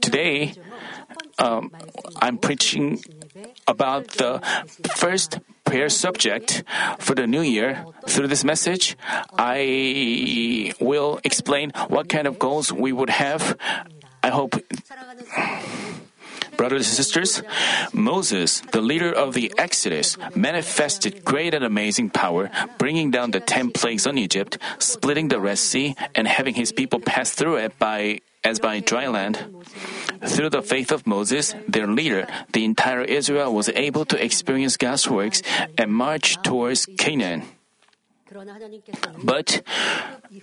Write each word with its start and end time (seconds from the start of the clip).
Today, 0.00 0.52
um, 1.38 1.70
I'm 2.20 2.38
preaching 2.38 3.02
about 3.66 4.08
the 4.08 4.40
first 4.96 5.38
prayer 5.64 5.88
subject 5.88 6.64
for 6.98 7.14
the 7.14 7.26
new 7.26 7.42
year. 7.42 7.84
Through 8.08 8.28
this 8.28 8.44
message, 8.44 8.96
I 9.36 10.72
will 10.80 11.20
explain 11.24 11.72
what 11.88 12.08
kind 12.08 12.26
of 12.26 12.38
goals 12.38 12.72
we 12.72 12.92
would 12.92 13.10
have. 13.10 13.56
I 14.22 14.30
hope 14.30 14.54
Brothers 16.56 16.86
and 16.86 16.96
sisters, 16.96 17.42
Moses, 17.92 18.60
the 18.72 18.80
leader 18.80 19.12
of 19.12 19.34
the 19.34 19.52
Exodus, 19.58 20.16
manifested 20.34 21.24
great 21.24 21.54
and 21.54 21.64
amazing 21.64 22.10
power, 22.10 22.50
bringing 22.78 23.10
down 23.10 23.30
the 23.30 23.40
ten 23.40 23.70
plagues 23.70 24.06
on 24.06 24.18
Egypt, 24.18 24.58
splitting 24.78 25.28
the 25.28 25.40
Red 25.40 25.58
Sea, 25.58 25.94
and 26.14 26.26
having 26.28 26.54
his 26.54 26.72
people 26.72 27.00
pass 27.00 27.30
through 27.32 27.56
it 27.56 27.78
by 27.78 28.20
as 28.44 28.60
by 28.60 28.78
dry 28.80 29.08
land. 29.08 29.40
Through 30.26 30.50
the 30.50 30.62
faith 30.62 30.92
of 30.92 31.06
Moses, 31.06 31.54
their 31.66 31.86
leader, 31.86 32.28
the 32.52 32.64
entire 32.64 33.02
Israel 33.02 33.54
was 33.54 33.70
able 33.70 34.04
to 34.06 34.22
experience 34.22 34.76
God's 34.76 35.08
works 35.08 35.42
and 35.78 35.90
march 35.90 36.36
towards 36.42 36.86
Canaan. 36.98 37.42
But 39.22 39.62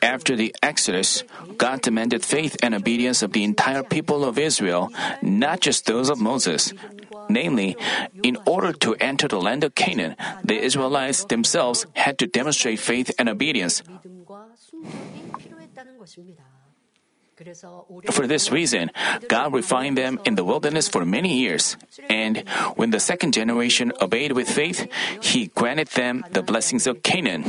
after 0.01 0.35
the 0.35 0.55
Exodus, 0.63 1.23
God 1.57 1.81
demanded 1.81 2.23
faith 2.23 2.55
and 2.63 2.73
obedience 2.73 3.21
of 3.21 3.33
the 3.33 3.43
entire 3.43 3.83
people 3.83 4.23
of 4.23 4.37
Israel, 4.37 4.89
not 5.21 5.59
just 5.59 5.85
those 5.85 6.09
of 6.09 6.19
Moses. 6.19 6.73
Namely, 7.29 7.75
in 8.23 8.37
order 8.45 8.71
to 8.73 8.95
enter 8.99 9.27
the 9.27 9.39
land 9.39 9.63
of 9.63 9.75
Canaan, 9.75 10.15
the 10.43 10.59
Israelites 10.59 11.25
themselves 11.25 11.85
had 11.95 12.17
to 12.19 12.27
demonstrate 12.27 12.79
faith 12.79 13.11
and 13.19 13.29
obedience. 13.29 13.83
For 18.11 18.27
this 18.27 18.51
reason, 18.51 18.91
God 19.27 19.53
refined 19.53 19.97
them 19.97 20.19
in 20.25 20.35
the 20.35 20.43
wilderness 20.43 20.87
for 20.87 21.05
many 21.05 21.37
years. 21.37 21.77
And 22.09 22.47
when 22.75 22.91
the 22.91 22.99
second 22.99 23.33
generation 23.33 23.91
obeyed 24.01 24.33
with 24.33 24.49
faith, 24.49 24.87
He 25.21 25.47
granted 25.47 25.89
them 25.89 26.23
the 26.31 26.41
blessings 26.41 26.87
of 26.87 27.03
Canaan. 27.03 27.43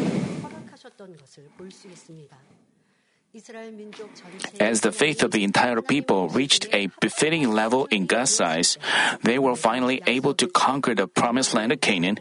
As 4.61 4.80
the 4.83 4.92
faith 4.92 5.22
of 5.22 5.30
the 5.30 5.42
entire 5.42 5.80
people 5.80 6.28
reached 6.28 6.69
a 6.74 6.89
befitting 7.00 7.50
level 7.50 7.86
in 7.86 8.05
God's 8.05 8.39
eyes, 8.41 8.77
they 9.22 9.39
were 9.39 9.56
finally 9.56 10.02
able 10.06 10.34
to 10.34 10.47
conquer 10.48 10.95
the 10.95 11.08
promised 11.08 11.55
land 11.55 11.72
of 11.72 11.80
Canaan. 11.80 12.20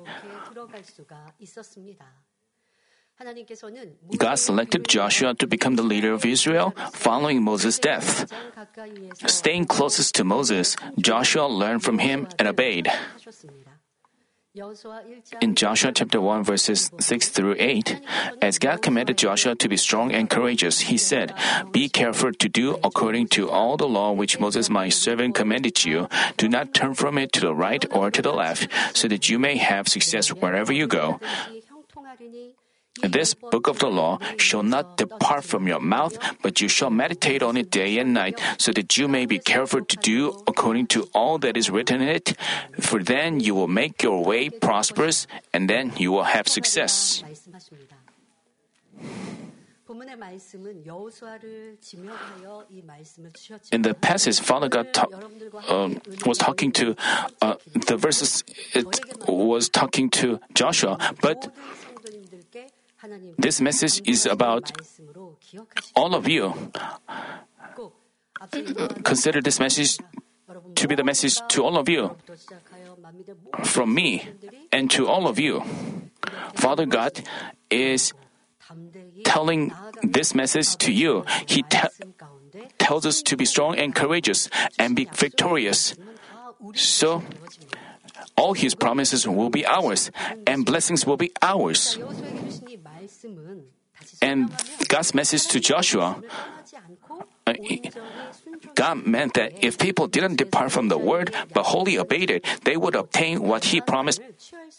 God 4.18 4.36
selected 4.36 4.88
Joshua 4.88 5.36
to 5.36 5.48
become 5.48 5.76
the 5.76 5.84
leader 5.84 6.14
of 6.14 6.26
Israel 6.26 6.74
following 6.94 7.44
Moses' 7.44 7.78
death. 7.80 8.32
Staying 9.28 9.66
closest 9.66 10.16
to 10.16 10.24
Moses, 10.24 10.76
Joshua 10.98 11.48
learned 11.48 11.84
from 11.84 12.00
him 12.00 12.28
and 12.40 12.48
obeyed. 12.48 12.92
In 15.40 15.56
Joshua 15.56 15.94
chapter 15.94 16.20
1 16.20 16.44
verses 16.44 16.92
6 17.00 17.30
through 17.30 17.56
8, 17.58 18.02
as 18.42 18.60
God 18.60 18.82
commanded 18.82 19.18
Joshua 19.18 19.56
to 19.56 19.70
be 19.70 19.78
strong 19.78 20.12
and 20.12 20.30
courageous, 20.30 20.82
he 20.92 20.98
said, 20.98 21.34
Be 21.72 21.88
careful 21.88 22.34
to 22.34 22.50
do 22.50 22.78
according 22.84 23.28
to 23.40 23.50
all 23.50 23.78
the 23.78 23.88
law 23.88 24.12
which 24.12 24.42
Moses 24.42 24.70
my 24.70 24.90
servant 24.90 25.36
commanded 25.36 25.86
you. 25.86 26.10
Do 26.36 26.50
not 26.50 26.74
turn 26.74 26.96
from 26.96 27.18
it 27.18 27.32
to 27.34 27.40
the 27.40 27.56
right 27.56 27.86
or 27.92 28.12
to 28.12 28.22
the 28.22 28.34
left, 28.34 28.68
so 28.94 29.08
that 29.08 29.30
you 29.30 29.40
may 29.40 29.56
have 29.56 29.88
success 29.88 30.34
wherever 30.34 30.74
you 30.74 30.86
go. 30.86 31.22
This 33.00 33.34
book 33.34 33.67
of 33.67 33.80
the 33.80 33.88
law 33.88 34.20
shall 34.38 34.64
not 34.64 34.97
depart 34.97 35.45
from 35.45 35.67
your 35.67 35.80
mouth, 35.80 36.17
but 36.44 36.59
you 36.59 36.67
shall 36.67 36.89
meditate 36.89 37.42
on 37.42 37.56
it 37.56 37.72
day 37.72 37.97
and 37.97 38.14
night, 38.14 38.39
so 38.58 38.73
that 38.73 38.97
you 38.97 39.08
may 39.08 39.25
be 39.25 39.39
careful 39.39 39.84
to 39.86 39.97
do 39.97 40.36
according 40.45 40.88
to 40.88 41.08
all 41.14 41.38
that 41.39 41.56
is 41.56 41.69
written 41.69 42.02
in 42.02 42.09
it. 42.09 42.36
For 42.80 43.02
then 43.02 43.39
you 43.39 43.56
will 43.56 43.69
make 43.69 44.03
your 44.03 44.23
way 44.23 44.50
prosperous, 44.50 45.25
and 45.53 45.69
then 45.69 45.94
you 45.97 46.12
will 46.12 46.25
have 46.25 46.47
success. 46.50 47.24
In 53.72 53.81
the 53.81 53.94
passage, 53.94 54.40
Father 54.40 54.69
God 54.69 54.94
ta- 54.94 55.07
uh, 55.68 55.90
was 56.25 56.38
talking 56.38 56.72
to 56.74 56.96
uh, 57.41 57.56
the 57.88 57.97
verses. 57.97 58.44
It 58.74 58.88
was 59.28 59.69
talking 59.69 60.09
to 60.12 60.40
Joshua, 60.53 60.97
but 61.22 61.51
this 63.38 63.62
message 63.62 64.01
is 64.06 64.25
about 64.25 64.72
all 65.95 66.16
of 66.16 66.28
you. 66.28 66.53
Uh, 68.41 68.88
consider 69.03 69.41
this 69.41 69.59
message 69.59 69.97
to 70.75 70.88
be 70.88 70.95
the 70.95 71.03
message 71.03 71.39
to 71.50 71.63
all 71.63 71.78
of 71.78 71.88
you 71.88 72.16
from 73.63 73.94
me 73.94 74.28
and 74.72 74.89
to 74.91 75.07
all 75.07 75.28
of 75.28 75.39
you. 75.39 75.63
Father 76.56 76.85
God 76.85 77.22
is 77.69 78.13
telling 79.23 79.73
this 80.01 80.33
message 80.33 80.75
to 80.78 80.91
you. 80.91 81.25
He 81.45 81.63
te- 81.63 81.89
tells 82.78 83.06
us 83.06 83.22
to 83.23 83.38
be 83.38 83.45
strong 83.45 83.78
and 83.78 83.94
courageous 83.94 84.50
and 84.78 84.95
be 84.95 85.07
victorious. 85.12 85.95
So, 86.75 87.23
all 88.38 88.53
His 88.53 88.75
promises 88.75 89.28
will 89.28 89.50
be 89.50 89.66
ours, 89.66 90.12
and 90.47 90.66
blessings 90.66 91.06
will 91.06 91.18
be 91.18 91.31
ours. 91.42 91.97
And 94.22 94.52
God's 94.88 95.14
message 95.14 95.47
to 95.47 95.59
Joshua, 95.59 96.22
uh, 97.47 97.53
God 98.75 99.06
meant 99.06 99.34
that 99.34 99.64
if 99.64 99.78
people 99.78 100.08
didn't 100.08 100.38
depart 100.38 100.72
from 100.72 100.90
the 100.90 100.97
word 100.97 101.34
but 101.53 101.64
wholly 101.64 101.97
obeyed 101.97 102.30
it, 102.30 102.46
they 102.64 102.78
would 102.78 102.96
obtain 102.96 103.42
what 103.42 103.66
He 103.66 103.81
promised 103.81 104.22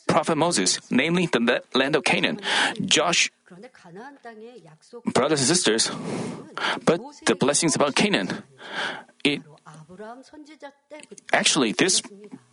Prophet 0.07 0.37
Moses, 0.37 0.79
namely 0.91 1.27
the 1.27 1.63
land 1.75 1.97
of 1.97 2.05
Canaan. 2.05 2.41
Josh, 2.85 3.31
brothers 5.13 5.41
and 5.41 5.49
sisters, 5.49 5.91
but 6.85 7.01
the 7.27 7.35
blessings 7.35 7.75
about 7.77 7.95
Canaan, 7.95 8.43
it 9.25 9.43
actually 11.33 11.73
this 11.73 12.03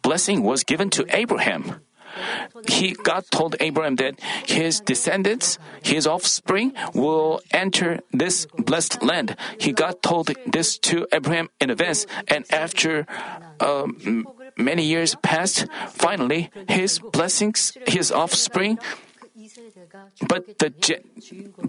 blessing 0.02 0.44
was 0.44 0.64
given 0.64 0.90
to 0.92 1.06
Abraham. 1.16 1.82
He, 2.68 2.94
God 2.94 3.26
told 3.30 3.56
Abraham 3.60 3.96
that 3.98 4.20
his 4.46 4.80
descendants, 4.80 5.60
his 5.84 6.08
offspring, 6.08 6.74
will 6.94 7.42
enter 7.52 8.00
this 8.12 8.48
blessed 8.58 9.04
land. 9.04 9.36
He 9.60 9.72
God 9.72 10.02
told 10.02 10.32
this 10.48 10.78
to 10.90 11.08
Abraham 11.12 11.50
in 11.62 11.70
advance, 11.70 12.08
and 12.28 12.46
after 12.52 13.06
um, 13.60 14.26
many 14.58 14.84
years 14.84 15.16
passed, 15.22 15.68
finally 15.90 16.50
his 16.68 17.00
blessings, 17.00 17.78
his 17.86 18.12
offspring. 18.12 18.80
But 20.28 20.60
the 20.60 20.74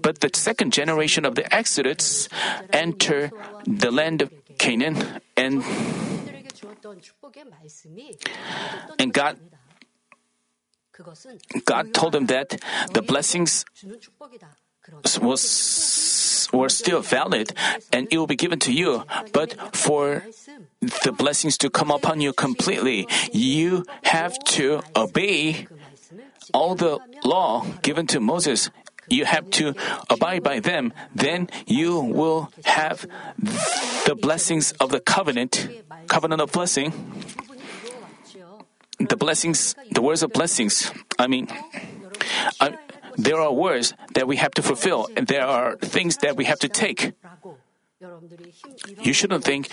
but 0.02 0.20
the 0.20 0.30
second 0.34 0.72
generation 0.72 1.24
of 1.24 1.34
the 1.34 1.46
Exodus 1.54 2.28
enter 2.72 3.30
the 3.66 3.90
land 3.90 4.22
of 4.22 4.32
Canaan, 4.60 4.96
and 5.36 5.64
and 8.98 9.12
God 9.12 9.40
God 11.64 11.94
told 11.94 12.12
them 12.12 12.26
that 12.26 12.60
the 12.92 13.00
blessings 13.00 13.64
was 15.20 16.48
were 16.52 16.68
still 16.68 17.00
valid 17.00 17.54
and 17.92 18.08
it 18.10 18.18
will 18.18 18.26
be 18.26 18.36
given 18.36 18.58
to 18.58 18.72
you. 18.72 19.04
But 19.32 19.56
for 19.74 20.24
the 20.80 21.12
blessings 21.12 21.56
to 21.58 21.70
come 21.70 21.90
upon 21.90 22.20
you 22.20 22.32
completely, 22.32 23.08
you 23.32 23.84
have 24.04 24.36
to 24.56 24.82
obey 24.94 25.66
all 26.52 26.74
the 26.74 26.98
law 27.24 27.64
given 27.80 28.06
to 28.08 28.20
Moses. 28.20 28.68
You 29.10 29.24
have 29.26 29.50
to 29.60 29.74
abide 30.08 30.42
by 30.42 30.60
them. 30.60 30.92
Then 31.14 31.48
you 31.66 32.00
will 32.00 32.50
have 32.64 33.06
the 34.06 34.14
blessings 34.14 34.72
of 34.80 34.90
the 34.90 35.00
covenant, 35.00 35.68
covenant 36.08 36.40
of 36.40 36.52
blessing 36.52 36.94
the 39.00 39.16
blessings, 39.16 39.74
the 39.90 40.02
words 40.02 40.22
of 40.22 40.32
blessings. 40.32 40.92
I 41.18 41.26
mean, 41.26 41.48
I, 42.60 42.76
there 43.16 43.40
are 43.40 43.52
words 43.52 43.94
that 44.14 44.26
we 44.26 44.36
have 44.36 44.52
to 44.52 44.62
fulfill, 44.62 45.08
and 45.16 45.26
there 45.26 45.46
are 45.46 45.76
things 45.76 46.18
that 46.18 46.36
we 46.36 46.44
have 46.44 46.58
to 46.60 46.68
take. 46.68 47.12
You 49.02 49.12
shouldn't 49.12 49.44
think 49.44 49.68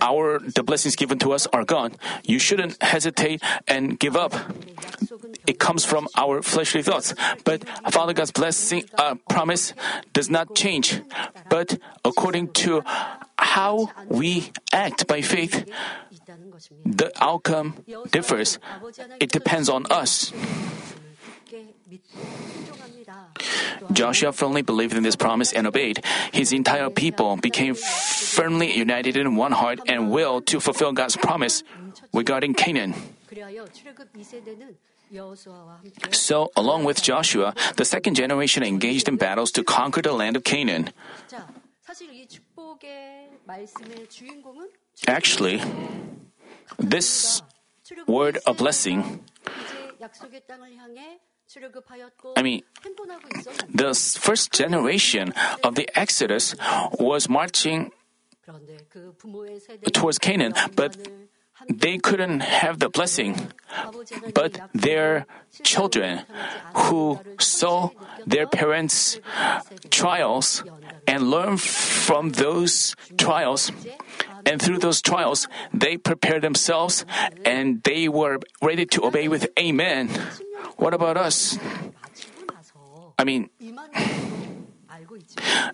our 0.00 0.38
the 0.38 0.62
blessings 0.62 0.96
given 0.96 1.18
to 1.18 1.32
us 1.32 1.46
are 1.52 1.64
gone. 1.64 1.92
You 2.24 2.38
shouldn't 2.38 2.82
hesitate 2.82 3.42
and 3.68 3.98
give 3.98 4.16
up. 4.16 4.32
It 5.46 5.58
comes 5.58 5.84
from 5.84 6.08
our 6.16 6.40
fleshly 6.40 6.82
thoughts. 6.82 7.14
But 7.44 7.68
Father 7.90 8.14
God's 8.14 8.32
blessing 8.32 8.84
uh, 8.96 9.16
promise 9.28 9.74
does 10.14 10.30
not 10.30 10.54
change. 10.54 11.02
But 11.50 11.78
according 12.04 12.52
to 12.64 12.82
how 13.38 13.90
we 14.08 14.52
act 14.72 15.06
by 15.06 15.20
faith, 15.20 15.68
the 16.84 17.12
outcome 17.20 17.84
differs. 18.10 18.58
It 19.20 19.32
depends 19.32 19.68
on 19.68 19.84
us. 19.92 20.32
Joshua 23.92 24.32
firmly 24.32 24.62
believed 24.62 24.94
in 24.94 25.02
this 25.02 25.16
promise 25.16 25.52
and 25.52 25.66
obeyed. 25.66 26.02
His 26.32 26.52
entire 26.52 26.90
people 26.90 27.36
became 27.36 27.74
firmly 27.74 28.76
united 28.76 29.16
in 29.16 29.36
one 29.36 29.52
heart 29.52 29.80
and 29.86 30.10
will 30.10 30.40
to 30.42 30.60
fulfill 30.60 30.92
God's 30.92 31.16
promise 31.16 31.62
regarding 32.12 32.54
Canaan. 32.54 32.94
So, 36.10 36.50
along 36.56 36.84
with 36.84 37.00
Joshua, 37.02 37.54
the 37.76 37.84
second 37.84 38.14
generation 38.16 38.62
engaged 38.62 39.08
in 39.08 39.16
battles 39.16 39.52
to 39.52 39.62
conquer 39.62 40.02
the 40.02 40.12
land 40.12 40.36
of 40.36 40.42
Canaan. 40.42 40.90
Actually, 45.06 45.62
this 46.78 47.42
word 48.08 48.38
of 48.46 48.56
blessing 48.56 49.22
I 52.36 52.42
mean, 52.42 52.62
the 53.72 53.94
first 53.94 54.52
generation 54.52 55.32
of 55.62 55.74
the 55.74 55.88
Exodus 55.94 56.54
was 56.98 57.28
marching 57.28 57.92
towards 59.92 60.18
Canaan, 60.18 60.54
but 60.74 60.96
they 61.68 61.98
couldn't 61.98 62.40
have 62.40 62.78
the 62.78 62.88
blessing. 62.88 63.52
But 64.34 64.60
their 64.74 65.26
children 65.62 66.22
who 66.74 67.20
saw 67.40 67.90
their 68.26 68.46
parents' 68.46 69.18
trials 69.90 70.62
and 71.06 71.30
learned 71.30 71.60
from 71.60 72.30
those 72.30 72.94
trials, 73.16 73.72
and 74.44 74.60
through 74.60 74.78
those 74.78 75.00
trials, 75.00 75.48
they 75.72 75.96
prepared 75.96 76.42
themselves 76.42 77.04
and 77.44 77.82
they 77.82 78.08
were 78.08 78.38
ready 78.62 78.86
to 78.86 79.06
obey 79.06 79.28
with 79.28 79.48
Amen. 79.58 80.10
What 80.76 80.94
about 80.94 81.16
us? 81.16 81.58
I 83.18 83.24
mean, 83.24 83.48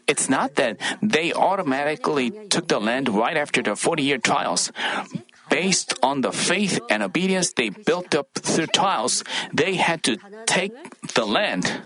it's 0.07 0.29
not 0.29 0.55
that 0.57 0.79
they 1.03 1.33
automatically 1.33 2.31
took 2.49 2.69
the 2.69 2.81
land 2.81 3.09
right 3.09 3.37
after 3.37 3.63
the 3.63 3.77
40 3.77 4.03
year 4.03 4.19
trials. 4.19 4.73
Based 5.51 5.95
on 6.03 6.23
the 6.23 6.33
faith 6.33 6.81
and 6.89 7.03
obedience 7.03 7.53
they 7.53 7.69
built 7.69 8.15
up 8.15 8.29
through 8.35 8.69
trials, 8.69 9.25
they 9.53 9.75
had 9.75 10.03
to 10.05 10.17
take 10.47 10.73
the 11.15 11.27
land. 11.27 11.83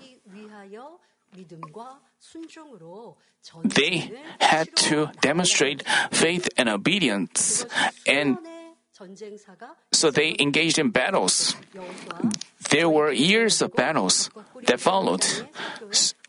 They 3.65 4.11
had 4.41 4.77
to 4.77 5.11
demonstrate 5.21 5.83
faith 6.11 6.49
and 6.57 6.69
obedience 6.69 7.67
and 8.07 8.39
so 9.93 10.11
they 10.11 10.37
engaged 10.39 10.79
in 10.79 10.91
battles. 10.91 11.55
There 12.71 12.89
were 12.89 13.13
years 13.13 13.63
of 13.63 13.75
battles 13.75 14.31
that 14.67 14.81
followed, 14.81 15.25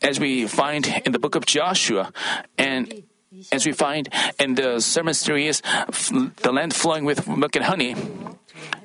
as 0.02 0.20
we 0.20 0.46
find 0.46 0.86
in 1.04 1.12
the 1.12 1.18
book 1.18 1.34
of 1.34 1.46
Joshua, 1.46 2.12
and 2.56 3.02
as 3.52 3.66
we 3.66 3.72
find 3.72 4.08
in 4.38 4.54
the 4.54 4.80
sermon 4.80 5.14
series, 5.14 5.62
The 6.42 6.52
Land 6.52 6.74
Flowing 6.74 7.04
with 7.04 7.26
Milk 7.28 7.56
and 7.56 7.64
Honey. 7.64 7.94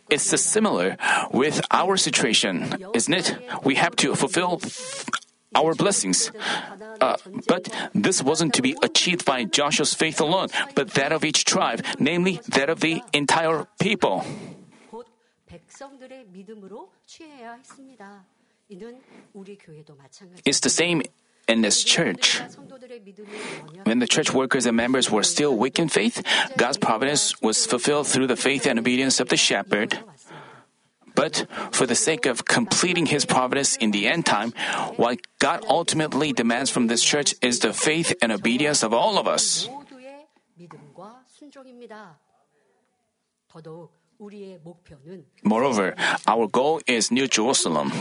It's 0.10 0.24
similar 0.42 0.98
with 1.32 1.62
our 1.72 1.98
situation, 1.98 2.76
isn't 2.94 3.14
it? 3.14 3.38
We 3.64 3.76
have 3.76 3.96
to 3.98 4.16
fulfill 4.16 4.62
our 5.56 5.74
blessings. 5.76 6.32
Uh, 7.02 7.18
but 7.48 7.70
this 7.94 8.22
wasn't 8.24 8.54
to 8.54 8.62
be 8.62 8.76
achieved 8.82 9.26
by 9.26 9.44
Joshua's 9.44 9.94
faith 9.94 10.20
alone, 10.20 10.50
but 10.76 10.92
that 10.92 11.12
of 11.12 11.24
each 11.24 11.46
tribe, 11.46 11.84
namely 12.00 12.40
that 12.50 12.70
of 12.70 12.80
the 12.80 13.02
entire 13.14 13.68
people. 13.80 14.26
It's 20.46 20.60
the 20.60 20.70
same 20.70 21.02
in 21.48 21.62
this 21.62 21.84
church. 21.84 22.42
When 23.84 24.00
the 24.00 24.08
church 24.08 24.34
workers 24.34 24.66
and 24.66 24.78
members 24.78 25.12
were 25.12 25.24
still 25.24 25.56
weak 25.56 25.80
in 25.80 25.90
faith, 25.90 26.24
God's 26.58 26.78
providence 26.78 27.42
was 27.42 27.66
fulfilled 27.66 28.08
through 28.08 28.28
the 28.28 28.36
faith 28.36 28.66
and 28.66 28.80
obedience 28.80 29.20
of 29.20 29.30
the 29.30 29.38
shepherd. 29.38 30.00
But 31.16 31.46
for 31.72 31.86
the 31.86 31.96
sake 31.96 32.26
of 32.26 32.46
completing 32.46 33.06
His 33.06 33.26
providence 33.26 33.76
in 33.78 33.92
the 33.92 34.08
end 34.08 34.26
time, 34.26 34.54
what 34.98 35.20
God 35.40 35.64
ultimately 35.68 36.34
demands 36.34 36.70
from 36.70 36.88
this 36.88 37.04
church 37.04 37.36
is 37.42 37.60
the 37.60 37.74
faith 37.74 38.14
and 38.22 38.32
obedience 38.32 38.84
of 38.84 38.94
all 38.94 39.18
of 39.18 39.28
us. 39.28 39.70
Moreover, 45.44 45.96
our 46.28 46.48
goal 46.48 46.82
is 46.88 47.12
New 47.12 47.28
Jerusalem. 47.28 47.92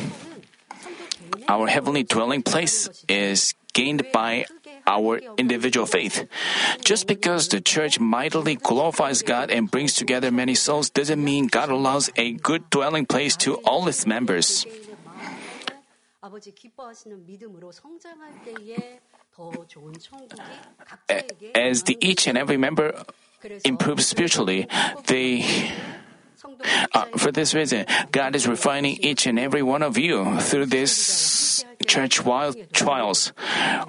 Our 1.48 1.66
heavenly 1.68 2.02
dwelling 2.02 2.42
place 2.42 2.88
is 3.08 3.54
gained 3.72 4.06
by 4.12 4.46
our 4.86 5.18
individual 5.36 5.86
faith. 5.86 6.26
Just 6.84 7.06
because 7.06 7.48
the 7.48 7.60
church 7.60 8.00
mightily 8.00 8.56
glorifies 8.56 9.22
God 9.22 9.50
and 9.50 9.70
brings 9.70 9.94
together 9.94 10.30
many 10.30 10.54
souls 10.54 10.90
doesn't 10.90 11.22
mean 11.22 11.46
God 11.46 11.70
allows 11.70 12.10
a 12.16 12.32
good 12.32 12.70
dwelling 12.70 13.06
place 13.06 13.36
to 13.44 13.56
all 13.64 13.88
its 13.88 14.06
members. 14.06 14.66
As 21.54 21.82
the 21.82 21.96
each 22.00 22.26
and 22.26 22.38
every 22.38 22.56
member 22.56 22.94
improves 23.64 24.06
spiritually, 24.06 24.68
they 25.06 25.44
uh, 26.92 27.04
for 27.16 27.30
this 27.32 27.54
reason, 27.54 27.86
God 28.10 28.34
is 28.36 28.46
refining 28.46 28.96
each 29.00 29.26
and 29.26 29.38
every 29.38 29.62
one 29.62 29.82
of 29.82 29.98
you 29.98 30.38
through 30.40 30.66
this 30.66 31.64
church 31.86 32.20
trials. 32.72 33.32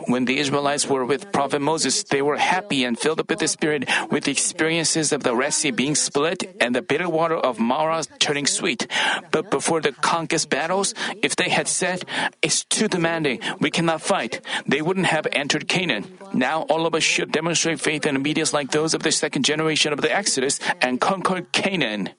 When 0.08 0.26
the 0.26 0.40
Israelites 0.40 0.88
were 0.88 1.06
with 1.06 1.32
Prophet 1.32 1.62
Moses, 1.62 2.04
they 2.04 2.22
were 2.22 2.38
happy 2.38 2.84
and 2.84 2.98
filled 2.98 3.20
up 3.20 3.30
with 3.30 3.40
the 3.40 3.48
Spirit 3.48 3.90
with 4.12 4.26
the 4.26 4.32
experiences 4.32 5.12
of 5.14 5.24
the 5.24 5.36
Red 5.36 5.54
Sea 5.54 5.72
being 5.72 5.96
split 5.96 6.44
and 6.60 6.76
the 6.76 6.82
bitter 6.82 7.10
water 7.10 7.38
of 7.38 7.60
Marah 7.60 8.04
turning 8.20 8.48
sweet. 8.48 8.88
But 9.32 9.50
before 9.50 9.82
the 9.82 9.92
conquest 9.92 10.50
battles, 10.50 10.94
if 11.22 11.36
they 11.36 11.50
had 11.50 11.68
said, 11.68 12.04
It's 12.42 12.66
too 12.66 12.88
demanding, 12.88 13.40
we 13.60 13.72
cannot 13.72 14.02
fight, 14.02 14.42
they 14.68 14.82
wouldn't 14.82 15.08
have 15.08 15.28
entered 15.32 15.68
Canaan. 15.68 16.18
Now 16.34 16.64
all 16.64 16.86
of 16.86 16.96
us 16.96 17.04
should 17.04 17.32
demonstrate 17.32 17.80
faith 17.80 18.06
and 18.06 18.18
obedience 18.18 18.54
like 18.54 18.72
those 18.72 18.94
of 18.94 19.04
the 19.04 19.12
second 19.12 19.46
generation 19.46 19.94
of 19.94 20.02
the 20.02 20.14
Exodus 20.14 20.60
and 20.82 21.00
conquer 21.00 21.42
Canaan. 21.52 22.10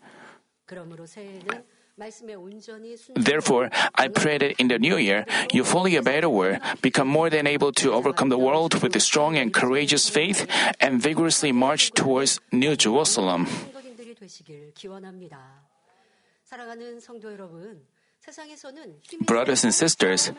Therefore, 3.14 3.70
I 3.94 4.08
pray 4.08 4.38
that 4.38 4.58
in 4.58 4.68
the 4.68 4.78
new 4.78 4.96
year, 4.96 5.24
you 5.52 5.62
fully 5.62 5.96
obey 5.96 6.20
the 6.20 6.28
word, 6.28 6.60
become 6.82 7.06
more 7.06 7.30
than 7.30 7.46
able 7.46 7.70
to 7.72 7.92
overcome 7.92 8.30
the 8.30 8.38
world 8.38 8.82
with 8.82 8.96
a 8.96 9.00
strong 9.00 9.36
and 9.36 9.54
courageous 9.54 10.08
faith, 10.08 10.46
and 10.80 11.00
vigorously 11.00 11.52
march 11.52 11.92
towards 11.92 12.40
New 12.50 12.74
Jerusalem. 12.74 13.46
Brothers 19.20 19.64
and 19.64 19.74
sisters, 19.74 20.32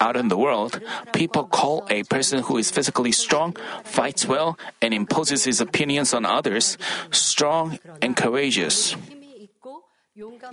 out 0.00 0.16
in 0.16 0.28
the 0.28 0.38
world, 0.38 0.80
people 1.12 1.44
call 1.44 1.86
a 1.90 2.02
person 2.04 2.42
who 2.42 2.56
is 2.56 2.70
physically 2.70 3.12
strong, 3.12 3.54
fights 3.84 4.26
well, 4.26 4.58
and 4.80 4.94
imposes 4.94 5.44
his 5.44 5.60
opinions 5.60 6.14
on 6.14 6.24
others 6.24 6.78
strong 7.12 7.78
and 8.00 8.16
courageous. 8.16 8.96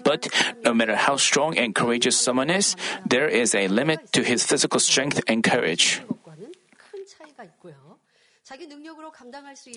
But 0.04 0.28
no 0.64 0.74
matter 0.74 0.96
how 0.96 1.16
strong 1.16 1.58
and 1.58 1.74
courageous 1.74 2.18
someone 2.18 2.50
is, 2.50 2.76
there 3.06 3.28
is 3.28 3.56
a 3.56 3.68
limit 3.68 4.12
to 4.14 4.24
his 4.24 4.44
physical 4.44 4.80
strength 4.80 5.22
and 5.28 5.44
courage. 5.44 6.02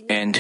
And 0.09 0.37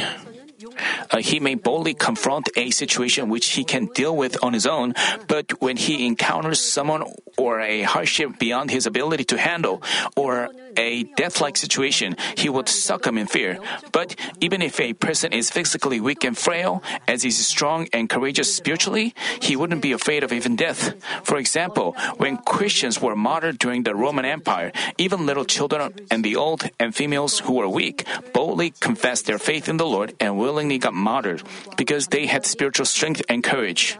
uh, 1.10 1.18
he 1.18 1.40
may 1.40 1.54
boldly 1.54 1.94
confront 1.94 2.48
a 2.56 2.70
situation 2.70 3.28
which 3.28 3.56
he 3.56 3.64
can 3.64 3.86
deal 3.94 4.16
with 4.16 4.36
on 4.42 4.52
his 4.52 4.66
own, 4.66 4.94
but 5.28 5.60
when 5.60 5.76
he 5.76 6.06
encounters 6.06 6.60
someone 6.60 7.04
or 7.36 7.60
a 7.60 7.82
hardship 7.82 8.38
beyond 8.38 8.70
his 8.70 8.86
ability 8.86 9.24
to 9.24 9.38
handle, 9.38 9.82
or 10.16 10.48
a 10.76 11.04
death 11.16 11.40
like 11.40 11.56
situation, 11.56 12.16
he 12.36 12.48
would 12.48 12.68
succumb 12.68 13.18
in 13.18 13.26
fear. 13.26 13.58
But 13.92 14.16
even 14.40 14.62
if 14.62 14.80
a 14.80 14.92
person 14.92 15.32
is 15.32 15.50
physically 15.50 16.00
weak 16.00 16.24
and 16.24 16.36
frail, 16.36 16.82
as 17.08 17.22
he 17.22 17.28
is 17.28 17.46
strong 17.46 17.88
and 17.92 18.08
courageous 18.08 18.54
spiritually, 18.54 19.14
he 19.40 19.56
wouldn't 19.56 19.82
be 19.82 19.92
afraid 19.92 20.24
of 20.24 20.32
even 20.32 20.56
death. 20.56 20.94
For 21.24 21.36
example, 21.38 21.96
when 22.16 22.38
Christians 22.38 23.00
were 23.00 23.16
martyred 23.16 23.58
during 23.58 23.84
the 23.84 23.94
Roman 23.94 24.24
Empire, 24.24 24.72
even 24.98 25.26
little 25.26 25.44
children 25.44 25.92
and 26.10 26.24
the 26.24 26.36
old 26.36 26.68
and 26.80 26.94
females 26.94 27.40
who 27.40 27.54
were 27.54 27.68
weak 27.68 28.04
boldly 28.32 28.70
confessed 28.70 29.26
their 29.26 29.38
faith 29.38 29.68
in 29.68 29.76
the 29.76 29.86
Lord 29.86 30.14
and 30.20 30.38
willingly 30.38 30.78
got 30.78 30.94
martyred 30.94 31.42
because 31.76 32.08
they 32.08 32.26
had 32.26 32.46
spiritual 32.46 32.86
strength 32.86 33.22
and 33.28 33.42
courage. 33.42 33.98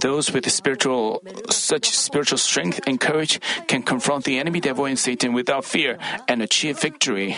Those 0.00 0.32
with 0.32 0.50
spiritual, 0.50 1.22
such 1.48 1.90
spiritual 1.90 2.38
strength 2.38 2.80
and 2.86 3.00
courage 3.00 3.40
can 3.66 3.82
confront 3.82 4.24
the 4.24 4.38
enemy 4.38 4.60
devil 4.60 4.84
and 4.84 4.98
Satan 4.98 5.32
without 5.32 5.64
fear 5.64 5.98
and 6.28 6.42
achieve 6.42 6.80
victory. 6.80 7.36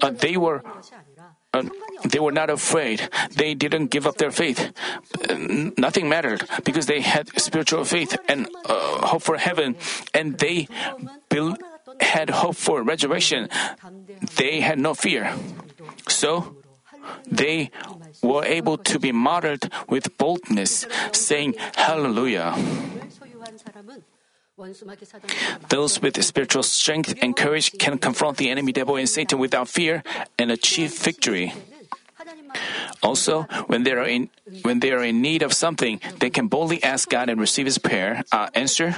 Uh, 0.00 0.10
they 0.10 0.36
were 0.36 0.62
uh, 1.52 1.64
they 2.04 2.20
were 2.20 2.32
not 2.32 2.50
afraid. 2.50 3.08
They 3.34 3.54
didn't 3.54 3.86
give 3.88 4.06
up 4.06 4.16
their 4.16 4.30
faith. 4.30 4.72
Uh, 5.28 5.72
nothing 5.76 6.08
mattered 6.08 6.44
because 6.64 6.86
they 6.86 7.00
had 7.00 7.28
spiritual 7.40 7.84
faith 7.84 8.16
and 8.28 8.48
uh, 8.64 9.06
hope 9.06 9.22
for 9.22 9.36
heaven, 9.36 9.76
and 10.14 10.38
they 10.38 10.68
bel- 11.28 11.56
had 12.00 12.30
hope 12.30 12.56
for 12.56 12.82
resurrection, 12.82 13.48
they 14.36 14.60
had 14.60 14.78
no 14.78 14.94
fear. 14.94 15.32
So, 16.08 16.56
they 17.26 17.70
were 18.22 18.44
able 18.44 18.76
to 18.78 18.98
be 18.98 19.12
martyred 19.12 19.72
with 19.88 20.16
boldness, 20.18 20.86
saying, 21.12 21.54
Hallelujah. 21.76 22.54
Those 25.68 26.02
with 26.02 26.22
spiritual 26.24 26.64
strength 26.64 27.14
and 27.22 27.36
courage 27.36 27.78
can 27.78 27.98
confront 27.98 28.38
the 28.38 28.50
enemy 28.50 28.72
devil 28.72 28.96
and 28.96 29.08
Satan 29.08 29.38
without 29.38 29.68
fear 29.68 30.02
and 30.38 30.50
achieve 30.50 30.92
victory. 30.98 31.54
Also, 33.02 33.42
when 33.68 33.84
they 33.84 33.92
are 33.92 34.04
in 34.04 34.28
when 34.62 34.80
they 34.80 34.90
are 34.90 35.04
in 35.04 35.22
need 35.22 35.42
of 35.42 35.52
something, 35.52 36.00
they 36.18 36.30
can 36.30 36.48
boldly 36.48 36.82
ask 36.82 37.08
God 37.08 37.28
and 37.28 37.38
receive 37.38 37.66
His 37.66 37.78
prayer 37.78 38.24
uh, 38.32 38.48
answer. 38.54 38.96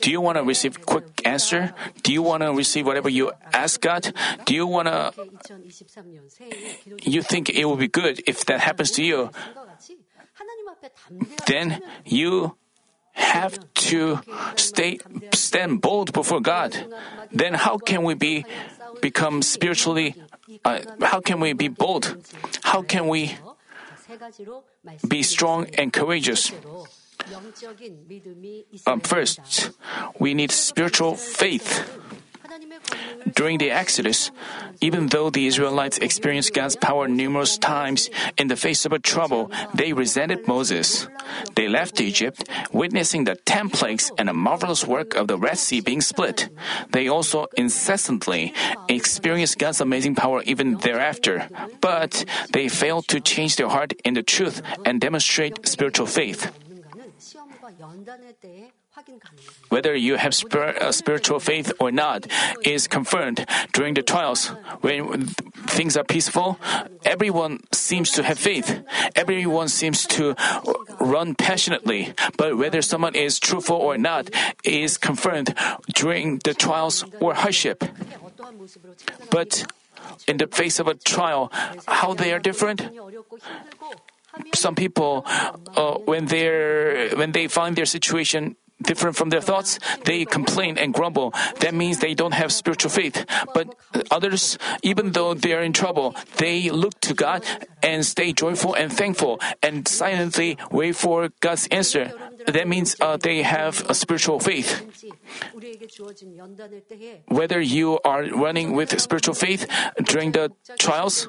Do 0.00 0.10
you 0.10 0.20
want 0.20 0.38
to 0.38 0.44
receive 0.44 0.84
quick 0.84 1.04
answer? 1.24 1.72
Do 2.02 2.12
you 2.12 2.22
want 2.22 2.42
to 2.42 2.52
receive 2.52 2.86
whatever 2.86 3.08
you 3.08 3.32
ask 3.52 3.80
God? 3.80 4.12
Do 4.44 4.54
you 4.54 4.66
want 4.66 4.88
to 4.88 5.12
you 7.02 7.22
think 7.22 7.50
it 7.50 7.64
will 7.64 7.76
be 7.76 7.88
good 7.88 8.22
if 8.26 8.44
that 8.46 8.60
happens 8.60 8.90
to 8.92 9.04
you? 9.04 9.30
Then 11.46 11.80
you 12.04 12.56
have 13.12 13.58
to 13.74 14.20
stay 14.56 14.98
stand 15.32 15.80
bold 15.80 16.12
before 16.12 16.40
God. 16.40 16.76
Then 17.30 17.54
how 17.54 17.78
can 17.78 18.02
we 18.02 18.14
be 18.14 18.44
become 19.00 19.42
spiritually 19.42 20.16
uh, 20.64 20.80
how 21.00 21.20
can 21.20 21.40
we 21.40 21.52
be 21.52 21.68
bold? 21.68 22.16
How 22.62 22.82
can 22.82 23.08
we 23.08 23.36
be 25.08 25.22
strong 25.22 25.66
and 25.78 25.92
courageous? 25.92 26.52
Um, 28.86 29.00
first, 29.00 29.70
we 30.18 30.34
need 30.34 30.50
spiritual 30.50 31.14
faith. 31.14 32.00
During 33.34 33.58
the 33.58 33.70
Exodus, 33.70 34.30
even 34.80 35.08
though 35.08 35.30
the 35.30 35.46
Israelites 35.46 35.98
experienced 35.98 36.54
God's 36.54 36.76
power 36.76 37.08
numerous 37.08 37.58
times 37.58 38.10
in 38.36 38.48
the 38.48 38.56
face 38.56 38.84
of 38.84 38.92
a 38.92 38.98
trouble, 38.98 39.50
they 39.74 39.92
resented 39.92 40.46
Moses. 40.46 41.08
They 41.56 41.68
left 41.68 42.00
Egypt, 42.00 42.48
witnessing 42.72 43.24
the 43.24 43.34
ten 43.34 43.70
plagues 43.70 44.12
and 44.18 44.28
a 44.28 44.34
marvelous 44.34 44.86
work 44.86 45.16
of 45.16 45.26
the 45.26 45.38
Red 45.38 45.58
Sea 45.58 45.80
being 45.80 46.00
split. 46.00 46.48
They 46.92 47.08
also 47.08 47.46
incessantly 47.56 48.54
experienced 48.88 49.58
God's 49.58 49.80
amazing 49.80 50.14
power 50.14 50.42
even 50.42 50.76
thereafter, 50.76 51.48
but 51.80 52.24
they 52.52 52.68
failed 52.68 53.08
to 53.08 53.20
change 53.20 53.56
their 53.56 53.68
heart 53.68 53.94
in 54.04 54.14
the 54.14 54.22
truth 54.22 54.62
and 54.84 55.00
demonstrate 55.00 55.66
spiritual 55.66 56.06
faith. 56.06 56.52
Whether 59.68 59.94
you 59.96 60.16
have 60.16 60.34
spir- 60.34 60.76
uh, 60.80 60.92
spiritual 60.92 61.40
faith 61.40 61.72
or 61.80 61.90
not 61.90 62.26
is 62.64 62.86
confirmed 62.86 63.44
during 63.72 63.94
the 63.94 64.02
trials. 64.02 64.52
When 64.80 65.26
things 65.66 65.96
are 65.96 66.04
peaceful, 66.04 66.58
everyone 67.04 67.60
seems 67.72 68.12
to 68.12 68.22
have 68.22 68.38
faith. 68.38 68.84
Everyone 69.16 69.68
seems 69.68 70.06
to 70.14 70.36
run 71.00 71.34
passionately. 71.34 72.14
But 72.36 72.56
whether 72.56 72.82
someone 72.82 73.14
is 73.16 73.40
truthful 73.40 73.76
or 73.76 73.98
not 73.98 74.30
is 74.62 74.96
confirmed 74.96 75.54
during 75.94 76.38
the 76.44 76.54
trials 76.54 77.04
or 77.20 77.34
hardship. 77.34 77.82
But 79.30 79.66
in 80.28 80.36
the 80.36 80.46
face 80.46 80.78
of 80.78 80.86
a 80.86 80.94
trial, 80.94 81.50
how 81.86 82.14
they 82.14 82.32
are 82.32 82.38
different? 82.38 82.80
some 84.54 84.74
people, 84.74 85.24
uh, 85.76 85.98
when 86.04 86.26
they 86.26 87.10
when 87.14 87.32
they 87.32 87.48
find 87.48 87.76
their 87.76 87.86
situation 87.86 88.56
different 88.82 89.16
from 89.16 89.30
their 89.30 89.40
thoughts, 89.40 89.78
they 90.04 90.24
complain 90.24 90.78
and 90.78 90.92
grumble. 90.92 91.32
That 91.60 91.74
means 91.74 91.98
they 91.98 92.14
don't 92.14 92.34
have 92.34 92.52
spiritual 92.52 92.90
faith. 92.90 93.24
But 93.54 93.74
others, 94.10 94.58
even 94.82 95.12
though 95.12 95.34
they 95.34 95.52
are 95.52 95.62
in 95.62 95.72
trouble, 95.72 96.14
they 96.36 96.70
look 96.70 97.00
to 97.02 97.14
God 97.14 97.44
and 97.82 98.04
stay 98.04 98.32
joyful 98.32 98.74
and 98.74 98.92
thankful 98.92 99.40
and 99.62 99.86
silently 99.86 100.58
wait 100.70 100.96
for 100.96 101.30
God's 101.40 101.66
answer 101.68 102.12
that 102.46 102.68
means 102.68 102.96
uh, 103.00 103.16
they 103.16 103.42
have 103.42 103.88
a 103.88 103.94
spiritual 103.94 104.40
faith. 104.40 104.82
Whether 107.28 107.60
you 107.60 107.98
are 108.04 108.24
running 108.24 108.72
with 108.72 109.00
spiritual 109.00 109.34
faith 109.34 109.66
during 110.04 110.32
the 110.32 110.52
trials, 110.78 111.28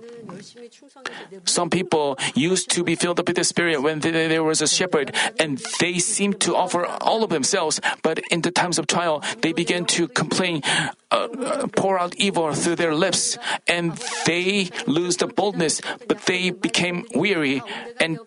some 1.45 1.69
people 1.69 2.17
used 2.33 2.69
to 2.71 2.83
be 2.83 2.95
filled 2.95 3.19
up 3.19 3.27
with 3.27 3.37
the 3.37 3.43
Spirit 3.43 3.81
when 3.81 3.99
there 3.99 4.43
was 4.43 4.61
a 4.61 4.67
shepherd, 4.67 5.15
and 5.39 5.61
they 5.79 5.99
seemed 5.99 6.39
to 6.41 6.55
offer 6.55 6.85
all 6.85 7.23
of 7.23 7.29
themselves. 7.29 7.79
But 8.03 8.19
in 8.31 8.41
the 8.41 8.51
times 8.51 8.79
of 8.79 8.87
trial, 8.87 9.23
they 9.41 9.53
began 9.53 9.85
to 9.97 10.07
complain, 10.07 10.61
uh, 11.11 11.27
uh 11.27 11.67
pour 11.75 11.99
out 11.99 12.15
evil 12.15 12.53
through 12.53 12.75
their 12.75 12.95
lips, 12.95 13.37
and 13.67 13.93
they 14.25 14.69
lose 14.87 15.17
the 15.17 15.27
boldness. 15.27 15.81
But 16.07 16.25
they 16.25 16.51
became 16.51 17.05
weary 17.13 17.61
and 17.99 18.19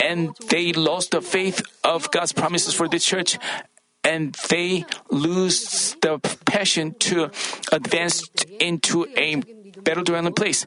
and 0.00 0.34
they 0.48 0.72
lost 0.72 1.10
the 1.12 1.20
faith 1.20 1.62
of 1.82 2.10
God's 2.10 2.32
promises 2.32 2.74
for 2.74 2.88
the 2.88 2.98
church, 2.98 3.38
and 4.02 4.34
they 4.48 4.84
lose 5.10 5.96
the 6.02 6.18
passion 6.44 6.94
to 7.00 7.30
advance 7.72 8.22
into 8.60 9.06
a 9.16 9.36
better 9.82 10.02
dwelling 10.02 10.32
place. 10.34 10.66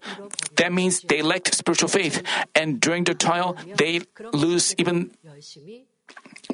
That 0.55 0.73
means 0.73 1.01
they 1.01 1.21
lack 1.21 1.47
spiritual 1.53 1.89
faith, 1.89 2.23
and 2.55 2.79
during 2.81 3.03
the 3.03 3.13
trial, 3.13 3.55
they 3.77 4.01
lose 4.33 4.73
even 4.77 5.11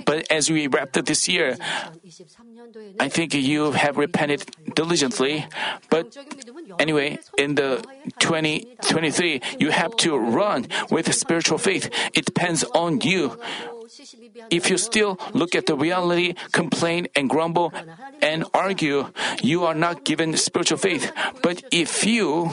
but 0.06 0.26
as 0.32 0.50
we 0.50 0.68
wrapped 0.68 0.98
up 0.98 1.06
this 1.06 1.30
year, 1.30 1.58
I 3.00 3.10
think 3.10 3.34
you 3.34 3.72
have 3.72 3.98
repented 3.98 4.50
diligently. 4.76 5.46
But 5.90 6.18
anyway, 6.80 7.20
in 7.38 7.56
the 7.56 7.84
2023, 8.20 9.42
you 9.60 9.70
have 9.72 9.96
to 9.98 10.18
run 10.18 10.68
with 10.90 11.14
spiritual 11.14 11.58
faith. 11.58 11.90
It 12.14 12.26
depends 12.26 12.64
on 12.74 13.02
you. 13.02 13.38
If 14.50 14.70
you 14.70 14.78
still 14.78 15.20
look 15.34 15.56
at 15.56 15.68
the 15.68 15.76
reality, 15.76 16.34
complain 16.52 17.08
and 17.16 17.30
grumble 17.30 17.72
and 18.22 18.46
argue, 18.54 19.12
you 19.42 19.64
are 19.66 19.76
not 19.76 20.04
given 20.04 20.36
spiritual 20.38 20.78
faith. 20.78 21.12
But 21.42 21.64
if 21.72 22.06
you, 22.06 22.50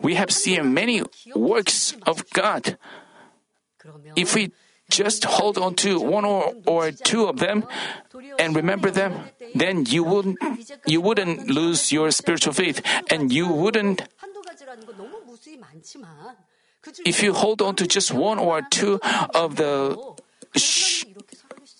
we 0.00 0.14
have 0.14 0.30
seen 0.30 0.72
many 0.72 1.02
works 1.34 1.94
of 2.06 2.28
God. 2.30 2.78
If 4.16 4.34
we 4.34 4.52
just 4.90 5.24
hold 5.24 5.58
on 5.58 5.74
to 5.76 6.00
one 6.00 6.24
or, 6.24 6.54
or 6.66 6.90
two 6.92 7.26
of 7.26 7.38
them 7.38 7.64
and 8.38 8.56
remember 8.56 8.90
them, 8.90 9.12
then 9.54 9.84
you 9.86 10.02
wouldn't, 10.04 10.38
you 10.86 11.00
wouldn't 11.00 11.48
lose 11.48 11.92
your 11.92 12.10
spiritual 12.10 12.52
faith 12.52 12.82
and 13.10 13.32
you 13.32 13.48
wouldn't. 13.48 14.02
If 17.04 17.22
you 17.22 17.34
hold 17.34 17.60
on 17.60 17.76
to 17.76 17.86
just 17.86 18.12
one 18.12 18.38
or 18.38 18.62
two 18.62 19.00
of 19.34 19.56
the 19.56 19.98
sh- 20.56 21.04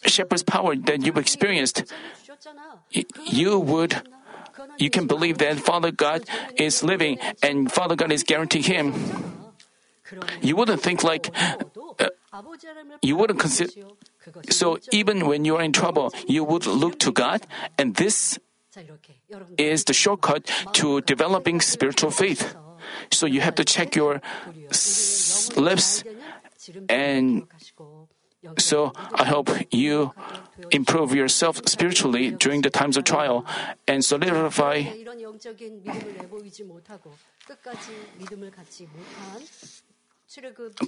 shepherd's 0.04 0.42
power 0.42 0.76
that 0.76 1.04
you've 1.04 1.16
experienced, 1.16 1.84
you 3.24 3.58
would 3.58 4.02
you 4.76 4.90
can 4.90 5.06
believe 5.06 5.38
that 5.38 5.58
Father 5.60 5.90
God 5.90 6.24
is 6.56 6.82
living 6.82 7.18
and 7.42 7.70
Father 7.70 7.94
God 7.94 8.10
is 8.10 8.22
guaranteeing 8.24 8.64
him. 8.64 8.94
You 10.40 10.56
wouldn't 10.56 10.82
think 10.82 11.04
like 11.04 11.30
you 13.02 13.16
wouldn't 13.16 13.40
consider 13.40 13.70
so 14.50 14.78
even 14.92 15.26
when 15.26 15.44
you 15.44 15.56
are 15.56 15.62
in 15.64 15.72
trouble, 15.72 16.12
you 16.26 16.44
would 16.44 16.66
look 16.66 16.98
to 17.00 17.10
God, 17.12 17.46
and 17.78 17.94
this 17.96 18.38
is 19.56 19.84
the 19.84 19.94
shortcut 19.94 20.44
to 20.74 21.00
developing 21.00 21.60
spiritual 21.60 22.10
faith. 22.10 22.54
So 23.10 23.26
you 23.26 23.40
have 23.40 23.54
to 23.56 23.64
check 23.64 23.96
your 23.96 24.20
s- 24.70 25.50
lips 25.56 26.04
and 26.88 27.42
so 28.58 28.92
I 29.14 29.24
hope 29.24 29.50
you 29.72 30.12
improve 30.70 31.14
yourself 31.14 31.60
spiritually 31.66 32.30
during 32.30 32.60
the 32.62 32.70
times 32.70 32.96
of 32.96 33.04
trial 33.04 33.44
and 33.88 34.04
solidify 34.04 34.84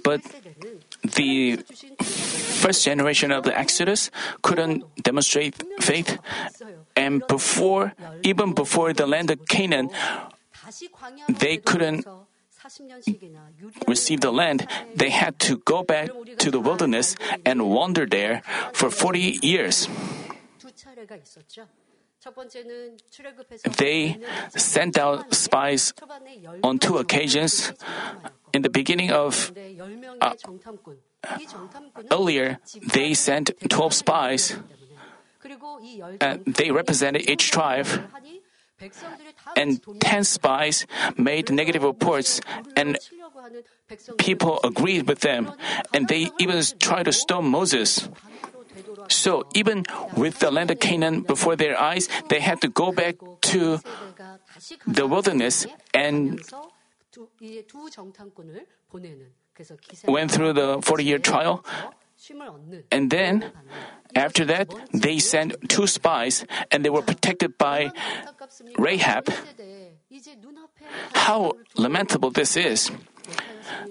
but 0.03 0.21
the 1.01 1.57
first 2.61 2.85
generation 2.85 3.31
of 3.31 3.43
the 3.43 3.57
Exodus 3.57 4.11
couldn't 4.43 4.85
demonstrate 5.01 5.55
faith, 5.79 6.19
and 6.95 7.25
before, 7.27 7.93
even 8.23 8.53
before 8.53 8.93
the 8.93 9.07
land 9.07 9.31
of 9.31 9.45
Canaan, 9.47 9.89
they 11.27 11.57
couldn't 11.57 12.05
receive 13.87 14.21
the 14.21 14.31
land. 14.31 14.67
They 14.95 15.09
had 15.09 15.39
to 15.39 15.57
go 15.65 15.81
back 15.81 16.11
to 16.37 16.51
the 16.51 16.59
wilderness 16.59 17.15
and 17.43 17.65
wander 17.69 18.05
there 18.05 18.43
for 18.73 18.91
40 18.91 19.39
years. 19.41 19.89
They 23.77 24.17
sent 24.55 24.97
out 24.97 25.33
spies 25.33 25.93
on 26.63 26.77
two 26.79 26.97
occasions. 26.97 27.73
In 28.53 28.61
the 28.61 28.69
beginning 28.69 29.11
of 29.11 29.51
uh, 30.21 30.33
earlier, 32.11 32.59
they 32.93 33.13
sent 33.13 33.51
12 33.69 33.93
spies, 33.93 34.57
and 36.19 36.21
uh, 36.21 36.37
they 36.45 36.69
represented 36.71 37.29
each 37.29 37.49
tribe. 37.49 37.87
And 39.55 39.79
10 39.99 40.23
spies 40.23 40.87
made 41.17 41.51
negative 41.51 41.83
reports, 41.83 42.41
and 42.75 42.97
people 44.17 44.59
agreed 44.63 45.07
with 45.07 45.19
them, 45.19 45.53
and 45.93 46.07
they 46.07 46.29
even 46.39 46.61
tried 46.79 47.03
to 47.03 47.13
stone 47.13 47.45
Moses. 47.45 48.09
So 49.09 49.45
even 49.53 49.85
with 50.15 50.39
the 50.39 50.51
land 50.51 50.71
of 50.71 50.79
Canaan 50.79 51.21
before 51.21 51.55
their 51.55 51.79
eyes, 51.79 52.07
they 52.29 52.39
had 52.39 52.61
to 52.61 52.69
go 52.69 52.91
back 52.91 53.15
to 53.53 53.79
the 54.87 55.07
wilderness 55.07 55.67
and 55.93 56.39
went 60.07 60.31
through 60.31 60.53
the 60.53 60.81
40 60.81 61.03
year 61.03 61.19
trial. 61.19 61.65
And 62.91 63.09
then, 63.09 63.51
after 64.15 64.45
that, 64.45 64.69
they 64.93 65.17
sent 65.17 65.57
two 65.69 65.87
spies 65.87 66.45
and 66.69 66.85
they 66.85 66.89
were 66.89 67.01
protected 67.01 67.57
by 67.57 67.91
Rahab. 68.77 69.29
How 71.13 71.53
lamentable 71.75 72.29
this 72.29 72.55
is! 72.55 72.91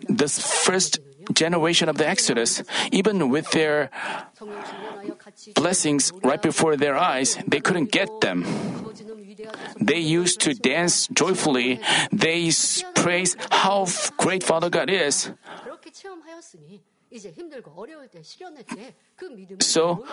The 0.08 0.28
first 0.28 1.00
generation 1.32 1.88
of 1.88 1.96
the 1.96 2.06
Exodus, 2.06 2.62
even 2.92 3.30
with 3.30 3.50
their 3.50 3.90
blessings 5.54 6.12
right 6.22 6.40
before 6.40 6.76
their 6.76 6.96
eyes, 6.96 7.38
they 7.46 7.60
couldn't 7.60 7.92
get 7.92 8.08
them. 8.20 8.44
They 9.80 9.98
used 9.98 10.40
to 10.42 10.54
dance 10.54 11.06
joyfully. 11.08 11.80
They 12.12 12.50
praise 12.94 13.36
how 13.50 13.86
great 14.16 14.42
Father 14.42 14.70
God 14.70 14.90
is. 14.90 15.30
So, 19.60 20.06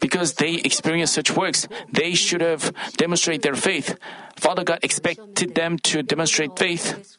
because 0.00 0.34
they 0.34 0.54
experienced 0.54 1.14
such 1.14 1.34
works, 1.36 1.66
they 1.90 2.14
should 2.14 2.40
have 2.40 2.72
demonstrated 2.96 3.42
their 3.42 3.56
faith. 3.56 3.98
Father 4.36 4.62
God 4.62 4.78
expected 4.82 5.54
them 5.54 5.78
to 5.90 6.02
demonstrate 6.02 6.56
faith. 6.56 7.16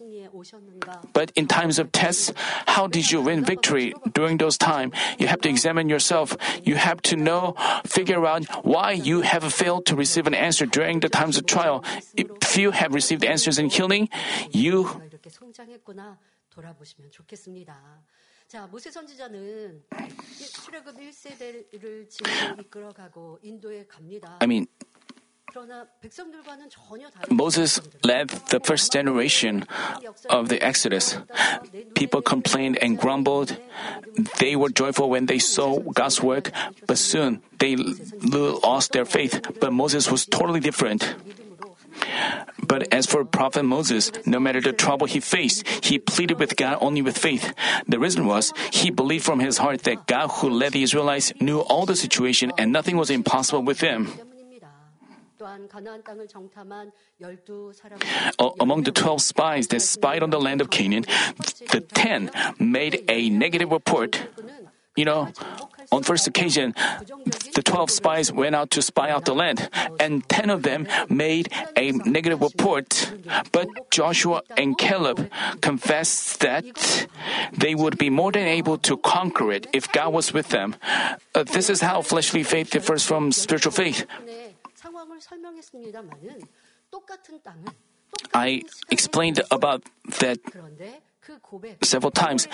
But 1.13 1.31
in 1.35 1.47
times 1.47 1.79
of 1.79 1.91
tests, 1.91 2.31
how 2.65 2.87
did 2.87 3.11
you 3.11 3.21
win 3.21 3.43
victory 3.43 3.93
during 4.13 4.37
those 4.37 4.57
times? 4.57 4.93
You 5.17 5.27
have 5.27 5.41
to 5.41 5.49
examine 5.49 5.89
yourself. 5.89 6.35
You 6.63 6.75
have 6.75 7.01
to 7.03 7.15
know, 7.15 7.55
figure 7.85 8.25
out 8.25 8.45
why 8.65 8.91
you 8.91 9.21
have 9.21 9.43
failed 9.53 9.85
to 9.87 9.95
receive 9.95 10.27
an 10.27 10.33
answer 10.33 10.65
during 10.65 10.99
the 10.99 11.09
times 11.09 11.37
of 11.37 11.45
trial. 11.45 11.83
If 12.15 12.57
you 12.57 12.71
have 12.71 12.93
received 12.93 13.23
answers 13.25 13.59
in 13.59 13.69
healing, 13.69 14.09
you 14.51 15.01
I 24.41 24.45
mean, 24.45 24.67
Moses 27.29 27.81
led 28.03 28.29
the 28.51 28.59
first 28.59 28.91
generation 28.91 29.65
of 30.29 30.49
the 30.49 30.61
Exodus. 30.61 31.17
People 31.95 32.21
complained 32.21 32.77
and 32.81 32.99
grumbled. 32.99 33.57
They 34.39 34.55
were 34.55 34.69
joyful 34.69 35.09
when 35.09 35.27
they 35.27 35.39
saw 35.39 35.79
God's 35.79 36.21
work, 36.21 36.51
but 36.85 36.97
soon 36.97 37.41
they 37.59 37.77
lost 37.77 38.91
their 38.91 39.05
faith. 39.05 39.41
But 39.59 39.71
Moses 39.71 40.11
was 40.11 40.25
totally 40.25 40.59
different. 40.59 41.15
But 42.65 42.91
as 42.93 43.05
for 43.05 43.23
Prophet 43.25 43.63
Moses, 43.63 44.11
no 44.25 44.39
matter 44.39 44.61
the 44.61 44.73
trouble 44.73 45.07
he 45.07 45.19
faced, 45.19 45.67
he 45.85 45.99
pleaded 45.99 46.39
with 46.39 46.55
God 46.55 46.77
only 46.81 47.01
with 47.01 47.17
faith. 47.17 47.53
The 47.87 47.99
reason 47.99 48.25
was 48.25 48.53
he 48.71 48.89
believed 48.89 49.23
from 49.23 49.39
his 49.39 49.57
heart 49.57 49.83
that 49.83 50.07
God 50.07 50.29
who 50.41 50.49
led 50.49 50.73
the 50.73 50.83
Israelites 50.83 51.33
knew 51.39 51.59
all 51.59 51.85
the 51.85 51.95
situation 51.95 52.51
and 52.57 52.71
nothing 52.71 52.97
was 52.97 53.09
impossible 53.09 53.63
with 53.63 53.81
him. 53.81 54.11
Among 58.59 58.83
the 58.83 58.91
12 58.91 59.21
spies 59.21 59.67
that 59.67 59.81
spied 59.81 60.23
on 60.23 60.29
the 60.29 60.39
land 60.39 60.61
of 60.61 60.69
Canaan, 60.69 61.05
the 61.71 61.81
10 61.81 62.31
made 62.59 63.03
a 63.09 63.29
negative 63.29 63.71
report. 63.71 64.27
You 64.95 65.05
know, 65.05 65.27
on 65.91 66.03
first 66.03 66.27
occasion, 66.27 66.73
the 67.53 67.61
12 67.63 67.91
spies 67.91 68.31
went 68.31 68.55
out 68.55 68.71
to 68.71 68.81
spy 68.81 69.09
out 69.09 69.25
the 69.25 69.35
land, 69.35 69.69
and 69.99 70.27
10 70.29 70.49
of 70.49 70.63
them 70.63 70.87
made 71.09 71.51
a 71.75 71.91
negative 71.91 72.41
report. 72.41 73.13
But 73.51 73.91
Joshua 73.91 74.41
and 74.57 74.77
Caleb 74.77 75.29
confessed 75.61 76.39
that 76.39 77.07
they 77.51 77.75
would 77.75 77.97
be 77.97 78.09
more 78.09 78.31
than 78.31 78.47
able 78.47 78.77
to 78.79 78.97
conquer 78.97 79.51
it 79.51 79.67
if 79.73 79.91
God 79.91 80.13
was 80.13 80.33
with 80.33 80.49
them. 80.49 80.75
Uh, 81.33 81.43
this 81.43 81.69
is 81.69 81.81
how 81.81 82.01
fleshly 82.01 82.43
faith 82.43 82.71
differs 82.71 83.03
from 83.03 83.31
spiritual 83.31 83.71
faith. 83.71 84.05
I 88.33 88.63
explained 88.89 89.41
about 89.51 89.83
that 90.19 90.39
several 91.81 92.11
times. 92.11 92.47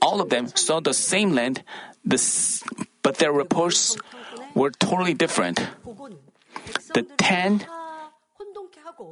All 0.00 0.20
of 0.20 0.30
them 0.30 0.48
saw 0.48 0.80
the 0.80 0.94
same 0.94 1.32
land, 1.32 1.62
but 3.02 3.16
their 3.18 3.32
reports 3.32 3.96
were 4.54 4.70
totally 4.70 5.14
different. 5.14 5.60
The 6.94 7.02
ten 7.18 7.66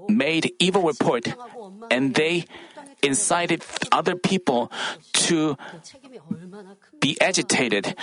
made 0.09 0.55
evil 0.59 0.83
report, 0.83 1.29
and 1.91 2.15
they 2.15 2.47
incited 3.03 3.63
other 3.93 4.17
people 4.17 4.71
to 5.29 5.57
be 7.01 7.21
agitated. 7.21 7.95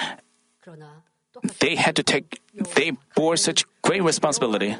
They 1.59 1.75
had 1.75 1.95
to 1.95 2.03
take, 2.03 2.41
they 2.75 2.91
bore 3.15 3.37
such 3.37 3.63
great 3.81 4.03
responsibility. 4.03 4.75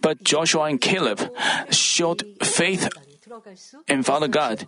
But 0.00 0.22
Joshua 0.22 0.64
and 0.64 0.80
Caleb 0.80 1.20
showed 1.70 2.22
faith 2.42 2.88
and 3.88 4.04
follow 4.06 4.28
God. 4.28 4.66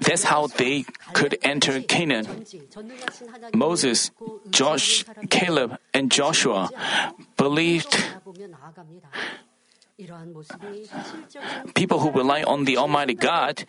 That's 0.00 0.24
how 0.24 0.46
they 0.48 0.84
could 1.14 1.38
enter 1.42 1.80
Canaan. 1.80 2.44
Moses, 3.54 4.10
Josh, 4.50 5.04
Caleb, 5.30 5.78
and 5.94 6.10
Joshua 6.10 6.70
believed. 7.36 7.96
People 11.74 12.00
who 12.00 12.10
rely 12.10 12.42
on 12.42 12.64
the 12.64 12.78
Almighty 12.78 13.12
God 13.14 13.64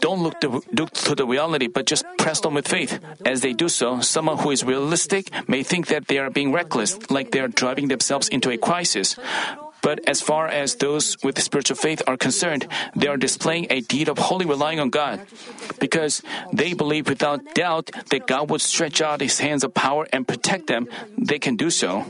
don't 0.00 0.22
look 0.22 0.40
to, 0.40 0.62
look 0.72 0.90
to 0.92 1.14
the 1.14 1.26
reality 1.26 1.68
but 1.68 1.84
just 1.84 2.06
press 2.16 2.40
on 2.40 2.54
with 2.54 2.66
faith. 2.66 2.98
As 3.26 3.42
they 3.42 3.52
do 3.52 3.68
so, 3.68 4.00
someone 4.00 4.38
who 4.38 4.50
is 4.50 4.64
realistic 4.64 5.30
may 5.46 5.62
think 5.62 5.88
that 5.88 6.08
they 6.08 6.18
are 6.18 6.30
being 6.30 6.52
reckless, 6.52 7.10
like 7.10 7.32
they 7.32 7.40
are 7.40 7.48
driving 7.48 7.88
themselves 7.88 8.28
into 8.28 8.50
a 8.50 8.56
crisis. 8.56 9.16
But 9.84 10.00
as 10.08 10.24
far 10.24 10.48
as 10.48 10.80
those 10.80 11.20
with 11.22 11.36
spiritual 11.36 11.76
faith 11.76 12.00
are 12.08 12.16
concerned, 12.16 12.66
they 12.96 13.06
are 13.06 13.20
displaying 13.20 13.68
a 13.68 13.84
deed 13.84 14.08
of 14.08 14.16
wholly 14.16 14.48
relying 14.48 14.80
on 14.80 14.88
God 14.88 15.20
because 15.78 16.24
they 16.56 16.72
believe 16.72 17.06
without 17.06 17.52
doubt 17.52 17.92
that 18.08 18.26
God 18.26 18.48
would 18.48 18.64
stretch 18.64 19.04
out 19.04 19.20
his 19.20 19.44
hands 19.44 19.62
of 19.62 19.76
power 19.76 20.08
and 20.08 20.26
protect 20.26 20.72
them. 20.72 20.88
They 21.20 21.38
can 21.38 21.56
do 21.60 21.68
so. 21.68 22.08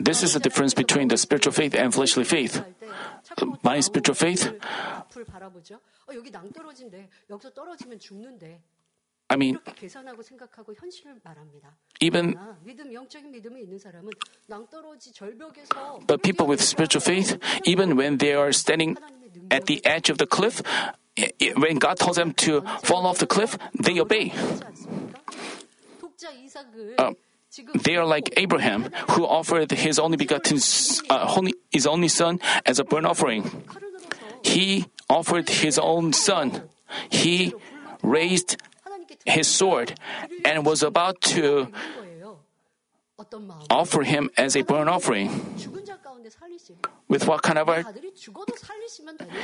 This 0.00 0.22
is 0.22 0.32
the 0.32 0.40
difference 0.40 0.72
between 0.72 1.08
the 1.08 1.18
spiritual 1.20 1.52
faith 1.52 1.74
and 1.74 1.92
fleshly 1.92 2.24
faith. 2.24 2.64
My 3.62 3.80
spiritual 3.80 4.14
faith, 4.14 4.48
I 9.30 9.36
mean, 9.36 9.58
even 12.00 12.38
but 16.06 16.22
people 16.22 16.46
with 16.46 16.62
spiritual 16.62 17.00
faith, 17.00 17.38
even 17.64 17.96
when 17.96 18.18
they 18.18 18.32
are 18.32 18.52
standing 18.52 18.96
at 19.50 19.66
the 19.66 19.84
edge 19.84 20.08
of 20.08 20.16
the 20.16 20.26
cliff, 20.26 20.62
when 21.56 21.76
God 21.76 21.98
tells 21.98 22.16
them 22.16 22.32
to 22.34 22.62
fall 22.82 23.06
off 23.06 23.18
the 23.18 23.26
cliff, 23.26 23.58
they 23.78 24.00
obey. 24.00 24.32
Uh, 26.96 27.12
they 27.82 27.96
are 27.96 28.06
like 28.06 28.32
Abraham, 28.36 28.90
who 29.10 29.26
offered 29.26 29.70
his 29.72 29.98
only 29.98 30.16
begotten, 30.16 30.58
uh, 31.10 31.42
his 31.70 31.86
only 31.86 32.08
son 32.08 32.40
as 32.64 32.78
a 32.78 32.84
burnt 32.84 33.06
offering. 33.06 33.64
He 34.42 34.86
offered 35.10 35.48
his 35.48 35.78
own 35.78 36.12
son. 36.12 36.62
He 37.10 37.52
raised 38.02 38.56
his 39.28 39.46
sword 39.46 39.94
and 40.44 40.64
was 40.64 40.82
about 40.82 41.20
to 41.20 41.68
offer 43.70 44.02
him 44.02 44.30
as 44.36 44.56
a 44.56 44.62
burnt 44.62 44.88
offering. 44.88 45.28
With 47.08 47.26
what 47.26 47.42
kind 47.42 47.58
of 47.58 47.66
heart? 47.66 47.86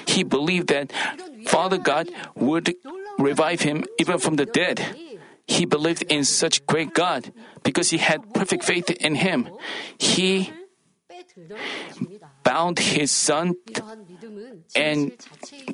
He 0.07 0.23
believed 0.23 0.69
that 0.69 0.93
Father 1.47 1.79
God 1.79 2.09
would 2.37 2.75
revive 3.19 3.63
him 3.63 3.85
even 3.99 4.19
from 4.19 4.37
the 4.37 4.47
dead. 4.47 4.95
He 5.47 5.67
believed 5.67 6.03
in 6.09 6.25
such 6.25 6.65
great 6.67 6.95
God 6.95 7.33
because 7.63 7.91
he 7.91 7.99
had 7.99 8.33
perfect 8.33 8.65
faith 8.65 8.89
in 8.91 9.17
him. 9.17 9.49
He 9.99 10.53
bound 12.43 12.79
his 12.79 13.11
son 13.11 13.57
and 14.75 15.13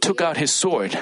took 0.01 0.21
out 0.21 0.37
his 0.37 0.53
sword. 0.53 0.97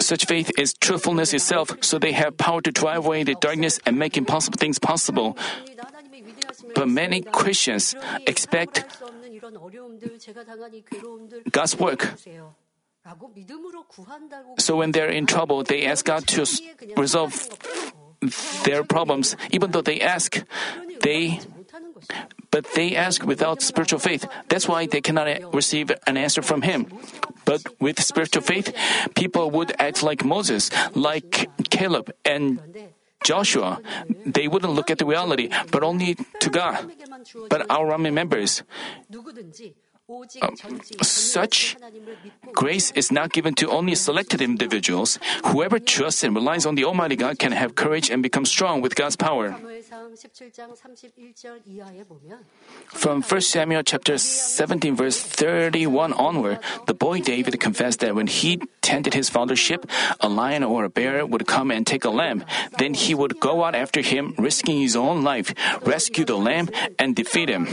Such 0.00 0.24
faith 0.26 0.50
is 0.58 0.74
truthfulness 0.74 1.32
itself, 1.32 1.70
so 1.80 1.98
they 1.98 2.12
have 2.12 2.36
power 2.36 2.60
to 2.62 2.72
drive 2.72 3.06
away 3.06 3.22
the 3.22 3.34
darkness 3.34 3.78
and 3.86 3.98
make 3.98 4.16
impossible 4.16 4.56
things 4.58 4.78
possible. 4.78 5.36
But 6.74 6.88
many 6.88 7.22
Christians 7.22 7.94
expect 8.26 8.84
God's 11.50 11.78
work. 11.78 12.14
So 14.58 14.76
when 14.76 14.92
they're 14.92 15.10
in 15.10 15.26
trouble, 15.26 15.62
they 15.62 15.86
ask 15.86 16.04
God 16.04 16.26
to 16.28 16.46
resolve 16.96 17.34
their 18.64 18.84
problems, 18.84 19.36
even 19.50 19.72
though 19.72 19.82
they 19.82 20.00
ask, 20.00 20.42
they 21.02 21.40
but 22.50 22.66
they 22.74 22.94
ask 22.94 23.24
without 23.24 23.62
spiritual 23.62 23.98
faith. 23.98 24.26
That's 24.48 24.68
why 24.68 24.86
they 24.86 25.00
cannot 25.00 25.54
receive 25.54 25.90
an 26.06 26.16
answer 26.16 26.42
from 26.42 26.62
him. 26.62 26.86
But 27.44 27.62
with 27.80 28.02
spiritual 28.02 28.42
faith, 28.42 28.74
people 29.14 29.50
would 29.50 29.72
act 29.78 30.02
like 30.02 30.24
Moses, 30.24 30.70
like 30.94 31.48
Caleb 31.70 32.12
and 32.24 32.60
Joshua. 33.24 33.80
They 34.26 34.48
wouldn't 34.48 34.74
look 34.74 34.90
at 34.90 34.98
the 34.98 35.06
reality, 35.06 35.48
but 35.70 35.82
only 35.82 36.16
to 36.40 36.50
God. 36.50 36.92
But 37.48 37.70
our 37.70 37.90
army 37.92 38.10
members, 38.10 38.62
um, 40.42 40.56
such 41.00 41.76
grace 42.52 42.90
is 42.92 43.12
not 43.12 43.32
given 43.32 43.54
to 43.54 43.70
only 43.70 43.94
selected 43.94 44.42
individuals. 44.42 45.18
Whoever 45.46 45.78
trusts 45.78 46.24
and 46.24 46.34
relies 46.34 46.66
on 46.66 46.74
the 46.74 46.84
Almighty 46.84 47.16
God 47.16 47.38
can 47.38 47.52
have 47.52 47.76
courage 47.76 48.10
and 48.10 48.22
become 48.22 48.44
strong 48.44 48.82
with 48.82 48.94
God's 48.94 49.16
power. 49.16 49.54
From 52.88 53.22
1 53.22 53.40
Samuel 53.40 53.82
chapter 53.84 54.18
17 54.18 54.96
verse 54.96 55.22
31 55.22 56.12
onward, 56.12 56.58
the 56.86 56.94
boy 56.94 57.20
David 57.20 57.60
confessed 57.60 58.00
that 58.00 58.14
when 58.14 58.26
he 58.26 58.60
tended 58.82 59.14
his 59.14 59.30
father's 59.30 59.60
sheep, 59.60 59.86
a 60.20 60.28
lion 60.28 60.64
or 60.64 60.84
a 60.84 60.90
bear 60.90 61.24
would 61.24 61.46
come 61.46 61.70
and 61.70 61.86
take 61.86 62.04
a 62.04 62.10
lamb. 62.10 62.44
Then 62.78 62.94
he 62.94 63.14
would 63.14 63.38
go 63.38 63.64
out 63.64 63.74
after 63.74 64.00
him, 64.00 64.34
risking 64.36 64.80
his 64.80 64.96
own 64.96 65.22
life, 65.22 65.54
rescue 65.86 66.24
the 66.24 66.36
lamb, 66.36 66.68
and 66.98 67.14
defeat 67.14 67.48
him. 67.48 67.68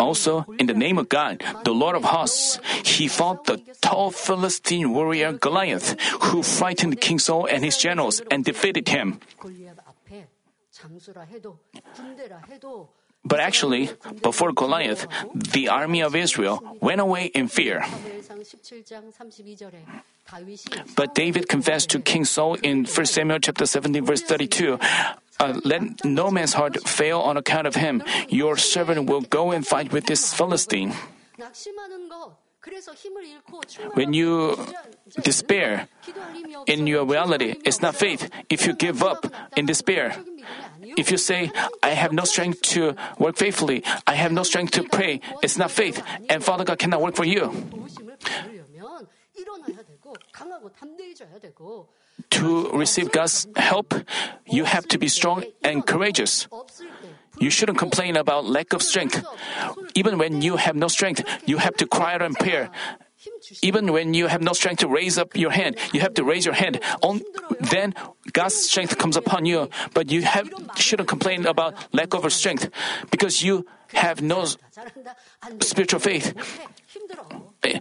Also, 0.00 0.44
in 0.58 0.66
the 0.66 0.74
name 0.74 0.98
of 0.98 1.08
God, 1.08 1.42
the 1.64 1.72
Lord 1.74 1.96
of 1.96 2.04
hosts, 2.04 2.60
he 2.84 3.08
fought 3.08 3.44
the 3.44 3.58
tall 3.80 4.10
Philistine 4.10 4.92
warrior 4.92 5.32
Goliath, 5.32 5.98
who 6.30 6.42
frightened 6.42 7.00
King 7.00 7.18
Saul 7.18 7.46
and 7.46 7.64
his 7.64 7.76
generals 7.76 8.22
and 8.30 8.44
defeated 8.44 8.88
him. 8.88 9.20
But 13.26 13.40
actually, 13.40 13.88
before 14.22 14.52
Goliath, 14.52 15.06
the 15.34 15.68
army 15.68 16.02
of 16.02 16.14
Israel 16.14 16.60
went 16.80 17.00
away 17.00 17.26
in 17.26 17.48
fear. 17.48 17.82
But 20.96 21.14
David 21.14 21.48
confessed 21.48 21.90
to 21.90 22.00
King 22.00 22.24
Saul 22.24 22.54
in 22.62 22.84
1 22.84 23.06
Samuel 23.06 23.38
chapter 23.40 23.64
17 23.64 24.04
verse 24.04 24.22
32, 24.22 24.78
uh, 25.40 25.60
let 25.64 26.04
no 26.04 26.30
man's 26.30 26.54
heart 26.54 26.76
fail 26.88 27.20
on 27.20 27.36
account 27.36 27.66
of 27.66 27.74
him. 27.74 28.02
Your 28.28 28.56
servant 28.56 29.08
will 29.08 29.22
go 29.22 29.50
and 29.50 29.66
fight 29.66 29.92
with 29.92 30.06
this 30.06 30.32
Philistine. 30.34 30.94
When 33.94 34.14
you 34.14 34.56
despair 35.22 35.88
in 36.66 36.86
your 36.86 37.04
reality, 37.04 37.56
it's 37.64 37.82
not 37.82 37.94
faith. 37.94 38.30
If 38.48 38.66
you 38.66 38.72
give 38.72 39.02
up 39.02 39.26
in 39.56 39.66
despair, 39.66 40.16
if 40.96 41.10
you 41.10 41.18
say, 41.18 41.50
I 41.82 41.90
have 41.90 42.12
no 42.12 42.24
strength 42.24 42.62
to 42.72 42.96
work 43.18 43.36
faithfully, 43.36 43.84
I 44.06 44.14
have 44.14 44.32
no 44.32 44.44
strength 44.44 44.72
to 44.72 44.84
pray, 44.84 45.20
it's 45.42 45.58
not 45.58 45.70
faith, 45.70 46.02
and 46.30 46.42
Father 46.42 46.64
God 46.64 46.78
cannot 46.78 47.02
work 47.02 47.16
for 47.16 47.24
you 47.24 47.52
to 52.30 52.70
receive 52.72 53.12
God's 53.12 53.46
help, 53.56 53.94
you 54.46 54.64
have 54.64 54.86
to 54.88 54.98
be 54.98 55.08
strong 55.08 55.44
and 55.62 55.86
courageous. 55.86 56.48
You 57.38 57.50
shouldn't 57.50 57.78
complain 57.78 58.16
about 58.16 58.44
lack 58.44 58.72
of 58.72 58.82
strength. 58.82 59.24
Even 59.94 60.18
when 60.18 60.42
you 60.42 60.56
have 60.56 60.76
no 60.76 60.88
strength, 60.88 61.24
you 61.46 61.58
have 61.58 61.76
to 61.76 61.86
cry 61.86 62.14
out 62.14 62.22
and 62.22 62.36
pray. 62.36 62.68
Even 63.62 63.92
when 63.92 64.14
you 64.14 64.26
have 64.26 64.42
no 64.42 64.52
strength 64.52 64.80
to 64.80 64.88
raise 64.88 65.18
up 65.18 65.34
your 65.34 65.50
hand, 65.50 65.76
you 65.92 66.00
have 66.00 66.14
to 66.14 66.24
raise 66.24 66.44
your 66.44 66.54
hand. 66.54 66.80
On, 67.02 67.20
then 67.60 67.94
God's 68.32 68.54
strength 68.54 68.98
comes 68.98 69.16
upon 69.16 69.46
you. 69.46 69.68
But 69.94 70.10
you 70.10 70.22
have, 70.22 70.50
shouldn't 70.76 71.08
complain 71.08 71.46
about 71.46 71.74
lack 71.92 72.14
of 72.14 72.30
strength 72.32 72.70
because 73.10 73.42
you 73.42 73.66
have 73.92 74.22
no 74.22 74.46
spiritual 75.60 76.00
faith. 76.00 76.34
Eh, 77.62 77.80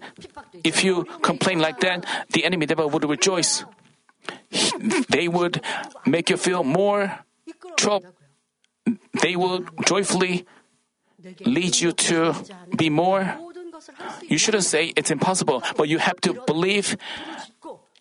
if 0.63 0.83
you 0.83 1.03
complain 1.21 1.59
like 1.59 1.79
that, 1.81 2.05
the 2.31 2.45
enemy 2.45 2.65
devil 2.65 2.89
would 2.89 3.03
rejoice 3.03 3.65
they 5.09 5.27
would 5.27 5.61
make 6.05 6.29
you 6.29 6.37
feel 6.37 6.63
more 6.63 7.19
trouble. 7.77 8.13
They 9.21 9.35
will 9.35 9.65
joyfully 9.85 10.45
lead 11.45 11.79
you 11.79 11.91
to 11.93 12.35
be 12.75 12.89
more. 12.89 13.37
You 14.27 14.37
shouldn't 14.37 14.65
say 14.65 14.93
it's 14.95 15.11
impossible, 15.11 15.63
but 15.77 15.87
you 15.87 15.99
have 15.99 16.19
to 16.21 16.33
believe. 16.45 16.97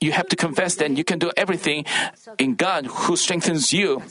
You 0.01 0.11
have 0.11 0.27
to 0.35 0.37
confess 0.37 0.75
that 0.83 0.91
you 0.99 1.05
can 1.05 1.21
do 1.21 1.31
everything 1.37 1.87
in 2.37 2.57
God 2.57 2.87
who 2.87 3.15
strengthens 3.15 3.73
you. 3.73 4.03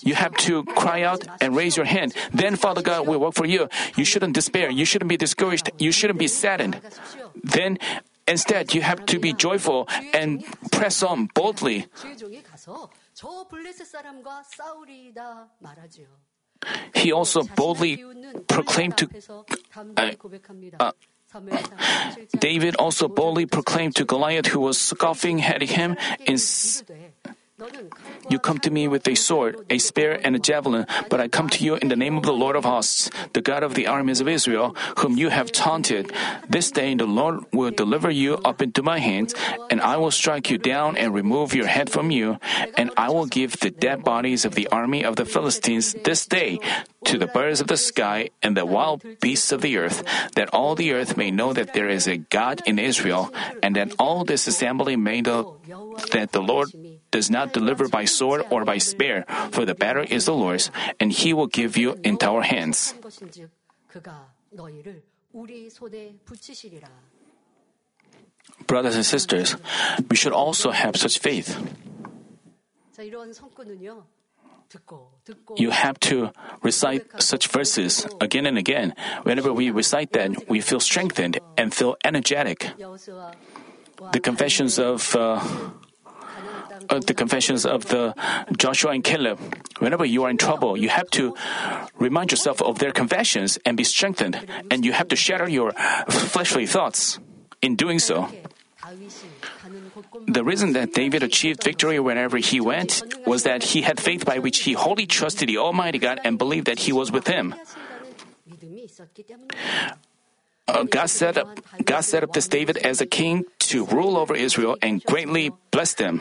You 0.00 0.14
have 0.14 0.36
to 0.46 0.62
cry 0.78 1.02
out 1.02 1.26
and 1.40 1.56
raise 1.56 1.76
your 1.76 1.86
hand. 1.86 2.14
Then 2.32 2.54
Father 2.54 2.80
God 2.80 3.08
will 3.08 3.18
work 3.18 3.34
for 3.34 3.44
you. 3.44 3.68
You 3.96 4.04
shouldn't 4.04 4.34
despair. 4.34 4.70
You 4.70 4.84
shouldn't 4.84 5.08
be 5.08 5.16
discouraged. 5.16 5.70
You 5.78 5.90
shouldn't 5.90 6.20
be 6.20 6.28
saddened. 6.28 6.80
Then 7.42 7.78
Instead, 8.28 8.74
you 8.74 8.82
have 8.82 9.04
to 9.06 9.18
be 9.18 9.32
joyful 9.32 9.88
and 10.14 10.44
press 10.70 11.02
on 11.02 11.28
boldly. 11.34 11.86
He 16.94 17.12
also 17.12 17.42
boldly 17.42 18.04
proclaimed 18.46 18.96
to 18.98 19.08
uh, 20.78 20.92
David 22.38 22.76
also 22.76 23.08
boldly 23.08 23.46
proclaimed 23.46 23.96
to 23.96 24.04
Goliath, 24.04 24.46
who 24.46 24.60
was 24.60 24.78
scoffing 24.78 25.42
at 25.42 25.62
him 25.62 25.96
in 26.20 26.36
you 28.28 28.38
come 28.38 28.58
to 28.60 28.70
me 28.70 28.88
with 28.88 29.06
a 29.08 29.14
sword, 29.14 29.56
a 29.70 29.78
spear, 29.78 30.18
and 30.22 30.36
a 30.36 30.38
javelin, 30.38 30.86
but 31.10 31.20
I 31.20 31.28
come 31.28 31.48
to 31.50 31.64
you 31.64 31.76
in 31.76 31.88
the 31.88 31.96
name 31.96 32.16
of 32.16 32.22
the 32.22 32.32
Lord 32.32 32.56
of 32.56 32.64
hosts, 32.64 33.10
the 33.32 33.40
God 33.40 33.62
of 33.62 33.74
the 33.74 33.86
armies 33.86 34.20
of 34.20 34.28
Israel, 34.28 34.76
whom 34.98 35.16
you 35.16 35.28
have 35.28 35.52
taunted. 35.52 36.12
This 36.48 36.70
day 36.70 36.94
the 36.94 37.06
Lord 37.06 37.44
will 37.52 37.70
deliver 37.70 38.10
you 38.10 38.38
up 38.44 38.62
into 38.62 38.82
my 38.82 38.98
hands, 38.98 39.34
and 39.70 39.80
I 39.80 39.96
will 39.96 40.10
strike 40.10 40.50
you 40.50 40.58
down 40.58 40.96
and 40.96 41.14
remove 41.14 41.54
your 41.54 41.66
head 41.66 41.90
from 41.90 42.10
you, 42.10 42.38
and 42.76 42.90
I 42.96 43.10
will 43.10 43.26
give 43.26 43.58
the 43.60 43.70
dead 43.70 44.04
bodies 44.04 44.44
of 44.44 44.54
the 44.54 44.68
army 44.68 45.04
of 45.04 45.16
the 45.16 45.24
Philistines 45.24 45.94
this 46.04 46.26
day 46.26 46.58
to 47.04 47.18
the 47.18 47.26
birds 47.26 47.60
of 47.60 47.66
the 47.66 47.76
sky 47.76 48.30
and 48.42 48.56
the 48.56 48.66
wild 48.66 49.02
beasts 49.20 49.52
of 49.52 49.60
the 49.60 49.76
earth, 49.78 50.04
that 50.34 50.50
all 50.54 50.74
the 50.74 50.92
earth 50.92 51.16
may 51.16 51.30
know 51.30 51.52
that 51.52 51.74
there 51.74 51.88
is 51.88 52.06
a 52.06 52.16
God 52.16 52.62
in 52.66 52.78
Israel, 52.78 53.32
and 53.62 53.76
that 53.76 53.92
all 53.98 54.24
this 54.24 54.46
assembly 54.46 54.96
may 54.96 55.20
know 55.20 55.58
that 56.12 56.32
the 56.32 56.42
Lord 56.42 56.70
does 57.12 57.30
not 57.30 57.52
deliver 57.52 57.86
by 57.86 58.04
sword 58.04 58.42
or 58.50 58.64
by 58.64 58.78
spear, 58.78 59.24
for 59.52 59.64
the 59.64 59.76
battle 59.76 60.04
is 60.08 60.24
the 60.26 60.34
Lord's, 60.34 60.72
and 60.98 61.12
he 61.12 61.32
will 61.32 61.46
give 61.46 61.76
you 61.76 61.94
into 62.02 62.26
our 62.26 62.42
hands. 62.42 62.94
Brothers 68.66 68.96
and 68.96 69.06
sisters, 69.06 69.56
we 70.10 70.16
should 70.16 70.32
also 70.32 70.70
have 70.72 70.96
such 70.96 71.18
faith. 71.20 71.56
You 75.56 75.70
have 75.70 76.00
to 76.00 76.32
recite 76.62 77.04
such 77.20 77.48
verses 77.48 78.06
again 78.20 78.46
and 78.46 78.56
again. 78.56 78.94
Whenever 79.22 79.52
we 79.52 79.70
recite 79.70 80.12
that, 80.12 80.48
we 80.48 80.60
feel 80.60 80.80
strengthened 80.80 81.38
and 81.58 81.74
feel 81.74 81.96
energetic. 82.04 82.72
The 84.12 84.20
confessions 84.20 84.78
of 84.78 85.14
uh, 85.14 85.44
uh, 86.88 86.98
the 87.00 87.14
confessions 87.14 87.64
of 87.64 87.86
the 87.86 88.14
Joshua 88.56 88.92
and 88.92 89.04
Caleb. 89.04 89.38
Whenever 89.78 90.04
you 90.04 90.24
are 90.24 90.30
in 90.30 90.38
trouble, 90.38 90.76
you 90.76 90.88
have 90.88 91.10
to 91.10 91.34
remind 91.98 92.30
yourself 92.30 92.62
of 92.62 92.78
their 92.78 92.92
confessions 92.92 93.58
and 93.64 93.76
be 93.76 93.84
strengthened, 93.84 94.38
and 94.70 94.84
you 94.84 94.92
have 94.92 95.08
to 95.08 95.16
shatter 95.16 95.48
your 95.48 95.72
fleshly 96.08 96.66
thoughts 96.66 97.18
in 97.60 97.76
doing 97.76 97.98
so. 97.98 98.28
The 100.26 100.44
reason 100.44 100.72
that 100.74 100.92
David 100.92 101.22
achieved 101.22 101.62
victory 101.62 101.98
whenever 102.00 102.36
he 102.38 102.60
went 102.60 103.02
was 103.26 103.44
that 103.44 103.62
he 103.62 103.82
had 103.82 104.00
faith 104.00 104.24
by 104.24 104.38
which 104.38 104.60
he 104.60 104.72
wholly 104.72 105.06
trusted 105.06 105.48
the 105.48 105.58
Almighty 105.58 105.98
God 105.98 106.20
and 106.24 106.38
believed 106.38 106.66
that 106.66 106.80
he 106.80 106.92
was 106.92 107.10
with 107.10 107.26
him. 107.26 107.54
Uh, 110.68 110.84
God 110.84 111.10
set 111.10 111.36
up 111.36 111.58
God 111.84 112.02
set 112.02 112.22
up 112.22 112.32
this 112.32 112.46
David 112.46 112.76
as 112.78 113.00
a 113.00 113.06
king 113.06 113.44
to 113.68 113.86
rule 113.86 114.16
over 114.16 114.34
Israel 114.34 114.76
and 114.82 115.02
greatly 115.04 115.52
bless 115.70 115.94
them. 115.94 116.20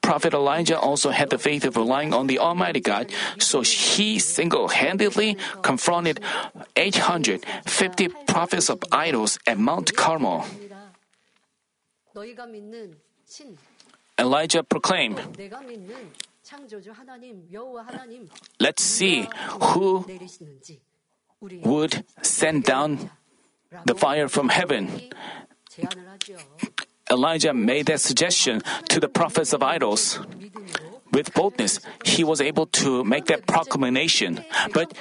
Prophet 0.00 0.34
Elijah 0.34 0.78
also 0.78 1.10
had 1.10 1.30
the 1.30 1.38
faith 1.38 1.64
of 1.64 1.76
relying 1.76 2.14
on 2.14 2.26
the 2.26 2.38
Almighty 2.38 2.80
God, 2.80 3.10
so 3.38 3.62
he 3.62 4.18
single 4.18 4.68
handedly 4.68 5.36
confronted 5.62 6.20
850 6.76 8.08
prophets 8.26 8.70
of 8.70 8.78
idols 8.92 9.38
at 9.46 9.58
Mount 9.58 9.96
Carmel. 9.96 10.44
Elijah 14.18 14.62
proclaimed, 14.62 15.20
Let's 18.60 18.82
see 18.82 19.28
who 19.60 20.06
would 21.64 22.04
send 22.22 22.64
down 22.64 23.10
the 23.84 23.94
fire 23.94 24.28
from 24.28 24.48
heaven. 24.48 24.90
Elijah 27.10 27.54
made 27.54 27.86
that 27.86 28.00
suggestion 28.00 28.60
to 28.88 28.98
the 28.98 29.08
prophets 29.08 29.52
of 29.52 29.62
idols. 29.62 30.18
With 31.12 31.32
boldness, 31.34 31.80
he 32.04 32.24
was 32.24 32.40
able 32.40 32.66
to 32.82 33.04
make 33.04 33.26
that 33.26 33.46
proclamation. 33.46 34.44
But 34.74 34.92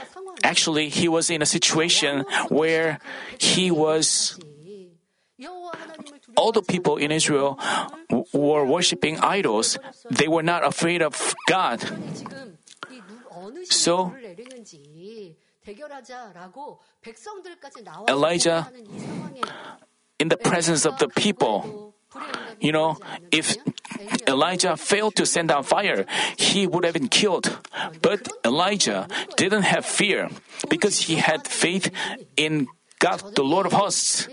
actually, 0.44 0.90
he 0.90 1.08
was 1.10 1.30
in 1.30 1.42
a 1.42 1.46
situation 1.46 2.26
where 2.50 3.00
he 3.40 3.72
was. 3.72 4.40
All 6.38 6.52
the 6.52 6.62
people 6.62 6.96
in 6.96 7.12
Israel 7.12 7.60
w- 8.08 8.26
were 8.32 8.64
worshiping 8.64 9.20
idols. 9.20 9.78
They 10.10 10.30
were 10.30 10.44
not 10.44 10.64
afraid 10.64 11.02
of 11.02 11.36
God. 11.48 11.84
So, 13.68 14.14
Elijah 18.08 18.68
in 20.20 20.30
the 20.30 20.38
presence 20.38 20.86
of 20.86 20.98
the 20.98 21.08
people. 21.08 21.94
You 22.62 22.72
know, 22.72 22.98
if 23.32 23.58
Elijah 24.28 24.78
failed 24.78 25.16
to 25.16 25.26
send 25.26 25.50
down 25.50 25.64
fire, 25.64 26.06
he 26.38 26.66
would 26.66 26.86
have 26.86 26.94
been 26.94 27.10
killed. 27.10 27.60
But 28.02 28.30
Elijah 28.46 29.08
didn't 29.36 29.64
have 29.64 29.86
fear 29.86 30.30
because 30.70 31.12
he 31.12 31.16
had 31.16 31.48
faith 31.48 31.92
in 32.38 32.68
God, 33.00 33.36
the 33.36 33.44
Lord 33.44 33.66
of 33.66 33.74
hosts. 33.74 34.30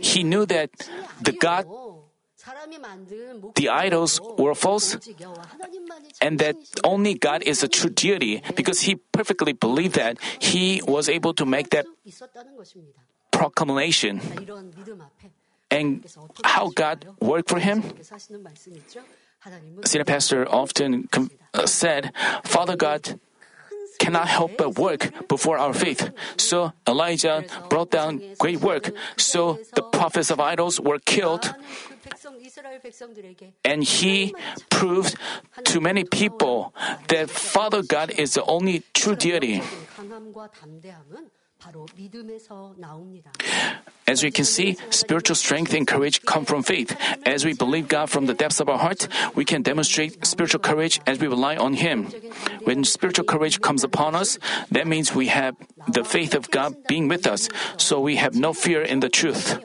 He 0.00 0.22
knew 0.22 0.46
that 0.46 0.70
the 1.20 1.32
God 1.32 1.66
the 3.54 3.68
idols 3.68 4.20
were 4.38 4.54
false 4.54 4.98
and 6.20 6.38
that 6.38 6.56
only 6.84 7.14
God 7.14 7.42
is 7.42 7.62
a 7.62 7.68
true 7.68 7.90
deity 7.90 8.42
because 8.54 8.82
he 8.82 8.96
perfectly 9.12 9.52
believed 9.52 9.94
that 9.96 10.18
he 10.40 10.82
was 10.86 11.08
able 11.08 11.32
to 11.34 11.46
make 11.46 11.70
that 11.70 11.86
proclamation. 13.30 14.20
and 15.70 16.04
how 16.44 16.68
God 16.70 17.06
worked 17.20 17.48
for 17.48 17.58
him. 17.58 17.82
Senior 19.84 20.04
pastor 20.04 20.46
often 20.48 21.08
com- 21.08 21.30
uh, 21.52 21.66
said, 21.66 22.12
Father 22.44 22.76
God 22.76 23.20
cannot 24.04 24.28
help 24.28 24.56
but 24.60 24.76
work 24.76 25.02
before 25.28 25.56
our 25.56 25.72
faith. 25.72 26.12
So 26.36 26.72
Elijah 26.86 27.44
brought 27.70 27.90
down 27.90 28.20
great 28.38 28.60
work. 28.60 28.92
So 29.16 29.58
the 29.74 29.82
prophets 29.82 30.30
of 30.30 30.40
idols 30.40 30.80
were 30.80 31.00
killed. 31.00 31.54
And 33.64 33.82
he 33.82 34.34
proved 34.68 35.16
to 35.64 35.80
many 35.80 36.04
people 36.04 36.74
that 37.08 37.30
Father 37.30 37.82
God 37.82 38.12
is 38.18 38.34
the 38.34 38.44
only 38.44 38.82
true 38.92 39.16
deity. 39.16 39.62
As 44.06 44.22
we 44.22 44.30
can 44.30 44.44
see, 44.44 44.76
spiritual 44.90 45.36
strength 45.36 45.72
and 45.72 45.86
courage 45.86 46.22
come 46.22 46.44
from 46.44 46.62
faith. 46.62 46.96
As 47.24 47.44
we 47.44 47.54
believe 47.54 47.88
God 47.88 48.10
from 48.10 48.26
the 48.26 48.34
depths 48.34 48.60
of 48.60 48.68
our 48.68 48.78
heart, 48.78 49.08
we 49.34 49.44
can 49.44 49.62
demonstrate 49.62 50.26
spiritual 50.26 50.60
courage 50.60 51.00
as 51.06 51.18
we 51.18 51.26
rely 51.26 51.56
on 51.56 51.72
Him. 51.74 52.12
When 52.64 52.84
spiritual 52.84 53.24
courage 53.24 53.60
comes 53.60 53.82
upon 53.82 54.14
us, 54.14 54.38
that 54.70 54.86
means 54.86 55.14
we 55.14 55.28
have 55.28 55.56
the 55.88 56.04
faith 56.04 56.34
of 56.34 56.50
God 56.50 56.76
being 56.86 57.08
with 57.08 57.26
us, 57.26 57.48
so 57.78 58.00
we 58.00 58.16
have 58.16 58.34
no 58.34 58.52
fear 58.52 58.82
in 58.82 59.00
the 59.00 59.08
truth. 59.08 59.58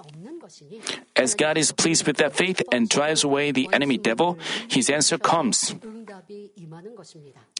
As 1.15 1.35
God 1.35 1.57
is 1.57 1.71
pleased 1.71 2.07
with 2.07 2.17
that 2.17 2.33
faith 2.33 2.61
and 2.71 2.89
drives 2.89 3.23
away 3.23 3.51
the 3.51 3.69
enemy 3.73 3.97
devil, 3.97 4.37
his 4.67 4.89
answer 4.89 5.17
comes. 5.17 5.75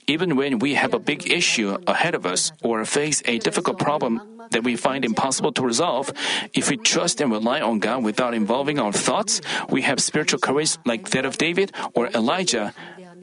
Even 0.10 0.36
when 0.36 0.58
we 0.58 0.74
have 0.74 0.98
a 0.98 1.00
big 1.00 1.30
issue 1.30 1.78
ahead 1.86 2.16
of 2.16 2.26
us 2.26 2.52
or 2.66 2.84
face 2.84 3.22
a 3.30 3.38
difficult 3.38 3.78
problem 3.78 4.18
that 4.50 4.64
we 4.66 4.76
find 4.76 5.06
impossible 5.06 5.54
to 5.54 5.62
resolve, 5.62 6.10
if 6.58 6.68
we 6.74 6.78
trust 6.78 7.22
and 7.22 7.30
rely 7.32 7.62
on 7.62 7.78
God 7.78 8.04
without 8.04 8.34
involving 8.34 8.80
our 8.80 8.92
thoughts, 8.92 9.40
we 9.70 9.84
have 9.84 10.02
spiritual 10.02 10.40
courage 10.42 10.82
like 10.84 11.14
that 11.14 11.30
of 11.30 11.38
David 11.38 11.72
or 11.94 12.10
Elijah 12.10 12.74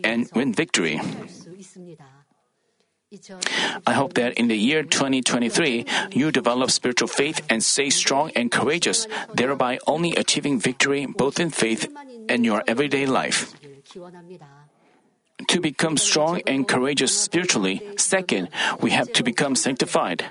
and 0.05 0.31
win 0.39 0.55
victory. 0.55 1.03
I 3.87 3.93
hope 3.93 4.15
that 4.15 4.35
in 4.39 4.47
the 4.47 4.57
year 4.57 4.83
2023, 4.83 5.87
you 6.13 6.31
develop 6.31 6.71
spiritual 6.71 7.09
faith 7.09 7.43
and 7.51 7.65
stay 7.65 7.91
strong 7.91 8.31
and 8.37 8.51
courageous, 8.51 9.07
thereby 9.35 9.79
only 9.87 10.15
achieving 10.15 10.61
victory 10.61 11.07
both 11.07 11.41
in 11.41 11.51
faith 11.51 11.91
and 12.29 12.45
your 12.47 12.63
everyday 12.67 13.07
life 13.07 13.55
to 15.49 15.61
become 15.61 15.97
strong 15.97 16.41
and 16.47 16.67
courageous 16.67 17.13
spiritually, 17.19 17.83
second, 17.97 18.49
we 18.81 18.91
have 18.91 19.13
to 19.15 19.23
become 19.23 19.55
sanctified. 19.55 20.25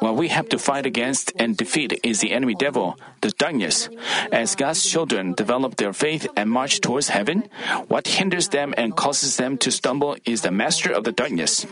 What 0.00 0.16
we 0.16 0.28
have 0.28 0.48
to 0.50 0.58
fight 0.58 0.86
against 0.86 1.32
and 1.36 1.56
defeat 1.56 2.00
is 2.02 2.20
the 2.20 2.32
enemy 2.32 2.54
devil, 2.54 2.98
the 3.20 3.30
darkness. 3.30 3.88
As 4.32 4.56
God's 4.56 4.84
children 4.84 5.34
develop 5.34 5.76
their 5.76 5.92
faith 5.92 6.26
and 6.36 6.50
march 6.50 6.80
towards 6.80 7.08
heaven, 7.08 7.48
what 7.88 8.08
hinders 8.08 8.48
them 8.48 8.74
and 8.76 8.96
causes 8.96 9.36
them 9.36 9.56
to 9.58 9.70
stumble 9.70 10.16
is 10.24 10.42
the 10.42 10.50
master 10.50 10.92
of 10.92 11.04
the 11.04 11.12
darkness. 11.12 11.66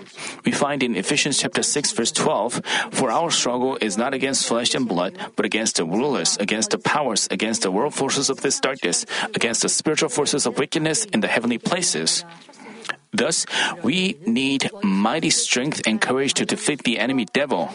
We 0.45 0.53
find 0.53 0.83
in 0.83 0.95
Ephesians 0.95 1.39
chapter 1.39 1.63
6 1.63 1.93
verse 1.93 2.13
12, 2.13 2.63
for 2.93 3.11
our 3.11 3.31
struggle 3.31 3.77
is 3.81 3.99
not 3.99 4.15
against 4.15 4.47
flesh 4.47 4.75
and 4.75 4.87
blood, 4.87 5.19
but 5.37 5.45
against 5.45 5.77
the 5.77 5.85
rulers, 5.85 6.37
against 6.39 6.71
the 6.71 6.79
powers, 6.79 7.29
against 7.31 7.63
the 7.63 7.71
world 7.71 7.95
forces 7.95 8.31
of 8.31 8.41
this 8.43 8.61
darkness, 8.61 9.05
against 9.35 9.63
the 9.63 9.69
spiritual 9.69 10.09
forces 10.09 10.47
of 10.47 10.59
wickedness 10.59 11.05
in 11.07 11.21
the 11.21 11.29
heavenly 11.29 11.59
places. 11.59 12.25
Thus, 13.13 13.45
we 13.83 14.17
need 14.27 14.71
mighty 14.83 15.29
strength 15.29 15.83
and 15.87 16.01
courage 16.01 16.33
to 16.35 16.47
defeat 16.47 16.83
the 16.85 16.99
enemy 16.99 17.27
devil. 17.27 17.69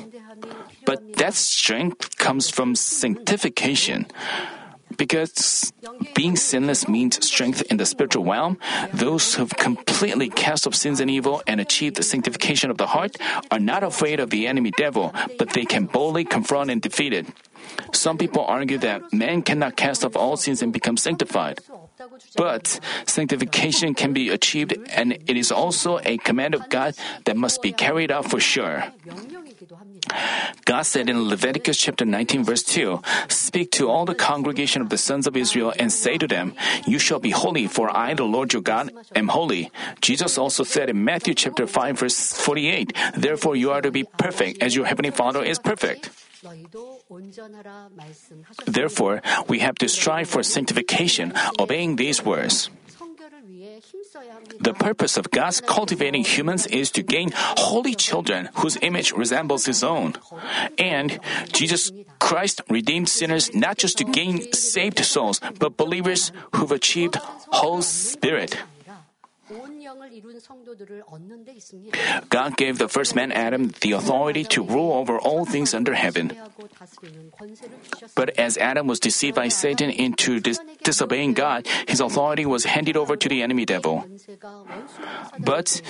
But 0.87 1.19
that 1.19 1.35
strength 1.35 2.15
comes 2.15 2.49
from 2.49 2.73
sanctification. 2.73 4.07
Because 4.95 5.73
being 6.15 6.37
sinless 6.37 6.87
means 6.87 7.19
strength 7.21 7.61
in 7.69 7.75
the 7.75 7.85
spiritual 7.85 8.23
realm, 8.23 8.57
those 8.93 9.35
who've 9.35 9.51
completely 9.51 10.29
cast 10.29 10.65
off 10.65 10.73
sins 10.73 11.03
and 11.03 11.11
evil 11.11 11.43
and 11.45 11.59
achieved 11.59 11.97
the 11.97 12.07
sanctification 12.07 12.71
of 12.71 12.77
the 12.79 12.87
heart 12.87 13.17
are 13.51 13.59
not 13.59 13.83
afraid 13.83 14.19
of 14.19 14.31
the 14.31 14.47
enemy 14.47 14.71
devil, 14.71 15.13
but 15.37 15.51
they 15.51 15.65
can 15.65 15.85
boldly 15.85 16.23
confront 16.23 16.71
and 16.71 16.81
defeat 16.81 17.11
it. 17.11 17.27
Some 17.91 18.17
people 18.17 18.45
argue 18.47 18.79
that 18.79 19.11
man 19.11 19.43
cannot 19.43 19.75
cast 19.75 20.05
off 20.05 20.15
all 20.15 20.37
sins 20.37 20.63
and 20.63 20.71
become 20.71 20.95
sanctified. 20.95 21.59
But 22.35 22.79
sanctification 23.05 23.93
can 23.93 24.13
be 24.13 24.29
achieved, 24.29 24.73
and 24.89 25.13
it 25.13 25.35
is 25.35 25.51
also 25.51 25.99
a 26.05 26.17
command 26.17 26.55
of 26.55 26.69
God 26.69 26.95
that 27.25 27.35
must 27.35 27.61
be 27.61 27.71
carried 27.73 28.09
out 28.09 28.29
for 28.29 28.39
sure. 28.39 28.85
God 30.65 30.83
said 30.83 31.09
in 31.09 31.27
Leviticus 31.27 31.77
chapter 31.77 32.05
19 32.05 32.43
verse 32.43 32.63
2, 32.63 33.01
Speak 33.29 33.71
to 33.71 33.89
all 33.89 34.05
the 34.05 34.15
congregation 34.15 34.81
of 34.81 34.89
the 34.89 34.97
sons 34.97 35.27
of 35.27 35.35
Israel 35.35 35.73
and 35.79 35.91
say 35.91 36.17
to 36.17 36.27
them, 36.27 36.53
You 36.85 36.99
shall 36.99 37.19
be 37.19 37.31
holy, 37.31 37.67
for 37.67 37.89
I, 37.95 38.13
the 38.13 38.25
Lord 38.25 38.53
your 38.53 38.61
God, 38.61 38.91
am 39.15 39.29
holy. 39.29 39.71
Jesus 40.01 40.37
also 40.37 40.63
said 40.63 40.89
in 40.89 41.03
Matthew 41.03 41.33
chapter 41.33 41.67
5 41.67 41.99
verse 41.99 42.33
48, 42.33 42.93
Therefore 43.15 43.55
you 43.55 43.71
are 43.71 43.81
to 43.81 43.91
be 43.91 44.03
perfect 44.03 44.61
as 44.61 44.75
your 44.75 44.85
heavenly 44.85 45.11
Father 45.11 45.43
is 45.43 45.59
perfect. 45.59 46.09
Therefore, 48.65 49.21
we 49.47 49.59
have 49.59 49.75
to 49.75 49.87
strive 49.89 50.29
for 50.29 50.43
sanctification, 50.43 51.33
obeying 51.59 51.95
these 51.95 52.23
words. 52.23 52.69
The 54.59 54.75
purpose 54.77 55.15
of 55.15 55.31
God's 55.31 55.61
cultivating 55.61 56.23
humans 56.25 56.67
is 56.67 56.91
to 56.91 57.01
gain 57.01 57.31
holy 57.33 57.95
children 57.95 58.49
whose 58.55 58.77
image 58.81 59.13
resembles 59.13 59.65
His 59.65 59.83
own. 59.83 60.15
And 60.77 61.19
Jesus 61.53 61.91
Christ 62.19 62.61
redeemed 62.69 63.07
sinners 63.07 63.53
not 63.55 63.77
just 63.77 63.97
to 63.99 64.03
gain 64.03 64.51
saved 64.51 64.99
souls, 64.99 65.39
but 65.59 65.77
believers 65.77 66.31
who've 66.55 66.71
achieved 66.71 67.15
whole 67.55 67.81
spirit. 67.81 68.57
God 72.29 72.57
gave 72.57 72.77
the 72.77 72.87
first 72.87 73.15
man 73.15 73.31
Adam 73.31 73.71
the 73.81 73.93
authority 73.93 74.43
to 74.45 74.63
rule 74.63 74.93
over 74.93 75.17
all 75.17 75.45
things 75.45 75.73
under 75.73 75.93
heaven. 75.93 76.31
But 78.15 78.37
as 78.37 78.57
Adam 78.57 78.87
was 78.87 78.99
deceived 78.99 79.35
by 79.35 79.47
Satan 79.47 79.89
into 79.89 80.39
dis- 80.39 80.59
disobeying 80.83 81.33
God, 81.33 81.67
his 81.87 81.99
authority 81.99 82.45
was 82.45 82.65
handed 82.65 82.97
over 82.97 83.15
to 83.15 83.29
the 83.29 83.41
enemy 83.41 83.65
devil. 83.65 84.03
But 85.39 85.81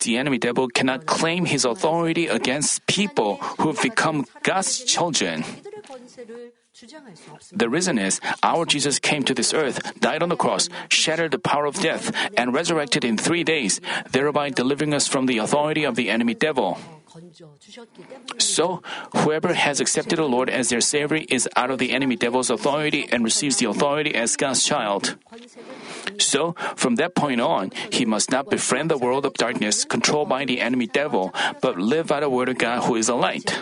the 0.00 0.16
enemy 0.16 0.38
devil 0.38 0.68
cannot 0.68 1.06
claim 1.06 1.44
his 1.44 1.64
authority 1.64 2.26
against 2.26 2.86
people 2.86 3.36
who 3.58 3.68
have 3.68 3.82
become 3.82 4.26
God's 4.42 4.84
children. 4.84 5.44
The 7.52 7.68
reason 7.68 7.98
is 7.98 8.20
our 8.42 8.64
Jesus 8.64 8.98
came 8.98 9.22
to 9.24 9.34
this 9.34 9.52
earth, 9.52 10.00
died 10.00 10.22
on 10.22 10.28
the 10.28 10.36
cross, 10.36 10.68
shattered 10.88 11.32
the 11.32 11.38
power 11.38 11.66
of 11.66 11.74
death, 11.80 12.12
and 12.36 12.54
resurrected 12.54 13.04
in 13.04 13.18
three 13.18 13.44
days, 13.44 13.80
thereby 14.12 14.50
delivering 14.50 14.94
us 14.94 15.06
from 15.06 15.26
the 15.26 15.38
authority 15.38 15.84
of 15.84 15.96
the 15.96 16.08
enemy 16.08 16.34
devil. 16.34 16.78
So, 18.38 18.82
whoever 19.16 19.52
has 19.54 19.80
accepted 19.80 20.18
the 20.18 20.28
Lord 20.28 20.48
as 20.48 20.68
their 20.68 20.80
Savior 20.80 21.24
is 21.28 21.48
out 21.56 21.70
of 21.70 21.78
the 21.78 21.92
enemy 21.92 22.16
devil's 22.16 22.50
authority 22.50 23.08
and 23.10 23.24
receives 23.24 23.56
the 23.58 23.66
authority 23.66 24.14
as 24.14 24.36
God's 24.36 24.64
child. 24.64 25.16
So, 26.18 26.54
from 26.76 26.96
that 26.96 27.14
point 27.14 27.40
on, 27.40 27.70
he 27.90 28.04
must 28.04 28.30
not 28.30 28.48
befriend 28.48 28.90
the 28.90 28.98
world 28.98 29.26
of 29.26 29.34
darkness 29.34 29.84
controlled 29.84 30.28
by 30.28 30.44
the 30.44 30.60
enemy 30.60 30.86
devil, 30.86 31.34
but 31.60 31.78
live 31.78 32.06
by 32.08 32.20
the 32.20 32.30
word 32.30 32.48
of 32.48 32.58
God 32.58 32.84
who 32.84 32.96
is 32.96 33.08
a 33.08 33.14
light 33.14 33.58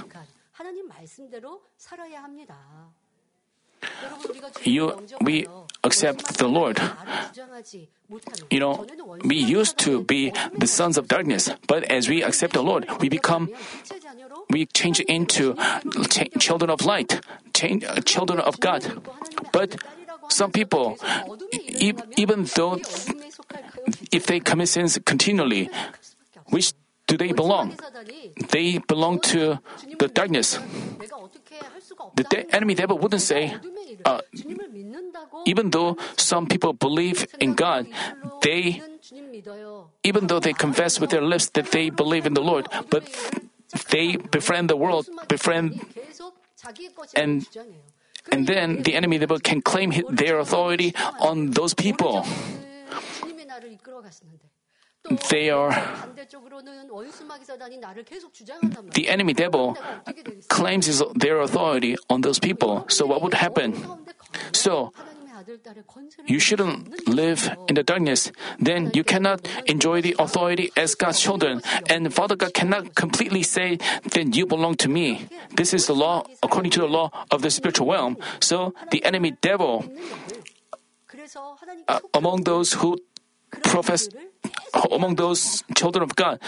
you, 4.64 4.92
we 5.20 5.46
accept 5.84 6.38
the 6.38 6.48
Lord. 6.48 6.80
You 8.50 8.60
know, 8.60 8.86
we 9.24 9.36
used 9.36 9.78
to 9.78 10.02
be 10.04 10.32
the 10.56 10.66
sons 10.66 10.96
of 10.96 11.08
darkness, 11.08 11.50
but 11.66 11.84
as 11.84 12.08
we 12.08 12.22
accept 12.22 12.54
the 12.54 12.62
Lord, 12.62 12.86
we 13.00 13.08
become, 13.08 13.48
we 14.50 14.66
change 14.66 15.00
into 15.00 15.54
ch- 16.08 16.30
children 16.38 16.70
of 16.70 16.84
light, 16.84 17.20
ch- 17.52 17.84
uh, 17.84 18.00
children 18.02 18.40
of 18.40 18.58
God. 18.60 18.84
But 19.52 19.76
some 20.28 20.50
people, 20.52 20.96
e- 21.52 21.92
even 22.16 22.44
though 22.54 22.78
if 24.12 24.26
they 24.26 24.40
commit 24.40 24.68
sins 24.68 24.98
continually, 25.04 25.68
which 26.46 26.72
do 27.06 27.16
they 27.16 27.32
belong? 27.32 27.76
They 28.50 28.78
belong 28.78 29.20
to 29.32 29.58
the 29.98 30.08
darkness. 30.08 30.58
The 32.14 32.46
enemy 32.54 32.74
devil 32.74 32.98
wouldn't 32.98 33.22
say, 33.22 33.54
uh, 34.04 34.20
even 35.46 35.70
though 35.70 35.96
some 36.16 36.46
people 36.46 36.72
believe 36.72 37.26
in 37.40 37.54
God, 37.54 37.86
they, 38.42 38.82
even 40.04 40.26
though 40.26 40.40
they 40.40 40.52
confess 40.52 41.00
with 41.00 41.10
their 41.10 41.22
lips 41.22 41.50
that 41.50 41.70
they 41.70 41.90
believe 41.90 42.26
in 42.26 42.34
the 42.34 42.42
Lord, 42.42 42.68
but 42.90 43.04
they 43.90 44.16
befriend 44.16 44.68
the 44.70 44.76
world, 44.76 45.08
befriend, 45.28 45.80
and- 47.14 47.46
and 48.30 48.46
then 48.46 48.82
the 48.82 48.94
enemy 48.94 49.18
devil 49.18 49.38
can 49.38 49.62
claim 49.62 49.92
their 50.10 50.38
authority 50.38 50.92
on 51.20 51.50
those 51.52 51.74
people. 51.74 52.24
They 55.30 55.48
are, 55.48 55.70
the 58.92 59.08
enemy 59.08 59.32
devil 59.32 59.76
claims 60.48 60.86
his, 60.86 61.02
their 61.14 61.40
authority 61.40 61.96
on 62.10 62.20
those 62.20 62.38
people. 62.38 62.84
So 62.88 63.06
what 63.06 63.22
would 63.22 63.34
happen? 63.34 63.74
So, 64.52 64.92
you 66.26 66.38
shouldn't 66.38 67.08
live 67.08 67.50
in 67.68 67.74
the 67.76 67.82
darkness. 67.82 68.32
Then 68.58 68.90
you 68.92 69.04
cannot 69.04 69.48
enjoy 69.66 70.02
the 70.02 70.16
authority 70.18 70.70
as 70.76 70.94
God's 70.94 71.20
children. 71.20 71.62
And 71.88 72.12
Father 72.12 72.36
God 72.36 72.52
cannot 72.52 72.94
completely 72.94 73.42
say, 73.42 73.78
then 74.12 74.32
you 74.32 74.46
belong 74.46 74.74
to 74.76 74.88
me. 74.88 75.28
This 75.54 75.72
is 75.72 75.86
the 75.86 75.94
law 75.94 76.24
according 76.42 76.72
to 76.72 76.80
the 76.80 76.88
law 76.88 77.10
of 77.30 77.42
the 77.42 77.50
spiritual 77.50 77.90
realm. 77.90 78.16
So 78.40 78.74
the 78.90 79.04
enemy 79.04 79.36
devil, 79.40 79.84
uh, 81.86 82.00
among 82.14 82.44
those 82.44 82.74
who 82.74 82.98
profess, 83.62 84.08
among 84.90 85.16
those 85.16 85.64
children 85.74 86.02
of 86.02 86.16
God, 86.16 86.40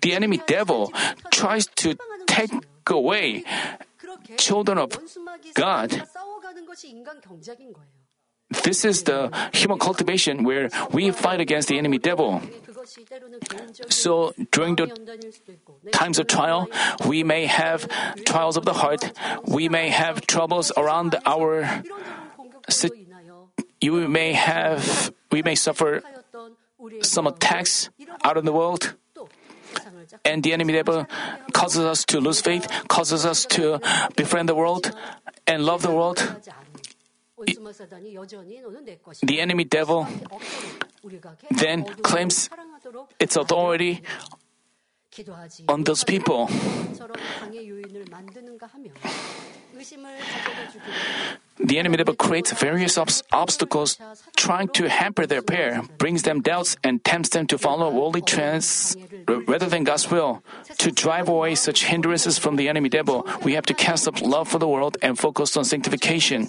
the 0.00 0.14
enemy 0.14 0.40
devil 0.46 0.92
tries 1.30 1.66
to 1.84 1.96
take 2.26 2.50
away 2.86 3.44
children 4.36 4.78
of 4.78 4.96
God. 5.54 6.02
This 8.64 8.84
is 8.84 9.04
the 9.04 9.30
human 9.54 9.78
cultivation 9.78 10.42
where 10.42 10.70
we 10.90 11.12
fight 11.12 11.40
against 11.40 11.68
the 11.68 11.78
enemy 11.78 11.98
devil. 11.98 12.42
So 13.88 14.34
during 14.50 14.74
the 14.74 14.90
times 15.92 16.18
of 16.18 16.26
trial, 16.26 16.68
we 17.06 17.22
may 17.22 17.46
have 17.46 17.86
trials 18.24 18.56
of 18.56 18.64
the 18.64 18.72
heart. 18.72 19.12
We 19.46 19.68
may 19.68 19.90
have 19.90 20.26
troubles 20.26 20.72
around 20.76 21.14
our. 21.24 21.82
You 23.80 24.08
may 24.08 24.32
have. 24.32 25.14
We 25.30 25.42
may 25.42 25.54
suffer 25.54 26.02
some 27.02 27.26
attacks 27.26 27.90
out 28.24 28.36
in 28.36 28.44
the 28.44 28.52
world. 28.52 28.94
And 30.24 30.42
the 30.42 30.52
enemy 30.52 30.72
devil 30.72 31.06
causes 31.52 31.84
us 31.84 32.04
to 32.06 32.20
lose 32.20 32.40
faith, 32.40 32.66
causes 32.88 33.24
us 33.24 33.44
to 33.46 33.80
befriend 34.16 34.48
the 34.48 34.54
world 34.54 34.90
and 35.46 35.64
love 35.64 35.82
the 35.82 35.92
world. 35.92 36.18
The 39.22 39.40
enemy 39.40 39.64
devil 39.64 40.06
then 41.50 41.84
claims 42.02 42.50
its 43.18 43.36
authority 43.36 44.02
on 45.68 45.84
those 45.84 46.04
people. 46.04 46.48
The 51.58 51.78
enemy 51.78 51.96
devil 51.96 52.14
creates 52.14 52.52
various 52.52 52.96
obs- 52.98 53.22
obstacles 53.32 53.98
trying 54.36 54.68
to 54.68 54.88
hamper 54.88 55.26
their 55.26 55.42
prayer, 55.42 55.82
brings 55.98 56.22
them 56.22 56.40
doubts, 56.40 56.76
and 56.82 57.04
tempts 57.04 57.30
them 57.30 57.46
to 57.48 57.58
follow 57.58 57.90
worldly 57.90 58.22
trends 58.22 58.96
rather 59.28 59.66
than 59.66 59.84
God's 59.84 60.10
will. 60.10 60.42
To 60.78 60.90
drive 60.90 61.28
away 61.28 61.54
such 61.54 61.84
hindrances 61.84 62.38
from 62.38 62.56
the 62.56 62.68
enemy 62.68 62.88
devil, 62.88 63.26
we 63.44 63.54
have 63.54 63.66
to 63.66 63.74
cast 63.74 64.08
up 64.08 64.20
love 64.22 64.48
for 64.48 64.58
the 64.58 64.68
world 64.68 64.96
and 65.02 65.18
focus 65.18 65.56
on 65.56 65.64
sanctification. 65.64 66.48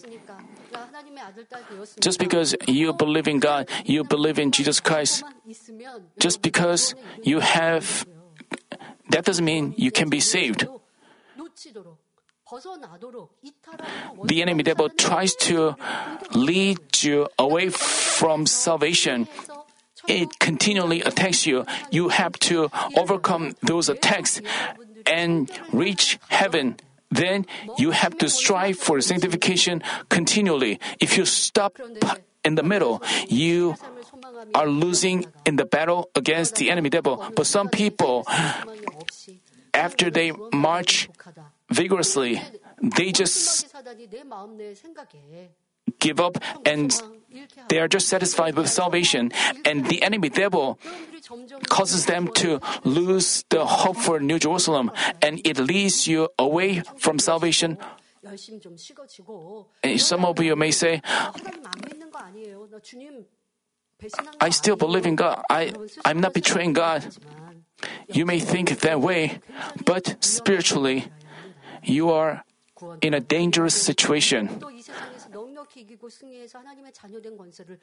Just 2.00 2.20
because 2.20 2.56
you 2.68 2.94
believe 2.94 3.28
in 3.28 3.40
God, 3.40 3.70
you 3.86 4.04
believe 4.04 4.40
in 4.40 4.52
Jesus 4.52 4.80
Christ, 4.80 5.24
just 6.20 6.42
because 6.42 6.96
you 7.24 7.40
have, 7.40 8.06
that 9.10 9.26
doesn't 9.26 9.46
mean 9.46 9.74
you 9.78 9.92
can 9.92 10.10
be 10.10 10.20
saved. 10.20 10.68
The 14.24 14.42
enemy 14.42 14.64
devil 14.64 14.90
tries 14.90 15.36
to 15.48 15.76
lead 16.34 16.80
you 17.04 17.28
away 17.40 17.70
from 17.70 18.46
salvation. 18.46 19.28
It 20.08 20.40
continually 20.40 21.02
attacks 21.02 21.46
you. 21.46 21.66
You 21.92 22.10
have 22.10 22.34
to 22.52 22.70
overcome 22.98 23.56
those 23.62 23.88
attacks 23.88 24.42
and 25.06 25.50
reach 25.72 26.20
heaven. 26.30 26.78
Then 27.10 27.46
you 27.78 27.92
have 27.92 28.18
to 28.20 28.30
strive 28.30 28.78
for 28.78 29.00
sanctification 29.02 29.84
continually. 30.10 30.80
If 31.00 31.18
you 31.18 31.26
stop 31.26 31.80
in 32.44 32.56
the 32.56 32.64
middle, 32.64 33.02
you 33.28 33.76
are 34.54 34.68
losing 34.68 35.26
in 35.46 35.56
the 35.56 35.66
battle 35.66 36.10
against 36.16 36.56
the 36.56 36.70
enemy 36.70 36.90
devil. 36.90 37.24
But 37.36 37.48
some 37.48 37.70
people, 37.70 38.26
after 39.74 40.10
they 40.10 40.32
march 40.54 41.10
vigorously, 41.70 42.42
they 42.82 43.12
just 43.12 43.74
give 46.00 46.20
up 46.20 46.38
and 46.66 46.92
they 47.70 47.80
are 47.80 47.88
just 47.88 48.08
satisfied 48.10 48.56
with 48.56 48.68
salvation. 48.68 49.32
And 49.66 49.88
the 49.88 50.02
enemy 50.02 50.30
devil 50.30 50.80
causes 51.70 52.06
them 52.06 52.28
to 52.42 52.60
lose 52.84 53.46
the 53.50 53.66
hope 53.66 53.98
for 53.98 54.20
New 54.20 54.40
Jerusalem 54.40 54.92
and 55.22 55.40
it 55.46 55.58
leads 55.58 56.08
you 56.08 56.30
away 56.38 56.82
from 56.98 57.20
salvation. 57.20 57.78
And 59.84 60.00
some 60.02 60.26
of 60.26 60.40
you 60.40 60.56
may 60.56 60.72
say, 60.72 61.02
I 64.40 64.50
still 64.50 64.76
believe 64.76 65.06
in 65.06 65.16
God. 65.16 65.44
I, 65.50 65.74
I'm 66.06 66.20
not 66.20 66.34
betraying 66.34 66.74
God. 66.74 67.06
You 68.10 68.26
may 68.26 68.40
think 68.40 68.82
that 68.82 69.02
way, 69.02 69.40
but 69.86 70.18
spiritually, 70.20 71.06
you 71.84 72.12
are 72.12 72.44
in 73.02 73.14
a 73.14 73.20
dangerous 73.20 73.76
situation. 73.76 74.50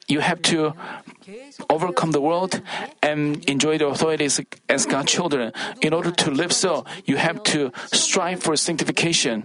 You 0.07 0.19
have 0.19 0.41
to 0.43 0.73
overcome 1.69 2.11
the 2.11 2.21
world 2.21 2.61
and 3.01 3.43
enjoy 3.49 3.77
the 3.77 3.87
authorities 3.87 4.41
as 4.67 4.85
God's 4.85 5.11
children. 5.11 5.51
In 5.81 5.93
order 5.93 6.11
to 6.11 6.31
live 6.31 6.51
so, 6.51 6.85
you 7.05 7.17
have 7.17 7.43
to 7.55 7.71
strive 7.91 8.43
for 8.43 8.55
sanctification. 8.55 9.43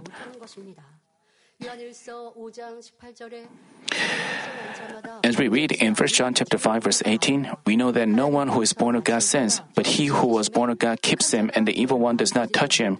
As 5.23 5.37
we 5.37 5.47
read 5.47 5.71
in 5.71 5.95
1 5.95 6.07
John 6.09 6.33
chapter 6.33 6.57
5 6.57 6.83
verse 6.83 7.01
18, 7.05 7.51
we 7.65 7.75
know 7.75 7.91
that 7.91 8.07
no 8.07 8.27
one 8.27 8.49
who 8.49 8.61
is 8.61 8.73
born 8.73 8.95
of 8.95 9.03
God 9.03 9.23
sins, 9.23 9.61
but 9.73 9.87
he 9.87 10.07
who 10.07 10.27
was 10.27 10.49
born 10.49 10.69
of 10.69 10.79
God 10.79 11.01
keeps 11.01 11.31
him, 11.31 11.49
and 11.55 11.67
the 11.67 11.79
evil 11.79 11.97
one 11.97 12.17
does 12.17 12.35
not 12.35 12.51
touch 12.53 12.77
him. 12.77 12.97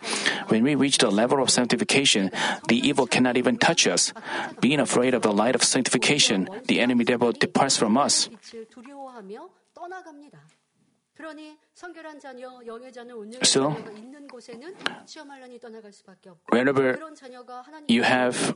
When 0.47 0.63
we 0.63 0.75
reach 0.75 0.97
the 0.97 1.11
level 1.11 1.41
of 1.43 1.49
sanctification, 1.49 2.31
the 2.67 2.77
evil 2.77 3.07
cannot 3.07 3.37
even 3.37 3.57
touch 3.57 3.87
us. 3.87 4.13
Being 4.61 4.79
afraid 4.79 5.13
of 5.13 5.21
the 5.21 5.33
light 5.33 5.55
of 5.55 5.63
sanctification, 5.63 6.49
the 6.65 6.79
enemy 6.79 7.03
devil 7.03 7.31
departs 7.31 7.77
from 7.77 7.97
us. 7.97 8.29
So, 13.43 13.75
whenever 16.49 16.97
you 17.87 18.03
have 18.03 18.55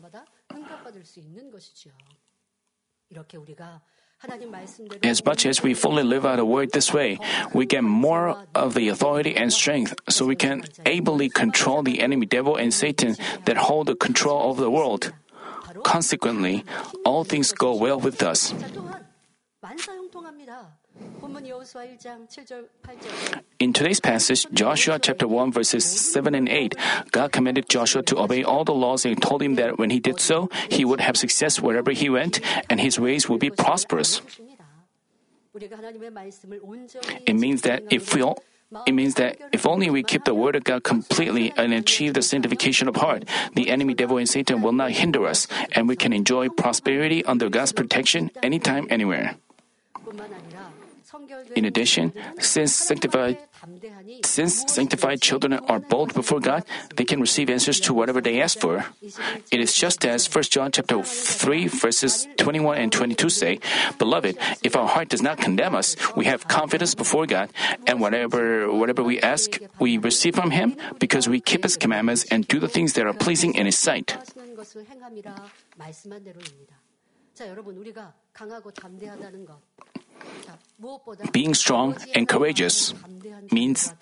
as 5.03 5.25
much 5.25 5.45
as 5.45 5.63
we 5.63 5.73
fully 5.73 6.03
live 6.03 6.25
out 6.25 6.35
the 6.35 6.45
word 6.45 6.71
this 6.71 6.93
way, 6.93 7.17
we 7.53 7.65
get 7.65 7.83
more 7.83 8.45
of 8.53 8.73
the 8.73 8.89
authority 8.89 9.35
and 9.35 9.51
strength 9.51 9.95
so 10.09 10.25
we 10.25 10.35
can 10.35 10.65
ably 10.85 11.29
control 11.29 11.83
the 11.83 12.01
enemy 12.01 12.25
devil 12.25 12.55
and 12.57 12.73
Satan 12.73 13.15
that 13.45 13.57
hold 13.57 13.87
the 13.87 13.95
control 13.95 14.51
of 14.51 14.57
the 14.57 14.69
world. 14.69 15.13
Consequently, 15.83 16.65
all 17.05 17.23
things 17.23 17.53
go 17.53 17.73
well 17.73 17.99
with 17.99 18.21
us. 18.21 18.53
In 23.59 23.73
today's 23.73 23.99
passage, 23.99 24.47
Joshua 24.51 24.99
chapter 24.99 25.27
1 25.27 25.51
verses 25.51 25.85
7 25.85 26.35
and 26.35 26.49
8, 26.49 26.75
God 27.11 27.31
commanded 27.31 27.69
Joshua 27.69 28.03
to 28.03 28.19
obey 28.19 28.43
all 28.43 28.63
the 28.63 28.73
laws 28.73 29.05
and 29.05 29.21
told 29.21 29.41
him 29.41 29.55
that 29.55 29.77
when 29.77 29.89
he 29.89 29.99
did 29.99 30.19
so, 30.19 30.49
he 30.69 30.85
would 30.85 31.01
have 31.01 31.17
success 31.17 31.61
wherever 31.61 31.91
he 31.91 32.09
went 32.09 32.39
and 32.69 32.79
his 32.79 32.99
ways 32.99 33.29
would 33.29 33.39
be 33.39 33.49
prosperous. 33.49 34.21
It 37.25 37.35
means 37.35 37.61
that 37.61 37.83
if 37.89 38.15
we 38.15 38.21
all 38.21 38.43
it 38.85 38.91
means 38.91 39.15
that 39.15 39.41
if 39.51 39.65
only 39.65 39.89
we 39.89 40.03
keep 40.03 40.25
the 40.25 40.35
Word 40.35 40.55
of 40.55 40.63
God 40.63 40.83
completely 40.83 41.51
and 41.57 41.73
achieve 41.73 42.13
the 42.13 42.21
sanctification 42.21 42.87
of 42.87 42.97
heart, 42.97 43.25
the 43.55 43.71
enemy 43.71 43.95
devil 43.95 44.17
and 44.17 44.29
Satan 44.29 44.61
will 44.61 44.73
not 44.73 44.91
hinder 44.91 45.25
us, 45.25 45.47
and 45.71 45.87
we 45.87 45.95
can 45.95 46.13
enjoy 46.13 46.49
prosperity 46.49 47.25
under 47.25 47.49
God's 47.49 47.71
protection 47.71 48.29
anytime, 48.43 48.85
anywhere. 48.91 49.37
In 51.55 51.65
addition, 51.65 52.13
since 52.39 52.73
sanctified, 52.75 53.37
since 54.23 54.63
sanctified 54.67 55.21
children 55.21 55.53
are 55.53 55.79
bold 55.79 56.13
before 56.13 56.39
God, 56.39 56.63
they 56.95 57.03
can 57.03 57.19
receive 57.19 57.49
answers 57.49 57.79
to 57.81 57.93
whatever 57.93 58.21
they 58.21 58.41
ask 58.41 58.59
for. 58.59 58.85
It 59.51 59.59
is 59.59 59.73
just 59.73 60.05
as 60.05 60.27
1 60.27 60.43
John 60.53 60.71
chapter 60.71 61.01
3 61.01 61.67
verses 61.67 62.27
21 62.37 62.77
and 62.77 62.91
22 62.91 63.29
say, 63.29 63.59
"Beloved, 63.97 64.37
if 64.61 64.75
our 64.75 64.87
heart 64.87 65.09
does 65.09 65.21
not 65.21 65.41
condemn 65.41 65.73
us, 65.73 65.97
we 66.15 66.25
have 66.25 66.47
confidence 66.47 66.93
before 66.93 67.25
God, 67.25 67.49
and 67.87 67.99
whatever 67.99 68.71
whatever 68.71 69.01
we 69.01 69.19
ask, 69.19 69.57
we 69.79 69.97
receive 69.97 70.35
from 70.35 70.51
him 70.51 70.77
because 70.99 71.27
we 71.27 71.41
keep 71.41 71.63
his 71.63 71.75
commandments 71.75 72.25
and 72.29 72.47
do 72.47 72.59
the 72.59 72.69
things 72.69 72.93
that 72.93 73.05
are 73.09 73.17
pleasing 73.17 73.55
in 73.55 73.65
his 73.65 73.77
sight." 73.77 74.13
Being 81.31 81.53
strong 81.53 81.97
and 82.15 82.27
courageous 82.27 82.93
means 83.51 83.93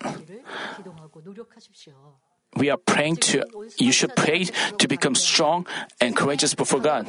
we 2.56 2.70
are 2.70 2.76
praying 2.76 3.16
to 3.16 3.44
you 3.78 3.92
should 3.92 4.14
pray 4.14 4.44
to 4.78 4.88
become 4.88 5.14
strong 5.14 5.66
and 6.00 6.14
courageous 6.14 6.54
before 6.54 6.80
God. 6.80 7.06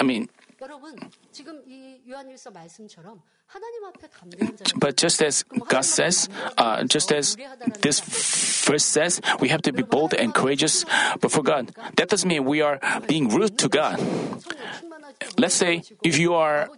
I 0.00 0.02
mean, 0.02 0.28
여러분 0.61 0.95
지금 1.31 1.61
이 1.65 1.99
요한일서 2.07 2.51
말씀처럼 2.51 3.21
하나님 3.47 3.83
앞에 3.85 4.07
담대한 4.07 4.57
자가 4.57 4.79
But 4.79 4.95
just 4.95 5.23
as 5.23 5.43
God 5.67 5.83
says, 5.83 6.29
uh, 6.57 6.83
just 6.85 7.11
as 7.11 7.35
this 7.81 7.99
verse 8.65 8.85
says, 8.85 9.21
we 9.39 9.49
have 9.49 9.61
to 9.63 9.73
be 9.73 9.83
bold 9.83 10.13
and 10.13 10.33
courageous 10.33 10.85
before 11.19 11.43
God. 11.43 11.73
That 11.97 12.09
doesn't 12.09 12.29
mean 12.29 12.45
we 12.45 12.61
are 12.61 12.79
being 13.07 13.27
rude 13.27 13.57
to 13.59 13.69
God. 13.69 13.99
Let's 15.37 15.55
say 15.55 15.83
if 16.03 16.17
you 16.17 16.35
are 16.35 16.69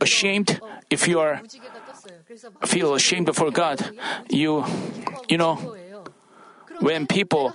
ashamed, 0.00 0.60
if 0.90 1.08
you 1.08 1.20
are 1.20 1.40
feel 2.64 2.94
ashamed 2.94 3.26
before 3.26 3.50
God, 3.50 3.80
you, 4.30 4.64
you 5.28 5.38
know, 5.38 5.56
when 6.80 7.06
people 7.06 7.52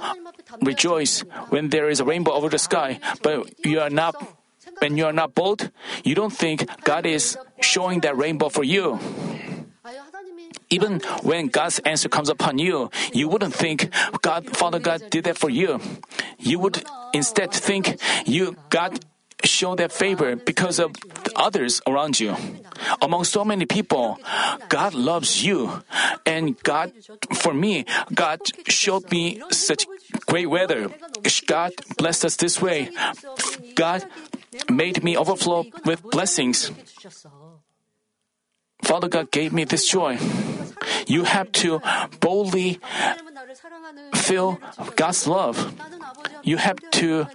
rejoice 0.62 1.22
when 1.49 1.70
there 1.70 1.89
is 1.89 1.99
a 1.99 2.05
rainbow 2.05 2.34
over 2.34 2.49
the 2.49 2.60
sky, 2.60 2.99
but 3.22 3.66
you 3.66 3.80
are 3.80 3.89
not, 3.89 4.16
when 4.79 4.97
you 4.97 5.07
are 5.07 5.12
not 5.12 5.35
bold, 5.35 5.70
you 6.05 6.14
don't 6.14 6.33
think 6.33 6.66
God 6.85 7.07
is 7.07 7.37
showing 7.61 8.01
that 8.01 8.16
rainbow 8.16 8.49
for 8.49 8.64
you. 8.64 8.99
Even 10.70 11.01
when 11.22 11.49
God's 11.49 11.79
answer 11.81 12.09
comes 12.09 12.29
upon 12.29 12.59
you, 12.59 12.91
you 13.12 13.29
wouldn't 13.29 13.55
think 13.55 13.93
God, 14.22 14.57
Father 14.57 14.79
God 14.79 15.03
did 15.11 15.25
that 15.25 15.39
for 15.39 15.51
you. 15.51 15.79
You 16.39 16.59
would 16.59 16.85
instead 17.12 17.53
think 17.53 18.01
you 18.27 18.57
God 18.70 18.99
showed 19.43 19.78
that 19.78 19.93
favor 19.93 20.37
because 20.37 20.78
of 20.78 20.93
others 21.37 21.80
around 21.87 22.20
you. 22.20 22.37
Among 23.03 23.24
so 23.24 23.45
many 23.45 23.66
people, 23.66 24.18
God 24.68 24.95
loves 24.95 25.45
you. 25.45 25.82
And 26.24 26.61
God, 26.62 26.93
for 27.35 27.53
me, 27.53 27.85
God 28.12 28.41
showed 28.66 29.11
me 29.11 29.43
such 29.51 29.87
great 30.26 30.47
weather. 30.47 30.89
God 31.47 31.72
blessed 31.99 32.24
us 32.24 32.37
this 32.37 32.61
way. 32.61 32.91
God 33.74 34.05
made 34.70 35.03
me 35.03 35.16
overflow 35.16 35.66
with 35.85 36.03
blessings. 36.03 36.70
Father 38.82 39.09
God 39.09 39.30
gave 39.30 39.53
me 39.53 39.64
this 39.64 39.89
joy. 39.89 40.18
You 41.07 41.24
have 41.24 41.53
to 41.64 41.80
boldly 42.20 42.80
feel 44.14 44.59
God's 44.97 45.26
love. 45.26 45.57
You 46.43 46.57
have 46.59 46.76
to 47.01 47.26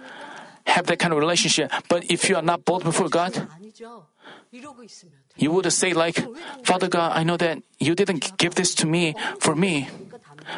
have 0.70 0.86
that 0.86 0.98
kind 0.98 1.12
of 1.12 1.18
relationship. 1.18 1.70
But 1.88 2.10
if 2.10 2.28
you 2.28 2.36
are 2.36 2.42
not 2.42 2.64
bold 2.64 2.84
before 2.84 3.08
God, 3.08 3.46
you 5.36 5.50
would 5.50 5.72
say 5.72 5.92
like, 5.92 6.16
Father 6.64 6.88
God, 6.88 7.12
I 7.14 7.22
know 7.22 7.36
that 7.36 7.62
you 7.78 7.94
didn't 7.94 8.38
give 8.38 8.54
this 8.54 8.74
to 8.76 8.86
me 8.86 9.14
for 9.38 9.54
me. 9.54 9.88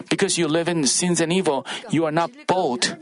Because 0.08 0.38
you 0.38 0.48
live 0.48 0.68
in 0.68 0.86
sins 0.86 1.20
and 1.20 1.32
evil, 1.32 1.66
you 1.90 2.04
are 2.06 2.12
not 2.12 2.30
bold. 2.46 2.96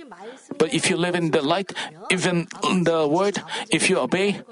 But 0.58 0.74
if 0.74 0.90
you 0.90 0.96
live 0.96 1.14
in 1.14 1.30
the 1.30 1.42
light, 1.42 1.72
even 2.10 2.48
the 2.82 3.06
word, 3.06 3.38
if 3.70 3.88
you 3.90 3.98
obey, 3.98 4.42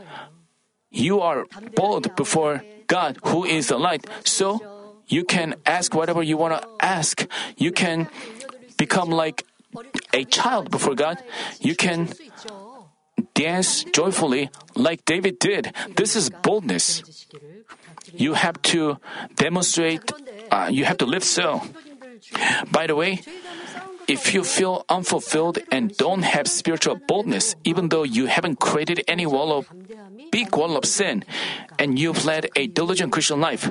you 0.90 1.20
are 1.20 1.46
bold 1.74 2.14
before 2.14 2.62
God, 2.86 3.18
who 3.24 3.44
is 3.44 3.68
the 3.68 3.78
light. 3.78 4.06
So 4.24 4.60
you 5.06 5.24
can 5.24 5.56
ask 5.66 5.94
whatever 5.94 6.22
you 6.22 6.36
want 6.36 6.60
to 6.60 6.68
ask. 6.80 7.26
You 7.56 7.72
can 7.72 8.08
become 8.76 9.10
like 9.10 9.44
a 10.12 10.24
child 10.24 10.70
before 10.70 10.94
God. 10.94 11.22
You 11.60 11.74
can 11.74 12.08
dance 13.34 13.84
joyfully 13.84 14.50
like 14.74 15.04
David 15.04 15.38
did. 15.38 15.72
This 15.96 16.16
is 16.16 16.30
boldness. 16.30 17.26
You 18.12 18.34
have 18.34 18.60
to 18.72 18.98
demonstrate, 19.36 20.12
uh, 20.50 20.68
you 20.70 20.84
have 20.84 20.98
to 20.98 21.06
live 21.06 21.24
so. 21.24 21.62
By 22.70 22.86
the 22.86 22.96
way, 22.96 23.20
if 24.08 24.32
you 24.32 24.42
feel 24.42 24.84
unfulfilled 24.88 25.58
and 25.70 25.94
don't 25.96 26.22
have 26.22 26.48
spiritual 26.48 26.96
boldness, 26.96 27.54
even 27.64 27.90
though 27.90 28.04
you 28.04 28.26
haven't 28.26 28.58
created 28.58 29.04
any 29.06 29.26
wall 29.26 29.52
of 29.52 29.68
big 30.32 30.56
wall 30.56 30.76
of 30.76 30.84
sin, 30.84 31.24
and 31.78 31.98
you've 31.98 32.24
led 32.24 32.48
a 32.56 32.66
diligent 32.66 33.12
Christian 33.12 33.40
life, 33.40 33.70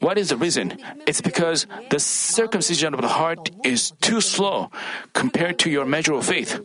what 0.00 0.18
is 0.18 0.28
the 0.28 0.36
reason? 0.36 0.78
It's 1.06 1.20
because 1.20 1.66
the 1.90 1.98
circumcision 1.98 2.94
of 2.94 3.00
the 3.00 3.08
heart 3.08 3.50
is 3.64 3.92
too 4.00 4.20
slow 4.20 4.70
compared 5.12 5.58
to 5.60 5.70
your 5.70 5.84
measure 5.84 6.14
of 6.14 6.26
faith. 6.26 6.60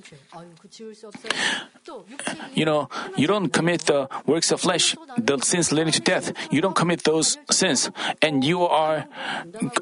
You 2.54 2.66
know, 2.66 2.90
you 3.16 3.28
don't 3.28 3.50
commit 3.50 3.82
the 3.86 4.08
works 4.26 4.52
of 4.52 4.62
flesh, 4.62 4.96
the 5.18 5.38
sins 5.40 5.72
leading 5.72 5.94
to 5.94 6.02
death. 6.02 6.34
You 6.52 6.62
don't 6.62 6.76
commit 6.76 7.04
those 7.04 7.38
sins. 7.50 7.90
And 8.22 8.44
you 8.44 8.64
are 8.64 9.06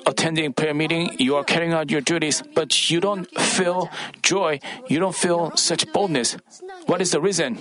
attending 0.06 0.54
prayer 0.54 0.74
meeting, 0.74 1.16
you 1.20 1.36
are 1.36 1.44
carrying 1.44 1.74
out 1.74 1.92
your 1.92 2.02
duties, 2.02 2.44
but 2.56 2.90
you 2.90 3.00
don't 3.00 3.30
feel 3.40 3.90
joy, 4.22 4.60
you 4.88 5.00
don't 5.00 5.16
feel 5.16 5.56
such 5.56 5.92
boldness. 5.92 6.38
What 6.86 7.02
is 7.02 7.12
the 7.12 7.22
reason? 7.22 7.58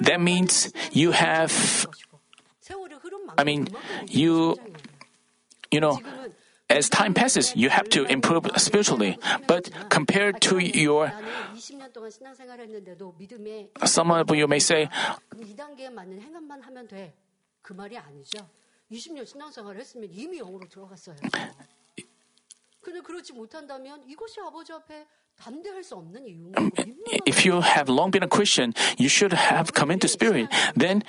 That 0.00 0.20
means 0.20 0.72
you 0.92 1.12
have, 1.12 1.86
I 3.38 3.44
mean, 3.44 3.68
you, 4.08 4.56
you 5.70 5.80
know, 5.80 6.00
as 6.68 6.88
time 6.88 7.14
passes, 7.14 7.54
you 7.54 7.68
have 7.68 7.88
to 7.90 8.04
improve 8.04 8.48
spiritually. 8.56 9.18
But 9.46 9.70
compared 9.90 10.40
to 10.42 10.58
your, 10.58 11.12
some 13.84 14.10
of 14.10 14.34
you 14.34 14.48
may 14.48 14.58
say, 14.58 14.88
if 27.26 27.44
you 27.44 27.60
have 27.60 27.88
long 27.88 28.10
been 28.10 28.22
a 28.22 28.28
Christian, 28.28 28.74
you 28.98 29.08
should 29.08 29.32
have 29.32 29.72
come 29.72 29.90
into 29.90 30.08
spirit. 30.08 30.48
Then 30.76 31.02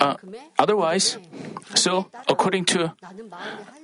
uh, 0.00 0.16
otherwise, 0.58 1.18
so 1.74 2.10
according 2.28 2.64
to 2.66 2.92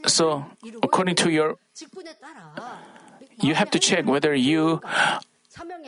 so 0.07 0.45
according 0.83 1.15
to 1.17 1.31
your 1.31 1.57
you 3.41 3.55
have 3.55 3.71
to 3.71 3.79
check 3.79 4.07
whether 4.07 4.35
you 4.35 4.81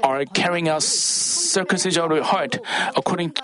are 0.02 0.24
carrying 0.24 0.68
out 0.68 0.82
circumcision 0.82 2.02
of 2.02 2.10
your 2.10 2.24
heart 2.24 2.58
according 2.96 3.30
to 3.32 3.42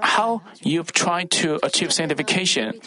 how 0.00 0.42
you've 0.60 0.92
tried 0.92 1.30
to 1.30 1.58
achieve 1.62 1.92
sanctification. 1.92 2.80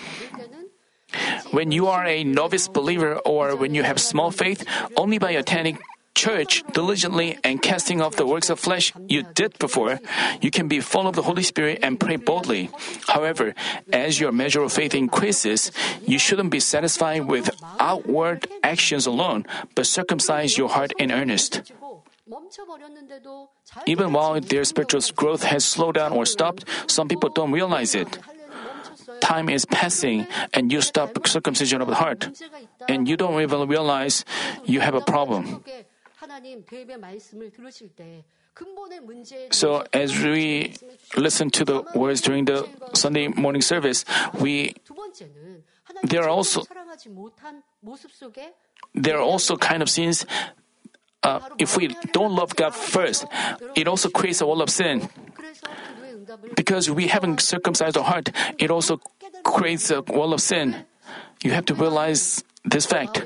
When 1.52 1.72
you 1.72 1.88
are 1.88 2.06
a 2.06 2.24
novice 2.24 2.68
believer 2.68 3.18
or 3.26 3.56
when 3.56 3.74
you 3.74 3.84
have 3.84 4.00
small 4.00 4.32
faith, 4.32 4.66
only 4.98 5.18
by 5.18 5.32
attending 5.32 5.78
church 6.16 6.64
diligently 6.72 7.38
and 7.44 7.62
casting 7.62 8.02
off 8.02 8.16
the 8.16 8.26
works 8.26 8.50
of 8.50 8.60
flesh 8.60 8.94
you 9.08 9.24
did 9.36 9.60
before, 9.60 10.00
you 10.42 10.50
can 10.50 10.68
be 10.68 10.80
full 10.80 11.08
of 11.08 11.16
the 11.16 11.22
Holy 11.22 11.44
Spirit 11.44 11.80
and 11.84 12.00
pray 12.00 12.16
boldly. 12.16 12.72
However, 13.08 13.54
as 13.92 14.20
your 14.20 14.32
measure 14.32 14.64
of 14.64 14.74
faith 14.74 14.96
increases, 14.96 15.72
you 16.08 16.18
shouldn't 16.18 16.50
be 16.50 16.60
satisfied 16.60 17.28
with 17.28 17.52
outward 17.80 18.48
actions 18.64 19.06
alone, 19.06 19.46
but 19.76 19.86
circumcise 19.86 20.58
your 20.58 20.70
heart 20.70 20.94
in 20.98 21.12
earnest. 21.12 21.62
Even 23.86 24.14
while 24.14 24.40
their 24.42 24.64
spiritual 24.64 25.02
growth 25.16 25.44
has 25.44 25.64
slowed 25.64 25.96
down 25.96 26.12
or 26.12 26.26
stopped, 26.26 26.66
some 26.88 27.08
people 27.08 27.30
don't 27.30 27.52
realize 27.52 27.94
it. 27.94 28.18
Time 29.22 29.50
is 29.50 29.66
passing 29.66 30.26
and 30.54 30.72
you 30.72 30.82
stop 30.82 31.14
circumcision 31.28 31.82
of 31.82 31.88
the 31.88 31.96
heart, 31.96 32.30
and 32.90 33.08
you 33.08 33.18
don't 33.18 33.40
even 33.42 33.68
realize 33.68 34.26
you 34.66 34.80
have 34.80 34.96
a 34.96 35.02
problem. 35.02 35.64
So, 39.52 39.84
as 39.92 40.18
we 40.18 40.74
listen 41.18 41.50
to 41.52 41.66
the 41.66 41.84
words 41.94 42.22
during 42.22 42.46
the 42.46 42.68
Sunday 42.94 43.28
morning 43.28 43.62
service, 43.62 44.06
we 44.40 44.76
there 46.04 46.24
are 46.24 46.30
also 46.30 46.64
there 48.94 49.18
are 49.18 49.22
also 49.22 49.58
kind 49.58 49.82
of 49.82 49.90
sins. 49.90 50.26
Uh, 51.24 51.40
if 51.58 51.76
we 51.76 51.90
don't 52.14 52.34
love 52.36 52.56
God 52.56 52.76
first, 52.76 53.26
it 53.76 53.88
also 53.88 54.10
creates 54.10 54.42
a 54.42 54.46
wall 54.46 54.62
of 54.62 54.70
sin. 54.70 55.10
Because 56.56 56.90
we 56.90 57.08
haven't 57.08 57.42
circumcised 57.42 57.98
our 57.98 58.04
heart, 58.04 58.30
it 58.58 58.70
also 58.72 59.02
creates 59.44 59.90
a 59.90 60.02
wall 60.02 60.34
of 60.34 60.42
sin. 60.42 60.86
You 61.44 61.52
have 61.52 61.66
to 61.66 61.76
realize 61.76 62.44
this 62.64 62.86
fact. 62.86 63.26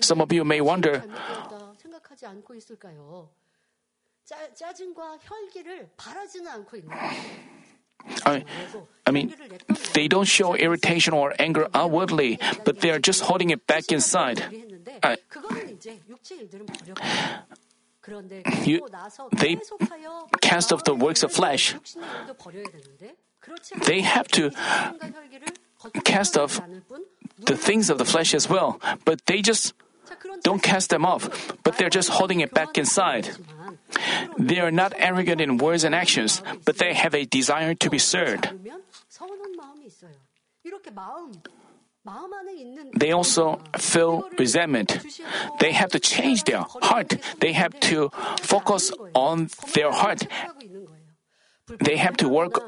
Some 0.00 0.20
of 0.20 0.32
you 0.32 0.44
may 0.44 0.60
wonder, 0.60 1.02
생각하지 2.23 2.25
않고 2.25 2.55
있을까요? 2.55 3.29
짜, 4.23 4.53
짜증과 4.53 5.17
혈기를 5.21 5.89
바라지는 5.97 6.47
않고 6.51 6.77
있는 6.77 6.89
거예요. 6.95 7.49
I, 8.25 8.45
I 9.05 9.11
mean, 9.13 9.29
they 9.93 10.07
don't 10.07 10.25
show 10.27 10.53
irritation 10.55 11.13
or 11.13 11.33
anger 11.39 11.67
outwardly, 11.75 12.37
but 12.63 12.79
they 12.79 12.91
are 12.91 12.99
just 13.01 13.23
holding 13.23 13.51
it 13.51 13.65
back 13.67 13.91
inside. 13.91 14.39
했는데 14.41 14.99
아. 15.03 15.15
그거는 15.27 15.75
이제 15.75 15.99
육체 16.07 16.35
일들은 16.35 16.65
버렸고 16.65 17.03
그런데 17.99 18.41
You- 18.65 18.79
그러고 18.79 18.89
나서 18.89 19.29
they 19.37 19.55
계속하여 19.55 20.27
cast 20.41 20.73
off 20.73 20.83
the 20.85 20.97
works 20.97 21.25
of 21.25 21.33
flesh. 21.33 21.75
육신의 21.75 22.09
일도 22.21 22.33
버려야 22.35 22.63
되는데 22.71 23.15
그렇지 23.39 23.75
They 23.81 24.01
have 24.01 24.29
to 24.31 24.49
짜증과 24.49 25.09
혈기를 25.11 25.47
cast 26.05 26.39
off 26.39 26.61
않을 26.61 26.81
뿐 26.87 27.05
the 27.45 27.59
things 27.59 27.91
of 27.91 27.97
the 28.01 28.07
flesh 28.07 28.33
as 28.33 28.47
well, 28.49 28.79
but 29.03 29.19
they 29.25 29.41
just 29.43 29.73
자, 29.73 29.75
그런 29.75 29.92
don't 30.42 30.62
cast 30.62 30.90
them 30.90 31.04
off, 31.06 31.52
but 31.62 31.78
they're 31.78 31.90
just 31.90 32.10
holding 32.10 32.40
it 32.40 32.52
back 32.52 32.76
inside. 32.76 33.30
They 34.38 34.58
are 34.60 34.70
not 34.70 34.92
arrogant 34.96 35.40
in 35.40 35.58
words 35.58 35.84
and 35.84 35.94
actions, 35.94 36.42
but 36.64 36.78
they 36.78 36.94
have 36.94 37.14
a 37.14 37.24
desire 37.24 37.74
to 37.74 37.90
be 37.90 37.98
served. 37.98 38.48
They 42.96 43.12
also 43.12 43.60
feel 43.78 44.28
resentment. 44.38 44.98
They 45.60 45.72
have 45.72 45.90
to 45.90 46.00
change 46.00 46.44
their 46.44 46.64
heart. 46.82 47.16
They 47.40 47.52
have 47.52 47.78
to 47.88 48.10
focus 48.42 48.92
on 49.14 49.48
their 49.72 49.90
heart. 49.90 50.26
They 51.80 51.96
have 51.96 52.16
to 52.18 52.28
work 52.28 52.60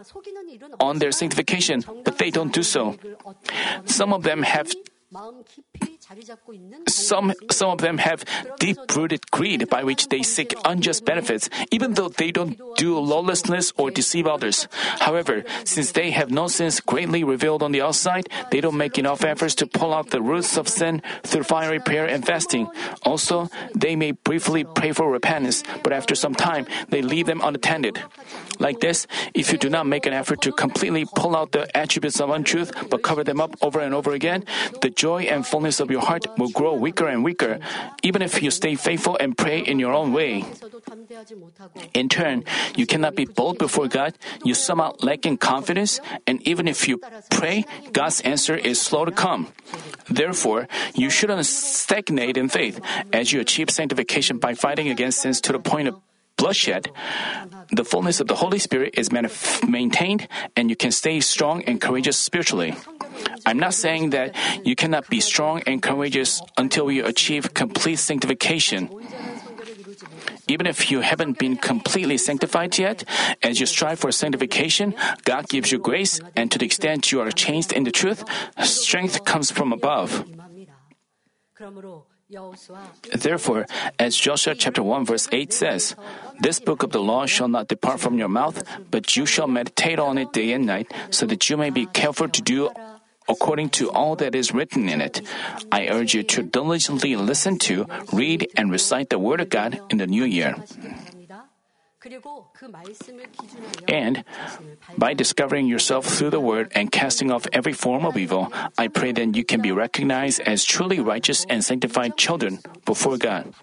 on 0.81 0.99
their 0.99 1.13
sanctification, 1.13 1.85
but 2.05 2.17
they 2.17 2.31
don't 2.31 2.53
do 2.53 2.63
so. 2.63 2.97
Some 3.85 4.15
of 4.15 4.23
them 4.23 4.43
have 4.43 4.73
some 6.89 7.33
some 7.51 7.71
of 7.71 7.79
them 7.79 7.99
have 7.99 8.25
deep-rooted 8.59 9.31
greed 9.31 9.69
by 9.69 9.85
which 9.85 10.09
they 10.09 10.23
seek 10.23 10.55
unjust 10.65 11.05
benefits, 11.05 11.49
even 11.71 11.95
though 11.95 12.09
they 12.09 12.31
don't 12.31 12.59
do 12.77 12.99
lawlessness 12.99 13.73
or 13.77 13.91
deceive 13.91 14.27
others. 14.27 14.69
However, 15.01 15.45
since 15.65 15.93
they 15.93 16.11
have 16.11 16.31
no 16.31 16.49
sins 16.49 16.81
greatly 16.81 17.25
revealed 17.25 17.63
on 17.63 17.73
the 17.73 17.83
outside, 17.83 18.29
they 18.51 18.61
don't 18.61 18.77
make 18.77 18.99
enough 18.99 19.25
efforts 19.25 19.55
to 19.57 19.67
pull 19.67 19.95
out 19.95 20.11
the 20.11 20.23
roots 20.23 20.57
of 20.57 20.69
sin 20.69 21.03
through 21.23 21.45
fiery 21.45 21.81
prayer 21.81 22.07
and 22.07 22.27
fasting. 22.27 22.69
Also, 23.03 23.49
they 23.75 23.97
may 23.97 24.11
briefly 24.13 24.65
pray 24.65 24.93
for 24.93 25.11
repentance, 25.11 25.63
but 25.83 25.93
after 25.93 26.15
some 26.15 26.35
time, 26.35 26.67
they 26.89 27.03
leave 27.03 27.27
them 27.27 27.41
unattended. 27.43 28.03
Like 28.59 28.81
this, 28.81 29.07
if 29.35 29.53
you 29.53 29.59
do 29.59 29.69
not 29.69 29.87
make 29.87 30.07
an 30.07 30.13
effort 30.13 30.41
to 30.43 30.53
completely 30.53 31.05
pull 31.05 31.37
out 31.37 31.53
the 31.53 31.69
attributes 31.77 32.21
of 32.21 32.31
untruth 32.31 32.73
but 32.91 33.03
cover 33.03 33.23
them 33.23 33.41
up 33.41 33.55
over 33.61 33.81
and 33.81 33.95
over 33.95 34.13
again, 34.13 34.45
the 34.81 34.91
joy 34.97 35.29
and 35.29 35.47
fullness 35.47 35.79
of 35.79 35.91
your 35.91 36.01
heart 36.01 36.27
will 36.39 36.51
grow 36.51 36.75
weaker 36.75 37.07
and 37.07 37.23
weaker, 37.23 37.61
even 38.03 38.23
if 38.23 38.43
you 38.43 38.51
stay 38.51 38.75
faithful 38.75 39.17
and 39.21 39.37
pray 39.37 39.61
in 39.61 39.79
your 39.79 39.93
own 39.93 40.13
way. 40.13 40.45
In 41.95 42.09
turn, 42.09 42.45
you 42.75 42.87
cannot 42.87 43.15
be 43.15 43.27
bold 43.27 43.59
before 43.59 43.87
God, 43.87 44.17
you 44.43 44.55
somehow 44.55 44.97
lack 45.01 45.27
in 45.27 45.37
confidence, 45.37 46.01
and 46.27 46.41
even 46.49 46.67
if 46.67 46.89
you 46.89 46.99
pray, 47.31 47.65
God's 47.93 48.21
answer 48.23 48.57
is 48.57 48.81
slow 48.81 49.05
to 49.05 49.13
come. 49.13 49.49
Therefore, 50.09 50.67
you 50.95 51.11
shouldn't 51.11 51.45
stagnate 51.47 52.37
in 52.37 52.49
faith 52.49 52.81
as 53.13 53.33
you 53.33 53.41
achieve 53.41 53.71
sanctification 53.71 54.39
by 54.39 54.55
fighting 54.55 54.89
against 54.89 55.21
sins 55.21 55.41
to 55.43 55.53
the 55.53 55.61
point 55.61 55.89
of 55.89 56.01
bloodshed. 56.37 56.91
The 57.73 57.85
fullness 57.85 58.21
of 58.21 58.29
the 58.29 58.37
Holy 58.37 58.59
Spirit 58.59 58.95
is 58.97 59.09
manif- 59.09 59.67
maintained, 59.69 60.29
and 60.57 60.71
you 60.71 60.77
can 60.77 60.93
stay 60.93 61.21
strong 61.21 61.63
and 61.65 61.81
courageous 61.81 62.17
spiritually. 62.17 62.77
I'm 63.45 63.59
not 63.59 63.75
saying 63.75 64.11
that 64.11 64.35
you 64.65 64.77
cannot 64.77 65.09
be 65.09 65.21
strong 65.21 65.63
and 65.67 65.83
courageous 65.83 66.41
until 66.57 66.91
you 66.91 67.05
achieve 67.05 67.55
complete 67.55 67.97
sanctification. 67.97 68.91
Even 70.49 70.67
if 70.67 70.91
you 70.91 71.01
haven't 71.01 71.39
been 71.39 71.57
completely 71.57 72.19
sanctified 72.19 72.79
yet, 72.79 73.03
as 73.43 73.59
you 73.59 73.67
strive 73.67 73.99
for 73.99 74.13
sanctification, 74.13 74.95
God 75.25 75.49
gives 75.49 75.73
you 75.73 75.79
grace, 75.79 76.21
and 76.37 76.53
to 76.53 76.59
the 76.59 76.67
extent 76.67 77.11
you 77.11 77.21
are 77.21 77.33
changed 77.33 77.73
in 77.73 77.83
the 77.83 77.91
truth, 77.91 78.23
strength 78.63 79.25
comes 79.25 79.51
from 79.51 79.73
above. 79.73 80.25
Therefore, 83.15 83.67
as 83.99 84.17
Joshua 84.17 84.55
chapter 84.55 84.83
1 84.83 85.07
verse 85.07 85.29
8 85.31 85.53
says, 85.53 85.95
This 86.41 86.59
book 86.59 86.83
of 86.83 86.91
the 86.91 87.01
law 87.01 87.27
shall 87.27 87.49
not 87.49 87.69
depart 87.69 88.01
from 88.01 88.19
your 88.19 88.29
mouth, 88.29 88.65
but 88.91 89.17
you 89.17 89.27
shall 89.27 89.47
meditate 89.47 89.99
on 89.99 90.19
it 90.19 90.33
day 90.33 90.53
and 90.53 90.67
night, 90.67 90.93
so 91.11 91.27
that 91.27 91.49
you 91.49 91.57
may 91.57 91.71
be 91.71 91.87
careful 91.87 92.29
to 92.29 92.43
do 92.43 92.71
according 93.29 93.71
to 93.71 93.91
all 93.91 94.17
that 94.17 94.35
is 94.35 94.55
written 94.55 94.89
in 94.89 95.01
it. 95.01 95.21
I 95.71 95.89
urge 95.89 96.15
you 96.15 96.23
to 96.23 96.43
diligently 96.43 97.17
listen 97.17 97.59
to, 97.71 97.87
read, 98.13 98.51
and 98.57 98.71
recite 98.71 99.11
the 99.11 99.19
Word 99.19 99.41
of 99.41 99.51
God 99.51 99.81
in 99.91 99.99
the 99.99 100.07
new 100.07 100.25
year. 100.25 100.57
And 103.89 104.25
by 104.97 105.15
discovering 105.15 105.67
yourself 105.67 106.07
through 106.07 106.31
the 106.31 106.41
Word 106.41 106.73
and 106.75 106.91
casting 106.91 107.31
off 107.31 107.47
every 107.53 107.73
form 107.73 108.05
of 108.05 108.17
evil, 108.17 108.53
I 108.79 108.89
pray 108.89 109.13
that 109.13 109.35
you 109.35 109.45
can 109.45 109.61
be 109.61 109.73
recognized 109.73 110.41
as 110.41 110.65
truly 110.65 111.01
righteous 111.01 111.45
and 111.49 111.65
sanctified 111.65 112.17
children 112.17 112.61
before 112.85 113.19
God. 113.19 113.55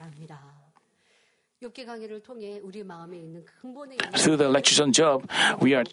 Through 4.17 4.37
the 4.37 4.49
lectures 4.49 4.79
on 4.81 4.91
Job, 4.91 5.29
we 5.61 5.73
are 5.73 5.85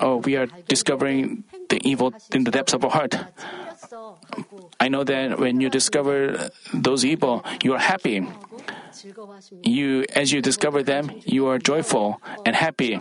oh, 0.00 0.16
we 0.16 0.36
are 0.36 0.46
discovering 0.68 1.44
the 1.68 1.80
evil 1.86 2.12
in 2.32 2.44
the 2.44 2.50
depths 2.50 2.72
of 2.72 2.84
our 2.84 2.90
heart. 2.90 3.14
I 4.78 4.88
know 4.88 5.04
that 5.04 5.38
when 5.38 5.60
you 5.60 5.70
discover 5.70 6.50
those 6.74 7.04
evil, 7.04 7.44
you 7.62 7.74
are 7.74 7.78
happy. 7.78 8.26
You, 9.62 10.04
as 10.14 10.32
you 10.32 10.42
discover 10.42 10.82
them, 10.82 11.10
you 11.24 11.46
are 11.46 11.58
joyful 11.58 12.20
and 12.44 12.56
happy. 12.56 12.98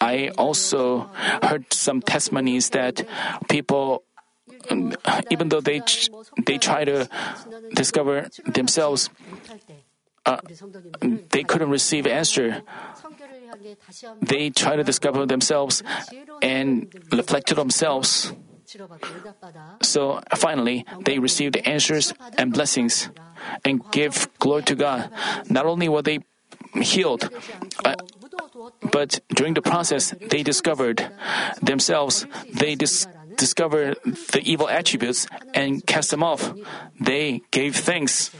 I 0.00 0.28
also 0.36 1.10
heard 1.42 1.72
some 1.72 2.00
testimonies 2.02 2.70
that 2.70 3.06
people, 3.48 4.04
um, 4.70 4.92
even 5.30 5.48
though 5.48 5.60
they 5.60 5.82
they 6.44 6.58
try 6.58 6.84
to 6.84 7.08
discover 7.74 8.28
themselves, 8.44 9.10
uh, 10.26 10.42
they 11.30 11.44
couldn't 11.44 11.70
receive 11.70 12.06
answer. 12.06 12.62
They 14.20 14.50
tried 14.50 14.76
to 14.76 14.84
discover 14.84 15.24
themselves 15.24 15.82
and 16.42 16.90
reflect 17.12 17.46
to 17.48 17.54
themselves. 17.54 18.34
So 19.82 20.20
finally, 20.34 20.84
they 21.04 21.18
received 21.20 21.56
answers 21.62 22.12
and 22.36 22.52
blessings 22.52 23.10
and 23.64 23.80
give 23.92 24.26
glory 24.40 24.64
to 24.64 24.74
God. 24.74 25.10
Not 25.48 25.66
only 25.66 25.88
were 25.88 26.02
they 26.02 26.18
healed, 26.74 27.30
but 28.92 29.20
during 29.34 29.54
the 29.54 29.62
process, 29.62 30.12
they 30.30 30.42
discovered 30.42 31.06
themselves. 31.62 32.26
They 32.52 32.74
dis- 32.74 33.06
discovered 33.36 33.96
the 34.32 34.42
evil 34.42 34.68
attributes 34.68 35.28
and 35.54 35.86
cast 35.86 36.10
them 36.10 36.22
off. 36.22 36.52
They 36.98 37.42
gave 37.52 37.76
thanks. 37.76 38.34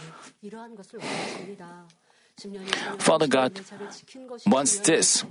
Father 2.98 3.26
God 3.26 3.60
wants 4.46 4.78
this. 4.80 5.24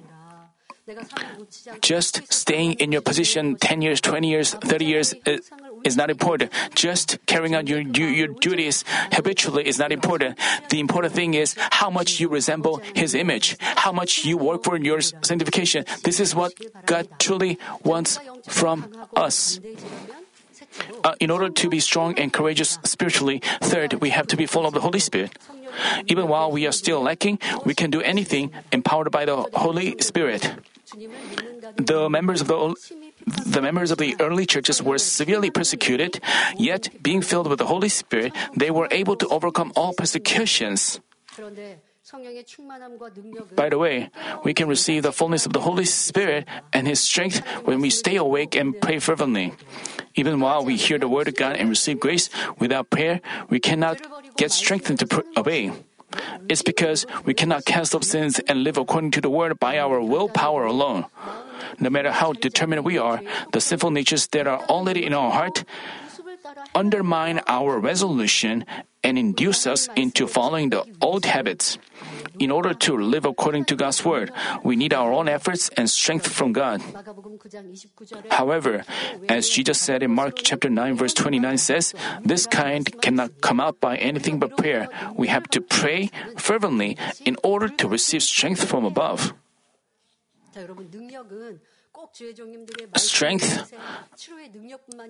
Just 1.81 2.31
staying 2.31 2.73
in 2.73 2.91
your 2.91 3.01
position 3.01 3.55
10 3.55 3.81
years, 3.81 4.01
20 4.01 4.29
years, 4.29 4.53
30 4.53 4.85
years 4.85 5.13
is 5.83 5.97
not 5.97 6.11
important. 6.11 6.51
Just 6.75 7.17
carrying 7.25 7.55
out 7.55 7.67
your, 7.67 7.79
your 7.81 8.27
duties 8.27 8.83
habitually 9.11 9.67
is 9.67 9.79
not 9.79 9.91
important. 9.91 10.37
The 10.69 10.79
important 10.79 11.13
thing 11.13 11.33
is 11.33 11.55
how 11.57 11.89
much 11.89 12.19
you 12.19 12.29
resemble 12.29 12.81
His 12.93 13.15
image, 13.15 13.57
how 13.59 13.91
much 13.91 14.25
you 14.25 14.37
work 14.37 14.63
for 14.63 14.77
your 14.77 15.01
sanctification. 15.01 15.85
This 16.03 16.19
is 16.19 16.35
what 16.35 16.53
God 16.85 17.07
truly 17.17 17.57
wants 17.83 18.19
from 18.47 18.91
us 19.15 19.59
uh, 21.03 21.15
in 21.19 21.29
order 21.31 21.49
to 21.49 21.69
be 21.69 21.79
strong 21.79 22.17
and 22.19 22.31
courageous 22.31 22.79
spiritually, 22.83 23.41
third, 23.61 23.95
we 24.01 24.09
have 24.09 24.27
to 24.27 24.37
be 24.37 24.45
full 24.45 24.65
of 24.65 24.73
the 24.73 24.81
Holy 24.81 24.99
Spirit. 24.99 25.37
Even 26.07 26.27
while 26.27 26.51
we 26.51 26.65
are 26.67 26.71
still 26.71 27.01
lacking, 27.01 27.39
we 27.65 27.73
can 27.73 27.89
do 27.91 28.01
anything 28.01 28.51
empowered 28.71 29.11
by 29.11 29.25
the 29.25 29.43
Holy 29.53 29.95
Spirit. 29.99 30.55
The 31.77 32.09
members 32.09 32.41
of 32.41 32.47
the 32.47 32.75
the 33.25 33.61
members 33.61 33.89
of 33.89 33.97
the 33.97 34.15
early 34.19 34.45
churches 34.45 34.83
were 34.83 34.99
severely 34.99 35.49
persecuted, 35.49 36.21
yet 36.57 36.89
being 37.01 37.21
filled 37.21 37.47
with 37.47 37.57
the 37.57 37.65
Holy 37.65 37.89
Spirit, 37.89 38.33
they 38.55 38.69
were 38.69 38.87
able 38.91 39.15
to 39.17 39.27
overcome 39.29 39.73
all 39.75 39.93
persecutions. 39.93 40.99
By 43.55 43.69
the 43.69 43.79
way, 43.79 44.09
we 44.43 44.53
can 44.53 44.67
receive 44.67 45.01
the 45.01 45.11
fullness 45.11 45.45
of 45.45 45.53
the 45.53 45.61
Holy 45.61 45.85
Spirit 45.85 46.47
and 46.71 46.87
His 46.87 47.01
strength 47.01 47.41
when 47.65 47.81
we 47.81 47.89
stay 47.89 48.15
awake 48.15 48.55
and 48.55 48.79
pray 48.79 48.99
fervently. 48.99 49.53
Even 50.15 50.39
while 50.39 50.63
we 50.63 50.75
hear 50.75 50.97
the 50.97 51.07
word 51.07 51.27
of 51.27 51.35
God 51.35 51.55
and 51.55 51.69
receive 51.69 51.99
grace, 51.99 52.29
without 52.59 52.89
prayer, 52.89 53.21
we 53.49 53.59
cannot 53.59 53.99
get 54.37 54.51
strengthened 54.51 54.99
to 54.99 55.07
pr- 55.07 55.27
obey. 55.37 55.71
It's 56.47 56.61
because 56.63 57.05
we 57.25 57.33
cannot 57.33 57.65
cast 57.65 57.93
off 57.93 58.03
sins 58.03 58.39
and 58.47 58.63
live 58.63 58.77
according 58.77 59.11
to 59.11 59.21
the 59.21 59.29
word 59.29 59.59
by 59.59 59.77
our 59.77 59.99
willpower 59.99 60.63
alone. 60.65 61.05
No 61.79 61.89
matter 61.89 62.11
how 62.11 62.31
determined 62.31 62.85
we 62.85 62.97
are, 62.97 63.19
the 63.51 63.59
sinful 63.59 63.91
natures 63.91 64.27
that 64.27 64.47
are 64.47 64.63
already 64.69 65.05
in 65.05 65.13
our 65.13 65.31
heart 65.31 65.65
undermine 66.73 67.41
our 67.47 67.79
resolution 67.79 68.65
and 69.05 69.17
induce 69.21 69.67
us 69.69 69.87
into 69.95 70.25
following 70.25 70.73
the 70.73 70.81
old 70.99 71.25
habits. 71.25 71.77
In 72.39 72.49
order 72.51 72.73
to 72.73 72.97
live 72.97 73.23
according 73.23 73.65
to 73.65 73.75
God's 73.77 74.03
word, 74.03 74.31
we 74.63 74.75
need 74.75 74.93
our 74.93 75.13
own 75.13 75.29
efforts 75.29 75.69
and 75.77 75.89
strength 75.89 76.27
from 76.27 76.51
God. 76.51 76.81
However, 78.31 78.83
as 79.29 79.47
Jesus 79.47 79.79
said 79.79 80.03
in 80.03 80.11
Mark 80.11 80.41
chapter 80.41 80.69
9 80.69 80.97
verse 80.97 81.13
29 81.13 81.57
says, 81.57 81.93
this 82.25 82.47
kind 82.47 82.83
cannot 83.01 83.39
come 83.39 83.61
out 83.61 83.79
by 83.79 83.95
anything 83.97 84.39
but 84.39 84.57
prayer. 84.57 84.89
We 85.15 85.29
have 85.29 85.47
to 85.55 85.61
pray 85.61 86.09
fervently 86.35 86.97
in 87.23 87.37
order 87.43 87.69
to 87.69 87.87
receive 87.87 88.23
strength 88.23 88.65
from 88.65 88.83
above 88.83 89.33
strength, 92.95 93.73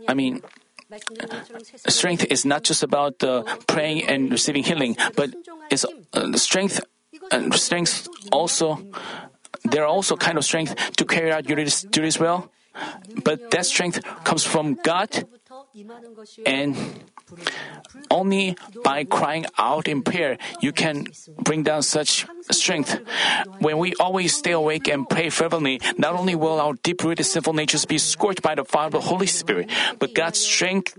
I 0.08 0.14
mean, 0.14 0.42
strength 1.88 2.26
is 2.30 2.46
not 2.46 2.64
just 2.64 2.84
about 2.84 3.24
uh, 3.24 3.44
praying 3.68 4.04
and 4.06 4.32
receiving 4.32 4.64
healing, 4.64 4.96
but 5.16 5.34
it's 5.70 5.86
uh, 6.14 6.34
strength. 6.38 6.82
Uh, 7.32 7.50
strength 7.52 8.08
also, 8.32 8.80
there 9.64 9.84
are 9.84 9.88
also 9.88 10.16
kind 10.16 10.38
of 10.38 10.46
strength 10.46 10.76
to 10.96 11.06
carry 11.06 11.32
out 11.32 11.48
your 11.50 11.58
duties 11.58 12.20
well, 12.20 12.52
but 13.24 13.50
that 13.52 13.66
strength 13.66 14.04
comes 14.24 14.44
from 14.44 14.76
God 14.84 15.26
and 16.46 16.76
only 18.12 18.56
by 18.84 19.04
crying 19.04 19.46
out 19.58 19.88
in 19.88 20.02
prayer 20.02 20.38
you 20.62 20.72
can 20.72 21.08
bring 21.44 21.64
down 21.64 21.82
such 21.82 22.26
strength. 22.52 23.00
When 23.60 23.78
we 23.78 23.94
always 24.00 24.36
stay 24.36 24.52
awake 24.52 24.88
and 24.88 25.08
pray 25.10 25.30
fervently, 25.30 25.80
not 25.98 26.16
only 26.16 26.36
will 26.36 26.60
our 26.60 26.74
deep-rooted 26.84 27.26
sinful 27.26 27.54
natures 27.54 27.86
be 27.86 27.98
scorched 27.98 28.42
by 28.42 28.56
the 28.56 28.66
fire 28.66 28.88
of 28.88 28.94
the 28.94 29.02
Holy 29.02 29.28
Spirit, 29.28 29.70
but 30.00 30.14
God's 30.14 30.40
strength 30.40 30.98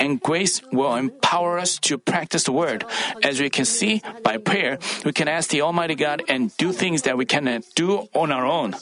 and 0.00 0.20
grace 0.20 0.62
will 0.72 0.94
empower 0.96 1.58
us 1.58 1.78
to 1.80 1.98
practice 1.98 2.44
the 2.44 2.52
word. 2.52 2.84
As 3.22 3.40
we 3.40 3.50
can 3.50 3.64
see, 3.64 4.02
by 4.22 4.38
prayer, 4.38 4.78
we 5.04 5.12
can 5.12 5.28
ask 5.28 5.50
the 5.50 5.62
Almighty 5.62 5.94
God 5.94 6.22
and 6.28 6.56
do 6.56 6.72
things 6.72 7.02
that 7.02 7.16
we 7.16 7.26
cannot 7.26 7.62
do 7.74 8.08
on 8.14 8.32
our 8.32 8.46
own. 8.46 8.74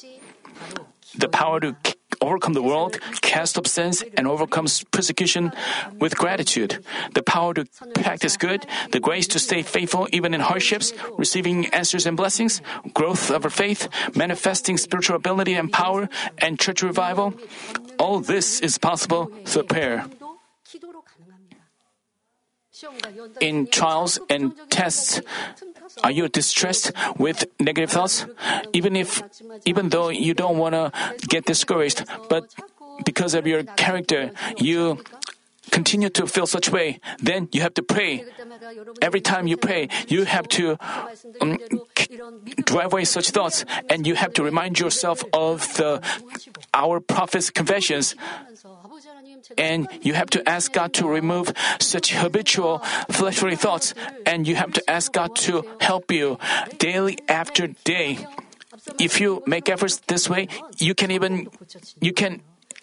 The 1.16 1.28
power 1.28 1.61
to 1.61 1.76
overcome 2.20 2.52
the 2.52 2.62
world, 2.62 2.98
cast 3.20 3.58
off 3.58 3.66
sins, 3.66 4.02
and 4.16 4.26
overcome 4.26 4.66
persecution 4.90 5.52
with 5.98 6.16
gratitude, 6.16 6.84
the 7.14 7.22
power 7.22 7.54
to 7.54 7.66
practice 7.94 8.36
good, 8.36 8.66
the 8.92 9.00
grace 9.00 9.26
to 9.28 9.38
stay 9.38 9.62
faithful 9.62 10.08
even 10.12 10.34
in 10.34 10.40
hardships, 10.40 10.92
receiving 11.16 11.66
answers 11.66 12.06
and 12.06 12.16
blessings, 12.16 12.60
growth 12.94 13.30
of 13.30 13.44
our 13.44 13.50
faith, 13.50 13.88
manifesting 14.14 14.76
spiritual 14.76 15.16
ability 15.16 15.54
and 15.54 15.72
power, 15.72 16.08
and 16.38 16.58
church 16.58 16.82
revival. 16.82 17.34
All 17.98 18.20
this 18.20 18.60
is 18.60 18.78
possible 18.78 19.30
through 19.44 19.64
prayer. 19.64 20.04
In 23.40 23.66
trials 23.68 24.18
and 24.28 24.52
tests, 24.68 25.22
are 26.03 26.11
you 26.11 26.28
distressed 26.28 26.92
with 27.18 27.44
negative 27.59 27.90
thoughts? 27.90 28.26
Even 28.72 28.97
if, 28.97 29.22
even 29.64 29.88
though 29.88 30.09
you 30.09 30.34
don't 30.34 30.59
want 30.59 30.74
to 30.74 30.92
get 31.26 31.47
discouraged, 31.47 32.05
but 32.28 32.55
because 33.05 33.34
of 33.34 33.47
your 33.47 33.64
character, 33.64 34.30
you 34.57 34.99
continue 35.70 36.09
to 36.09 36.26
feel 36.26 36.47
such 36.47 36.70
way, 36.70 37.01
then 37.18 37.49
you 37.53 37.61
have 37.61 37.74
to 37.74 37.82
pray. 37.82 38.24
Every 39.03 39.20
time 39.20 39.47
you 39.47 39.57
pray, 39.57 39.88
you 40.09 40.24
have 40.24 40.49
to 40.51 40.78
um, 41.40 41.59
drive 42.64 42.92
away 42.92 43.05
such 43.05 43.30
thoughts, 43.30 43.64
and 43.90 44.07
you 44.07 44.14
have 44.14 44.32
to 44.34 44.42
remind 44.42 44.78
yourself 44.78 45.24
of 45.32 45.74
the 45.76 46.01
our 46.72 47.01
prophet's 47.01 47.51
confessions 47.51 48.14
and 49.59 49.89
you 50.03 50.14
have 50.14 50.30
to 50.30 50.43
ask 50.49 50.72
God 50.72 50.93
to 50.95 51.07
remove 51.09 51.53
such 51.80 52.14
habitual 52.14 52.78
fleshly 53.11 53.57
thoughts, 53.57 53.95
and 54.24 54.47
you 54.47 54.57
have 54.57 54.72
to 54.74 54.82
ask 54.91 55.12
God 55.12 55.37
to 55.49 55.64
help 55.80 56.11
you 56.11 56.39
daily 56.78 57.18
after 57.28 57.68
day. 57.84 58.26
If 58.99 59.20
you 59.20 59.43
make 59.47 59.68
efforts 59.68 59.99
this 60.07 60.28
way, 60.28 60.49
you 60.78 60.95
can 60.95 61.11
even 61.11 61.49
you 62.01 62.12
can 62.12 62.43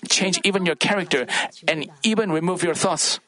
change 0.10 0.39
even 0.43 0.66
your 0.66 0.76
character 0.76 1.26
and 1.68 1.89
even 2.04 2.32
remove 2.32 2.64
your 2.64 2.76
thoughts. 2.76 3.20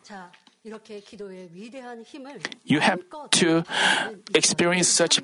You 2.63 2.80
have 2.80 2.99
to 3.32 3.63
experience 4.34 4.88
such 4.88 5.22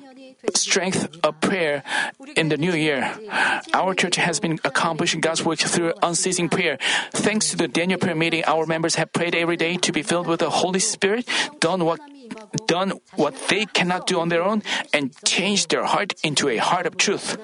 strength 0.54 1.18
of 1.24 1.40
prayer 1.40 1.82
in 2.36 2.48
the 2.48 2.56
new 2.56 2.72
year. 2.72 3.10
Our 3.74 3.94
church 3.94 4.16
has 4.16 4.38
been 4.38 4.60
accomplishing 4.64 5.20
God's 5.20 5.44
work 5.44 5.58
through 5.58 5.94
unceasing 6.02 6.48
prayer. 6.48 6.78
Thanks 7.12 7.50
to 7.50 7.56
the 7.56 7.68
Daniel 7.68 7.98
prayer 7.98 8.14
meeting, 8.14 8.44
our 8.46 8.66
members 8.66 8.94
have 8.94 9.12
prayed 9.12 9.34
every 9.34 9.56
day 9.56 9.76
to 9.78 9.92
be 9.92 10.02
filled 10.02 10.28
with 10.28 10.40
the 10.40 10.50
Holy 10.50 10.80
Spirit, 10.80 11.28
done 11.60 11.84
what 11.84 12.00
done 12.66 12.92
what 13.16 13.34
they 13.48 13.66
cannot 13.66 14.06
do 14.06 14.20
on 14.20 14.28
their 14.28 14.42
own, 14.42 14.62
and 14.92 15.12
changed 15.24 15.70
their 15.70 15.84
heart 15.84 16.14
into 16.22 16.48
a 16.48 16.56
heart 16.56 16.86
of 16.86 16.96
truth. 16.96 17.36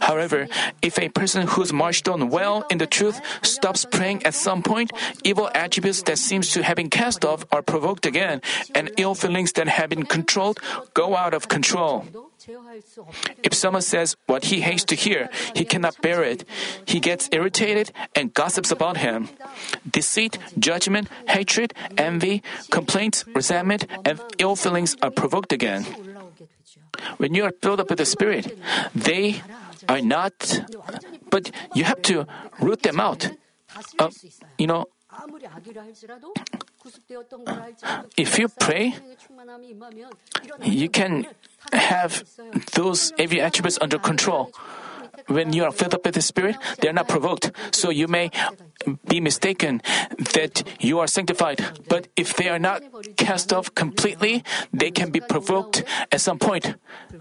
However, 0.00 0.48
if 0.82 0.98
a 0.98 1.08
person 1.08 1.46
who's 1.46 1.72
marched 1.72 2.08
on 2.08 2.28
well 2.28 2.64
in 2.70 2.78
the 2.78 2.86
truth 2.86 3.20
stops 3.42 3.84
praying 3.84 4.24
at 4.24 4.34
some 4.34 4.62
point, 4.62 4.92
evil 5.24 5.50
attributes 5.54 6.02
that 6.02 6.18
seems 6.18 6.50
to 6.52 6.62
have 6.62 6.76
been 6.76 6.90
cast 6.90 7.24
off 7.24 7.44
are 7.52 7.62
provoked 7.62 8.06
again, 8.06 8.40
and 8.74 8.90
ill 8.96 9.14
feelings 9.14 9.52
that 9.52 9.68
have 9.68 9.90
been 9.90 10.04
controlled 10.04 10.60
go 10.94 11.16
out 11.16 11.34
of 11.34 11.48
control. 11.48 12.04
If 13.42 13.54
someone 13.54 13.82
says 13.82 14.16
what 14.26 14.46
he 14.46 14.60
hates 14.60 14.84
to 14.86 14.96
hear, 14.96 15.28
he 15.54 15.64
cannot 15.64 16.00
bear 16.02 16.24
it. 16.24 16.44
He 16.84 16.98
gets 16.98 17.28
irritated 17.30 17.92
and 18.16 18.34
gossips 18.34 18.72
about 18.72 18.96
him. 18.96 19.28
Deceit, 19.88 20.38
judgment, 20.58 21.08
hatred, 21.28 21.72
envy, 21.96 22.42
complaints, 22.70 23.24
resentment, 23.34 23.86
and 24.04 24.18
ill 24.38 24.56
feelings 24.56 24.96
are 25.02 25.10
provoked 25.10 25.52
again 25.52 25.86
when 27.18 27.34
you 27.34 27.44
are 27.44 27.52
filled 27.62 27.80
up 27.80 27.90
with 27.90 27.98
the 27.98 28.06
Spirit, 28.06 28.56
they 28.94 29.42
are 29.88 30.00
not, 30.00 30.62
but 31.30 31.50
you 31.74 31.84
have 31.84 32.02
to 32.02 32.26
root 32.60 32.82
them 32.82 33.00
out. 33.00 33.30
Uh, 33.98 34.10
you 34.58 34.66
know, 34.66 34.86
if 38.16 38.38
you 38.38 38.48
pray, 38.48 38.94
you 40.62 40.88
can 40.88 41.26
have 41.72 42.24
those 42.74 43.12
evil 43.18 43.40
attributes 43.40 43.78
under 43.80 43.98
control 43.98 44.52
when 45.26 45.52
you 45.52 45.64
are 45.64 45.72
filled 45.72 45.94
up 45.94 46.04
with 46.04 46.14
the 46.14 46.22
Spirit, 46.22 46.56
they 46.80 46.88
are 46.88 46.92
not 46.92 47.08
provoked. 47.08 47.50
So 47.70 47.90
you 47.90 48.08
may 48.08 48.30
be 49.08 49.20
mistaken 49.20 49.82
that 50.34 50.62
you 50.80 50.98
are 50.98 51.06
sanctified. 51.06 51.60
But 51.88 52.08
if 52.16 52.36
they 52.36 52.48
are 52.48 52.58
not 52.58 52.82
cast 53.16 53.52
off 53.52 53.74
completely, 53.74 54.42
they 54.72 54.90
can 54.90 55.10
be 55.10 55.20
provoked 55.20 55.84
at 56.10 56.20
some 56.20 56.38
point. 56.38 56.74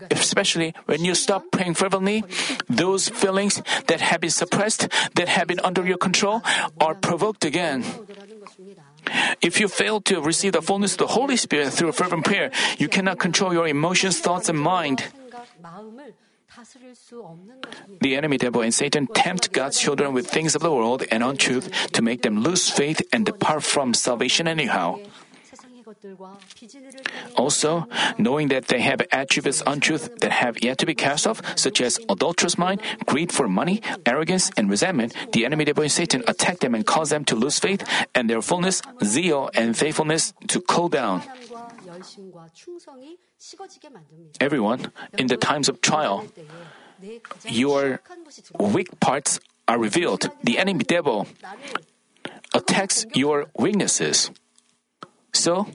Especially 0.10 0.74
when 0.86 1.04
you 1.04 1.16
stop 1.16 1.44
praying 1.52 1.76
fervently, 1.76 2.24
those 2.68 3.10
feelings 3.10 3.62
that 3.88 4.02
have 4.02 4.22
been 4.22 4.32
suppressed, 4.32 4.88
that 5.16 5.28
have 5.28 5.48
been 5.48 5.60
under 5.64 5.86
your 5.86 5.98
control, 5.98 6.42
are 6.80 6.96
provoked 6.96 7.46
again. 7.46 7.84
If 9.42 9.60
you 9.60 9.68
fail 9.68 10.02
to 10.02 10.22
receive 10.22 10.54
the 10.54 10.62
fullness 10.62 10.94
of 10.94 11.00
the 11.00 11.08
Holy 11.08 11.36
Spirit 11.36 11.74
through 11.74 11.92
fervent 11.92 12.26
prayer, 12.26 12.52
you 12.78 12.88
cannot 12.88 13.20
control 13.20 13.54
your 13.54 13.68
emotions, 13.68 14.20
thoughts, 14.20 14.50
and 14.50 14.60
mind. 14.60 15.06
The 18.02 18.16
enemy 18.16 18.38
devil 18.38 18.62
and 18.62 18.74
Satan 18.74 19.08
tempt 19.08 19.52
God's 19.52 19.80
children 19.80 20.14
with 20.14 20.28
things 20.28 20.56
of 20.56 20.62
the 20.62 20.72
world 20.72 21.04
and 21.10 21.24
untruth 21.24 21.72
to 21.94 22.02
make 22.02 22.22
them 22.22 22.40
lose 22.40 22.70
faith 22.70 23.02
and 23.14 23.26
depart 23.26 23.64
from 23.64 23.94
salvation 23.94 24.48
anyhow. 24.48 25.00
Also, 27.36 27.88
knowing 28.18 28.48
that 28.50 28.68
they 28.68 28.82
have 28.82 29.02
attributes 29.12 29.64
untruth 29.66 30.20
that 30.20 30.32
have 30.32 30.62
yet 30.64 30.78
to 30.78 30.86
be 30.86 30.96
cast 30.96 31.28
off, 31.28 31.42
such 31.58 31.82
as 31.82 32.00
adulterous 32.10 32.58
mind, 32.58 32.82
greed 33.06 33.32
for 33.32 33.48
money, 33.48 33.82
arrogance, 34.06 34.52
and 34.56 34.70
resentment, 34.70 35.14
the 35.34 35.46
enemy 35.46 35.66
devil 35.66 35.84
and 35.84 35.92
Satan 35.92 36.24
attack 36.28 36.60
them 36.60 36.76
and 36.76 36.86
cause 36.86 37.10
them 37.10 37.26
to 37.26 37.36
lose 37.36 37.60
faith 37.60 37.84
and 38.16 38.30
their 38.30 38.42
fullness, 38.42 38.82
zeal, 39.04 39.50
and 39.54 39.78
faithfulness 39.78 40.34
to 40.48 40.62
cool 40.62 40.90
down. 40.90 41.24
Everyone, 44.40 44.92
in 45.18 45.28
the 45.28 45.38
times 45.38 45.70
of 45.70 45.82
trial, 45.82 46.26
your 47.50 48.00
weak 48.60 49.00
parts 49.00 49.40
are 49.68 49.80
revealed. 49.80 50.30
The 50.44 50.58
enemy 50.58 50.84
devil 50.84 51.28
attacks 52.54 53.06
your 53.14 53.48
weaknesses. 53.58 54.32
So, 55.34 55.68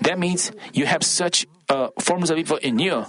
that 0.00 0.18
means 0.18 0.52
you 0.72 0.86
have 0.86 1.02
such 1.02 1.46
uh, 1.68 1.88
forms 2.00 2.30
of 2.30 2.38
evil 2.38 2.56
in 2.56 2.78
you. 2.78 3.04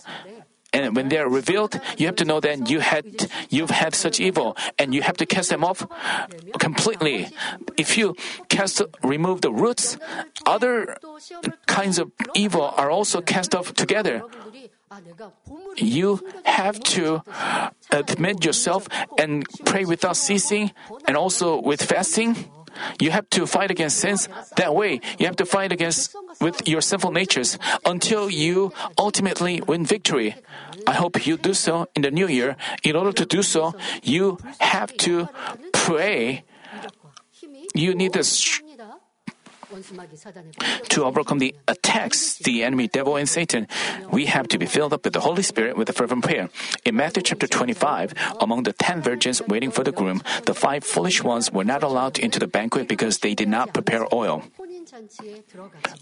And 0.74 0.96
when 0.96 1.10
they 1.10 1.18
are 1.18 1.30
revealed, 1.30 1.80
you 1.98 2.08
have 2.08 2.18
to 2.18 2.26
know 2.26 2.40
that 2.42 2.70
you 2.70 2.80
had 2.82 3.30
you've 3.50 3.70
had 3.70 3.94
such 3.94 4.20
evil, 4.20 4.58
and 4.78 4.94
you 4.94 5.02
have 5.02 5.18
to 5.18 5.26
cast 5.26 5.50
them 5.50 5.64
off 5.64 5.86
completely. 6.58 7.30
If 7.78 7.98
you 7.98 8.16
cast 8.50 8.82
remove 9.04 9.42
the 9.42 9.52
roots, 9.52 9.98
other 10.46 10.98
kinds 11.68 12.00
of 12.00 12.12
evil 12.34 12.74
are 12.76 12.90
also 12.90 13.22
cast 13.22 13.54
off 13.54 13.74
together. 13.74 14.24
You 15.78 16.22
have 16.46 16.80
to 16.98 17.22
admit 17.92 18.46
yourself 18.46 18.90
and 19.18 19.46
pray 19.66 19.86
without 19.86 20.18
ceasing, 20.18 20.72
and 21.08 21.18
also 21.18 21.62
with 21.62 21.82
fasting. 21.82 22.50
You 23.00 23.12
have 23.12 23.30
to 23.32 23.46
fight 23.46 23.72
against 23.72 24.00
sins 24.00 24.30
that 24.58 24.74
way. 24.74 25.02
You 25.20 25.26
have 25.28 25.36
to 25.38 25.46
fight 25.46 25.72
against 25.72 26.16
with 26.42 26.68
your 26.68 26.82
sinful 26.82 27.12
natures 27.12 27.58
until 27.86 28.30
you 28.30 28.74
ultimately 28.98 29.62
win 29.62 29.86
victory. 29.86 30.36
I 30.88 30.94
hope 30.94 31.26
you 31.26 31.38
do 31.38 31.54
so 31.54 31.88
in 31.96 32.02
the 32.02 32.12
new 32.12 32.28
year. 32.28 32.56
In 32.84 32.96
order 32.96 33.14
to 33.14 33.26
do 33.26 33.44
so, 33.44 33.76
you 34.04 34.38
have 34.60 34.96
to 34.98 35.30
pray. 35.72 36.44
You 37.74 37.96
need 37.96 38.14
the 38.14 38.24
to 40.90 41.04
overcome 41.04 41.40
the 41.40 41.56
attacks, 41.68 42.38
the 42.40 42.64
enemy, 42.64 42.88
devil, 42.88 43.16
and 43.16 43.28
Satan, 43.28 43.68
we 44.12 44.26
have 44.26 44.48
to 44.50 44.58
be 44.58 44.66
filled 44.66 44.94
up 44.94 45.04
with 45.04 45.14
the 45.14 45.22
Holy 45.22 45.44
Spirit 45.44 45.78
with 45.78 45.90
a 45.90 45.94
fervent 45.94 46.24
prayer. 46.24 46.50
In 46.86 46.96
Matthew 46.96 47.24
chapter 47.24 47.48
25, 47.48 48.14
among 48.40 48.64
the 48.64 48.74
ten 48.74 49.02
virgins 49.02 49.42
waiting 49.48 49.72
for 49.72 49.84
the 49.84 49.92
groom, 49.92 50.22
the 50.46 50.54
five 50.54 50.84
foolish 50.84 51.24
ones 51.24 51.52
were 51.52 51.64
not 51.64 51.84
allowed 51.84 52.20
into 52.20 52.40
the 52.40 52.48
banquet 52.48 52.88
because 52.88 53.20
they 53.20 53.34
did 53.34 53.50
not 53.50 53.74
prepare 53.74 54.08
oil. 54.14 54.44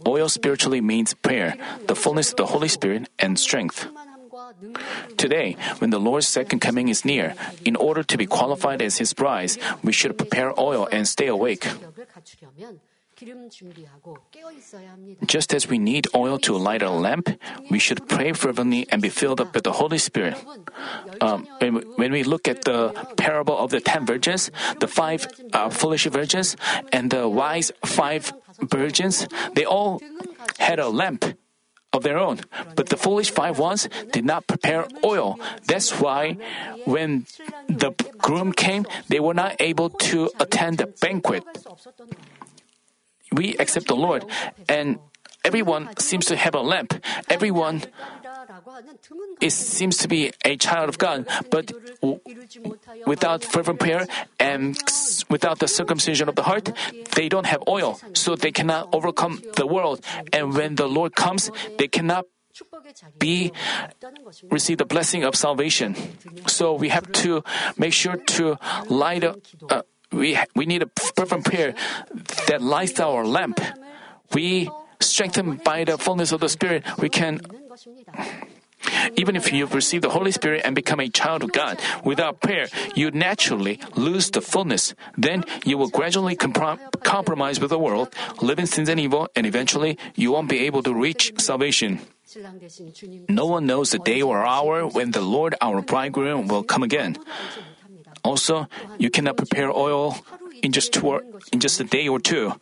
Oil 0.08 0.30
spiritually 0.30 0.82
means 0.82 1.14
prayer, 1.14 1.56
the 1.88 1.96
fullness 1.96 2.32
of 2.32 2.38
the 2.38 2.48
Holy 2.48 2.68
Spirit, 2.68 3.10
and 3.20 3.40
strength. 3.40 3.88
Today, 5.18 5.56
when 5.80 5.90
the 5.90 6.00
Lord's 6.00 6.28
second 6.28 6.60
coming 6.60 6.88
is 6.88 7.06
near, 7.06 7.36
in 7.66 7.76
order 7.76 8.04
to 8.04 8.18
be 8.18 8.26
qualified 8.26 8.82
as 8.82 8.98
His 8.98 9.14
bride, 9.14 9.52
we 9.84 9.92
should 9.92 10.18
prepare 10.18 10.58
oil 10.60 10.88
and 10.92 11.08
stay 11.08 11.28
awake. 11.28 11.68
Just 15.26 15.54
as 15.54 15.68
we 15.68 15.78
need 15.78 16.08
oil 16.16 16.38
to 16.40 16.58
light 16.58 16.82
a 16.82 16.90
lamp, 16.90 17.30
we 17.70 17.80
should 17.80 18.08
pray 18.08 18.34
fervently 18.34 18.88
and 18.90 19.02
be 19.02 19.10
filled 19.10 19.40
up 19.40 19.54
with 19.54 19.64
the 19.64 19.74
Holy 19.74 19.98
Spirit. 19.98 20.36
Um, 21.22 21.48
when, 21.98 22.12
we 22.12 22.24
look 22.24 22.48
at 22.48 22.64
the 22.64 22.94
parable 23.18 23.58
of 23.58 23.70
the 23.70 23.80
ten 23.80 24.06
virgins, 24.06 24.50
the 24.80 24.88
five 24.88 25.28
uh, 25.54 25.70
foolish 25.70 26.06
virgins, 26.08 26.56
and 26.92 27.12
the 27.12 27.28
wise 27.28 27.72
five 27.86 28.34
virgins, 28.62 29.28
they 29.54 29.66
all 29.66 30.02
had 30.58 30.80
a 30.80 30.90
lamp 30.90 31.26
of 31.94 32.04
their 32.04 32.18
own. 32.18 32.40
But 32.76 32.90
the 32.90 32.98
foolish 32.98 33.32
five 33.32 33.60
ones 33.60 33.90
did 34.12 34.26
not 34.26 34.48
prepare 34.48 34.88
oil. 35.04 35.38
That's 35.68 36.00
why 36.00 36.38
when 36.86 37.26
the 37.68 37.92
groom 38.18 38.54
came, 38.54 38.86
they 39.10 39.20
were 39.20 39.34
not 39.34 39.58
able 39.60 39.90
to 40.10 40.32
attend 40.40 40.78
the 40.78 40.88
banquet 40.88 41.44
we 43.32 43.56
accept 43.58 43.88
the 43.88 43.96
Lord, 43.96 44.26
and 44.68 45.00
everyone 45.44 45.90
seems 45.98 46.26
to 46.28 46.36
have 46.36 46.56
a 46.56 46.62
lamp. 46.62 46.94
Everyone 47.30 47.82
it 49.40 49.52
seems 49.52 49.98
to 49.98 50.08
be 50.08 50.32
a 50.46 50.56
child 50.58 50.90
of 50.90 50.98
God, 50.98 51.26
but 51.50 51.72
w- 52.02 52.20
without 53.06 53.44
fervent 53.44 53.80
prayer 53.80 54.08
and 54.40 54.78
without 55.30 55.60
the 55.60 55.68
circumcision 55.68 56.30
of 56.30 56.36
the 56.36 56.44
heart, 56.44 56.72
they 57.16 57.30
don't 57.30 57.46
have 57.46 57.64
oil, 57.68 58.00
so 58.14 58.36
they 58.36 58.52
cannot 58.52 58.90
overcome 58.94 59.42
the 59.56 59.66
world. 59.66 60.02
And 60.34 60.54
when 60.54 60.76
the 60.76 60.88
Lord 60.88 61.16
comes, 61.16 61.50
they 61.78 61.88
cannot 61.88 62.26
be 63.18 63.52
receive 64.50 64.78
the 64.78 64.86
blessing 64.86 65.24
of 65.24 65.36
salvation. 65.36 65.96
So 66.48 66.74
we 66.74 66.90
have 66.90 67.12
to 67.24 67.44
make 67.78 67.94
sure 67.94 68.18
to 68.38 68.58
light 68.90 69.24
up. 69.24 69.40
Uh, 69.70 69.82
we, 70.12 70.38
we 70.56 70.66
need 70.66 70.84
a 70.84 70.90
fervent 71.16 71.46
prayer 71.46 71.74
that 72.48 72.62
lights 72.62 73.00
our 73.00 73.26
lamp. 73.26 73.60
We, 74.34 74.70
strengthened 75.00 75.64
by 75.64 75.84
the 75.84 75.98
fullness 75.98 76.32
of 76.32 76.40
the 76.40 76.50
Spirit, 76.50 76.84
we 77.00 77.10
can 77.10 77.42
even 79.16 79.36
if 79.36 79.52
you've 79.54 79.74
received 79.74 80.04
the 80.04 80.10
Holy 80.10 80.32
Spirit 80.32 80.62
and 80.66 80.76
become 80.76 81.00
a 81.00 81.10
child 81.10 81.44
of 81.44 81.52
God, 81.52 81.80
without 82.04 82.42
prayer, 82.42 82.68
you 82.96 83.12
naturally 83.12 83.80
lose 83.96 84.30
the 84.32 84.42
fullness. 84.42 84.94
Then 85.18 85.44
you 85.66 85.78
will 85.78 85.90
gradually 85.90 86.36
comprom- 86.36 86.80
compromise 87.04 87.60
with 87.60 87.70
the 87.70 87.80
world, 87.80 88.14
live 88.42 88.60
in 88.60 88.68
sins 88.68 88.90
and 88.90 89.00
evil, 89.00 89.28
and 89.36 89.46
eventually 89.46 89.98
you 90.16 90.32
won't 90.32 90.50
be 90.50 90.66
able 90.66 90.84
to 90.84 90.94
reach 90.94 91.34
salvation. 91.38 92.00
No 93.28 93.46
one 93.46 93.66
knows 93.66 93.92
the 93.92 94.00
day 94.00 94.22
or 94.22 94.46
hour 94.46 94.88
when 94.88 95.12
the 95.12 95.22
Lord, 95.22 95.56
our 95.62 95.82
bridegroom, 95.82 96.48
will 96.48 96.64
come 96.64 96.84
again. 96.84 97.18
Also, 98.24 98.68
you 98.98 99.10
cannot 99.10 99.38
prepare 99.38 99.72
oil 99.72 100.18
in 100.62 100.72
just 100.72 100.94
two 100.94 101.08
or, 101.08 101.24
in 101.52 101.60
just 101.60 101.80
a 101.80 101.84
day 101.84 102.08
or 102.08 102.20
two. 102.20 102.54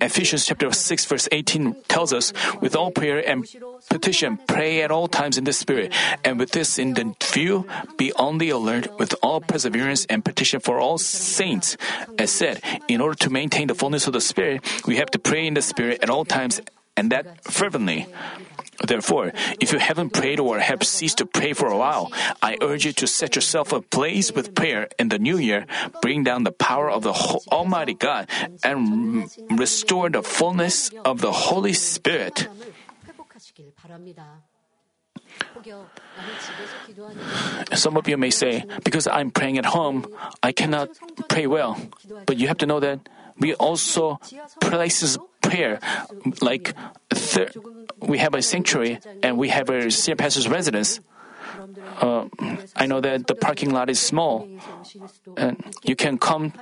Ephesians 0.00 0.46
chapter 0.46 0.70
6 0.70 1.04
verse 1.06 1.28
18 1.32 1.74
tells 1.88 2.12
us, 2.12 2.32
with 2.60 2.76
all 2.76 2.90
prayer 2.90 3.18
and 3.18 3.44
petition, 3.90 4.38
pray 4.46 4.82
at 4.82 4.90
all 4.90 5.08
times 5.08 5.36
in 5.36 5.44
the 5.44 5.52
Spirit, 5.52 5.92
and 6.24 6.38
with 6.38 6.52
this 6.52 6.78
in 6.78 6.94
the 6.94 7.14
view, 7.32 7.66
be 7.96 8.12
on 8.14 8.38
the 8.38 8.50
alert 8.50 8.86
with 8.98 9.14
all 9.22 9.40
perseverance 9.40 10.06
and 10.06 10.24
petition 10.24 10.60
for 10.60 10.78
all 10.78 10.98
saints. 10.98 11.76
As 12.18 12.30
said, 12.30 12.60
in 12.88 13.00
order 13.00 13.16
to 13.16 13.30
maintain 13.30 13.66
the 13.66 13.74
fullness 13.74 14.06
of 14.06 14.12
the 14.12 14.20
Spirit, 14.20 14.62
we 14.86 14.96
have 14.96 15.10
to 15.10 15.18
pray 15.18 15.46
in 15.46 15.54
the 15.54 15.62
Spirit 15.62 16.02
at 16.02 16.10
all 16.10 16.24
times 16.24 16.60
and 16.96 17.10
that 17.12 17.42
fervently. 17.44 18.06
Therefore, 18.86 19.32
if 19.60 19.72
you 19.72 19.78
haven't 19.78 20.10
prayed 20.12 20.40
or 20.40 20.58
have 20.58 20.82
ceased 20.82 21.18
to 21.18 21.26
pray 21.26 21.52
for 21.52 21.68
a 21.68 21.78
while, 21.78 22.12
I 22.42 22.58
urge 22.60 22.84
you 22.84 22.92
to 22.92 23.06
set 23.06 23.36
yourself 23.36 23.72
ablaze 23.72 24.32
with 24.32 24.54
prayer 24.54 24.88
in 24.98 25.08
the 25.08 25.18
new 25.18 25.38
year, 25.38 25.66
bring 26.02 26.24
down 26.24 26.42
the 26.42 26.52
power 26.52 26.90
of 26.90 27.02
the 27.02 27.14
Almighty 27.52 27.94
God, 27.94 28.28
and 28.62 29.30
restore 29.50 30.10
the 30.10 30.22
fullness 30.22 30.90
of 31.04 31.20
the 31.20 31.32
Holy 31.32 31.72
Spirit. 31.72 32.48
Some 37.74 37.96
of 37.96 38.08
you 38.08 38.16
may 38.16 38.30
say, 38.30 38.64
because 38.84 39.06
I'm 39.06 39.30
praying 39.30 39.58
at 39.58 39.66
home, 39.66 40.06
I 40.42 40.52
cannot 40.52 40.90
pray 41.28 41.46
well. 41.46 41.78
But 42.26 42.38
you 42.38 42.48
have 42.48 42.58
to 42.58 42.66
know 42.66 42.80
that 42.80 43.08
we 43.38 43.54
also 43.54 44.18
places 44.60 45.18
prayer, 45.42 45.78
like 46.40 46.74
thir- 47.12 47.50
we 48.00 48.18
have 48.18 48.34
a 48.34 48.42
sanctuary 48.42 48.98
and 49.22 49.38
we 49.38 49.48
have 49.48 49.68
a 49.70 49.90
senior 49.90 50.16
pastor's 50.16 50.48
residence. 50.48 51.00
Uh, 52.00 52.26
I 52.76 52.86
know 52.86 53.00
that 53.00 53.26
the 53.26 53.34
parking 53.34 53.70
lot 53.70 53.90
is 53.90 54.00
small, 54.00 54.48
and 55.36 55.62
you 55.82 55.94
can 55.94 56.18
come 56.18 56.52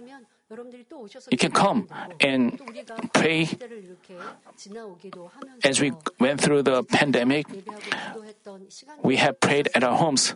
you 1.30 1.38
can 1.38 1.52
come 1.52 1.88
and 2.20 2.60
pray. 3.12 3.48
As 5.64 5.80
we 5.80 5.92
went 6.18 6.40
through 6.40 6.62
the 6.62 6.82
pandemic, 6.84 7.46
we 9.02 9.16
have 9.16 9.40
prayed 9.40 9.68
at 9.74 9.84
our 9.84 9.96
homes. 9.96 10.34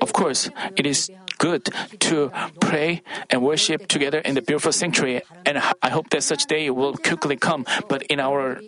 Of 0.00 0.12
course, 0.12 0.50
it 0.76 0.86
is 0.86 1.10
good 1.38 1.68
to 2.00 2.30
pray 2.60 3.02
and 3.30 3.42
worship 3.42 3.88
together 3.88 4.18
in 4.18 4.34
the 4.34 4.42
beautiful 4.42 4.72
sanctuary, 4.72 5.22
and 5.44 5.58
I 5.82 5.90
hope 5.90 6.10
that 6.10 6.22
such 6.22 6.46
day 6.46 6.70
will 6.70 6.94
quickly 6.94 7.36
come. 7.36 7.66
But 7.88 8.02
in 8.04 8.20
our 8.20 8.60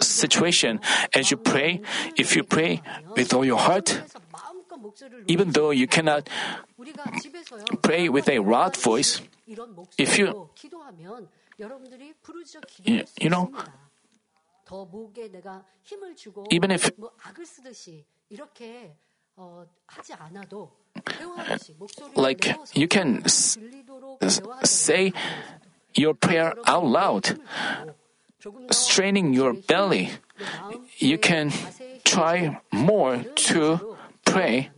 situation, 0.00 0.80
as 1.14 1.30
you 1.30 1.36
pray, 1.36 1.80
if 2.16 2.36
you 2.36 2.42
pray 2.44 2.82
with 3.16 3.34
all 3.34 3.44
your 3.44 3.58
heart, 3.58 4.02
even 5.26 5.52
though 5.52 5.70
you 5.70 5.86
cannot 5.86 6.28
pray 7.82 8.08
with 8.08 8.28
a 8.28 8.38
loud 8.38 8.76
voice, 8.76 9.20
if 9.98 10.18
you, 10.18 10.48
you 13.20 13.30
know, 13.30 13.50
even 16.50 16.70
if 16.70 16.90
like 22.16 22.54
you 22.74 22.88
can 22.88 23.22
say 24.64 25.12
your 25.94 26.14
prayer 26.14 26.54
out 26.66 26.84
loud, 26.84 27.38
straining 28.70 29.34
your 29.34 29.52
belly. 29.52 30.10
You 30.98 31.18
can 31.18 31.52
try 32.04 32.60
more 32.72 33.18
to 33.48 33.96
pray, 34.30 34.70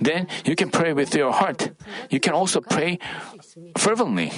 then 0.00 0.26
you 0.44 0.56
can 0.56 0.70
pray 0.70 0.92
with 0.92 1.14
your 1.14 1.32
heart. 1.32 1.70
You 2.10 2.18
can 2.18 2.34
also 2.34 2.60
pray 2.60 2.98
fervently. 3.78 4.32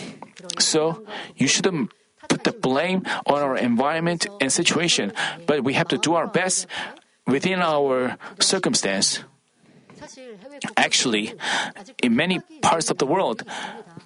So 0.58 1.04
you 1.36 1.48
shouldn't 1.48 1.90
put 2.28 2.44
the 2.44 2.52
blame 2.52 3.02
on 3.26 3.40
our 3.40 3.56
environment 3.56 4.26
and 4.40 4.52
situation, 4.52 5.12
but 5.46 5.64
we 5.64 5.74
have 5.74 5.88
to 5.88 5.98
do 5.98 6.14
our 6.14 6.26
best 6.26 6.66
within 7.26 7.60
our 7.60 8.16
circumstance. 8.40 9.24
Actually, 10.76 11.34
in 12.02 12.16
many 12.16 12.40
parts 12.62 12.90
of 12.90 12.98
the 12.98 13.06
world, 13.06 13.42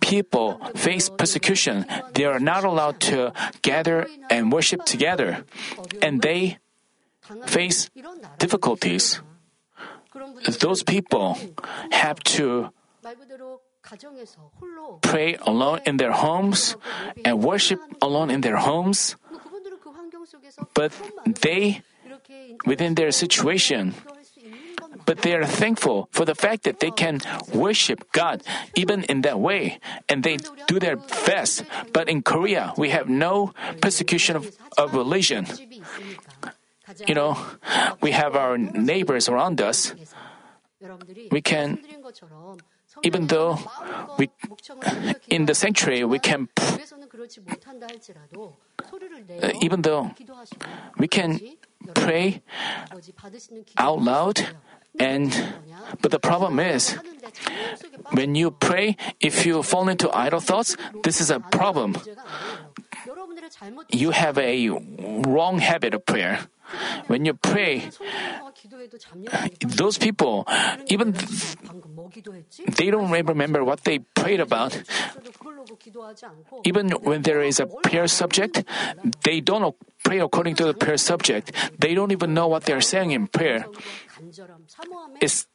people 0.00 0.60
face 0.74 1.08
persecution. 1.08 1.86
They 2.14 2.24
are 2.24 2.40
not 2.40 2.64
allowed 2.64 3.00
to 3.12 3.32
gather 3.62 4.06
and 4.30 4.52
worship 4.52 4.84
together, 4.84 5.44
and 6.00 6.20
they 6.20 6.58
face 7.46 7.88
difficulties 8.38 9.22
those 10.60 10.82
people 10.82 11.38
have 11.90 12.20
to 12.36 12.70
pray 15.02 15.36
alone 15.42 15.80
in 15.86 15.96
their 15.96 16.12
homes 16.12 16.76
and 17.24 17.42
worship 17.42 17.80
alone 18.00 18.30
in 18.30 18.40
their 18.40 18.56
homes, 18.56 19.16
but 20.74 20.92
they, 21.42 21.82
within 22.64 22.94
their 22.94 23.10
situation, 23.10 23.94
but 25.04 25.22
they 25.22 25.34
are 25.34 25.44
thankful 25.44 26.08
for 26.12 26.24
the 26.24 26.34
fact 26.34 26.62
that 26.64 26.80
they 26.80 26.90
can 26.90 27.20
worship 27.52 28.12
God 28.12 28.42
even 28.76 29.04
in 29.04 29.22
that 29.22 29.40
way, 29.40 29.80
and 30.08 30.22
they 30.22 30.38
do 30.66 30.78
their 30.78 30.96
best. 31.26 31.64
But 31.92 32.08
in 32.08 32.22
Korea, 32.22 32.72
we 32.76 32.90
have 32.90 33.08
no 33.08 33.52
persecution 33.80 34.36
of, 34.36 34.46
of 34.78 34.94
religion 34.94 35.46
you 37.07 37.14
know, 37.14 37.36
we 38.01 38.12
have 38.12 38.36
our 38.36 38.59
neighbors 38.59 39.28
around 39.28 39.61
us. 39.61 39.95
We 41.30 41.40
can, 41.40 41.78
even 43.03 43.26
though 43.28 43.59
we, 44.18 44.30
in 45.28 45.47
the 45.47 45.55
sanctuary, 45.55 46.05
we 46.05 46.18
can, 46.18 46.49
uh, 49.43 49.53
even 49.61 49.82
though 49.82 50.11
we 50.99 51.09
can 51.09 51.40
pray 51.95 52.43
out 53.76 54.03
loud 54.03 54.40
and 54.99 55.55
but 56.01 56.11
the 56.11 56.18
problem 56.18 56.59
is 56.61 56.99
when 58.12 58.34
you 58.34 58.51
pray 58.51 58.97
if 59.20 59.47
you 59.47 59.62
fall 59.62 59.88
into 59.88 60.11
idle 60.11 60.40
thoughts 60.40 60.76
this 61.03 61.20
is 61.20 61.30
a 61.30 61.40
problem 61.40 61.97
you 63.90 64.11
have 64.11 64.38
a 64.38 64.68
wrong 65.26 65.59
habit 65.59 65.95
of 65.95 66.05
prayer 66.05 66.40
when 67.06 67.24
you 67.24 67.34
pray, 67.34 67.90
those 69.60 69.98
people, 69.98 70.46
even 70.86 71.14
they 72.76 72.90
don't 72.90 73.10
remember 73.10 73.64
what 73.64 73.84
they 73.84 73.98
prayed 73.98 74.40
about. 74.40 74.76
Even 76.64 76.90
when 77.02 77.22
there 77.22 77.42
is 77.42 77.60
a 77.60 77.66
prayer 77.66 78.06
subject, 78.06 78.64
they 79.24 79.40
don't 79.40 79.74
pray 80.04 80.20
according 80.20 80.56
to 80.56 80.64
the 80.64 80.74
prayer 80.74 80.96
subject. 80.96 81.52
They 81.78 81.94
don't 81.94 82.12
even 82.12 82.34
know 82.34 82.48
what 82.48 82.64
they 82.64 82.72
are 82.72 82.80
saying 82.80 83.10
in 83.12 83.26
prayer. 83.26 83.66
It's 85.20 85.46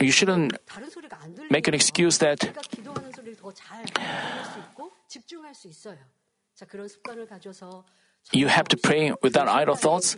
you 0.00 0.10
shouldn't 0.10 0.58
make 1.50 1.68
an 1.68 1.74
excuse 1.74 2.18
that 2.18 2.42
you 8.32 8.48
have 8.48 8.68
to 8.68 8.76
pray 8.76 9.12
without 9.22 9.48
idle 9.48 9.74
thoughts 9.74 10.16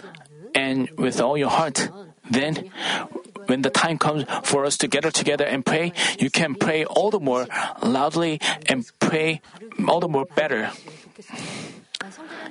and 0.55 0.91
with 0.99 1.21
all 1.21 1.37
your 1.37 1.51
heart. 1.51 1.89
Then, 2.31 2.71
when 3.47 3.63
the 3.63 3.71
time 3.71 3.99
comes 3.99 4.25
for 4.45 4.65
us 4.65 4.77
to 4.79 4.89
gather 4.89 5.11
together 5.11 5.45
and 5.45 5.65
pray, 5.65 5.93
you 6.19 6.31
can 6.31 6.55
pray 6.55 6.85
all 6.85 7.11
the 7.11 7.21
more 7.21 7.47
loudly 7.83 8.41
and 8.67 8.87
pray 9.01 9.41
all 9.89 10.01
the 10.01 10.09
more 10.09 10.25
better. 10.25 10.71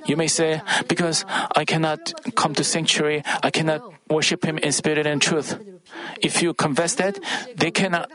You 0.06 0.16
may 0.16 0.28
say, 0.28 0.60
because 0.88 1.24
I 1.56 1.64
cannot 1.64 2.12
come 2.34 2.54
to 2.54 2.64
sanctuary, 2.64 3.22
I 3.42 3.50
cannot 3.50 3.82
worship 4.08 4.44
Him 4.44 4.58
in 4.58 4.72
spirit 4.72 5.06
and 5.06 5.20
truth. 5.20 5.58
If 6.20 6.42
you 6.42 6.54
confess 6.54 6.94
that, 6.96 7.18
they 7.56 7.70
cannot, 7.70 8.10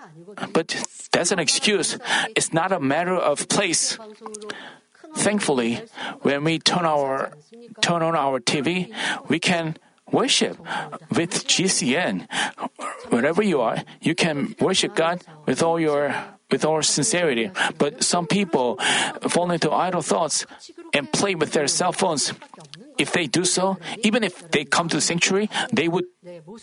but 0.54 0.76
that's 1.12 1.32
an 1.32 1.40
excuse. 1.40 1.98
It's 2.36 2.54
not 2.54 2.72
a 2.72 2.80
matter 2.80 3.16
of 3.16 3.48
place. 3.48 3.98
Thankfully, 5.16 5.82
when 6.22 6.44
we 6.44 6.60
turn 6.60 6.86
our 6.86 7.32
turn 7.82 8.02
on 8.04 8.16
our 8.16 8.40
TV, 8.40 8.94
we 9.28 9.40
can 9.40 9.76
worship 10.12 10.58
with 11.12 11.48
GCN. 11.48 12.28
Wherever 13.10 13.42
you 13.42 13.62
are, 13.62 13.84
you 14.02 14.16
can 14.16 14.56
worship 14.60 14.96
God 14.96 15.22
with 15.46 15.64
all 15.64 15.80
your 15.80 16.14
with 16.50 16.64
all 16.64 16.82
sincerity. 16.82 17.52
But 17.78 18.04
some 18.04 18.28
people 18.28 18.78
fall 19.28 19.52
into 19.52 19.72
idle 19.72 20.02
thoughts 20.02 20.46
and 20.94 21.12
play 21.12 21.36
with 21.36 21.52
their 21.52 21.68
cell 21.68 21.92
phones. 21.92 22.34
If 22.98 23.12
they 23.12 23.28
do 23.28 23.44
so, 23.44 23.78
even 24.04 24.24
if 24.24 24.50
they 24.52 24.66
come 24.66 24.88
to 24.90 24.98
the 24.98 25.02
sanctuary, 25.02 25.50
they 25.72 25.88
would 25.88 26.06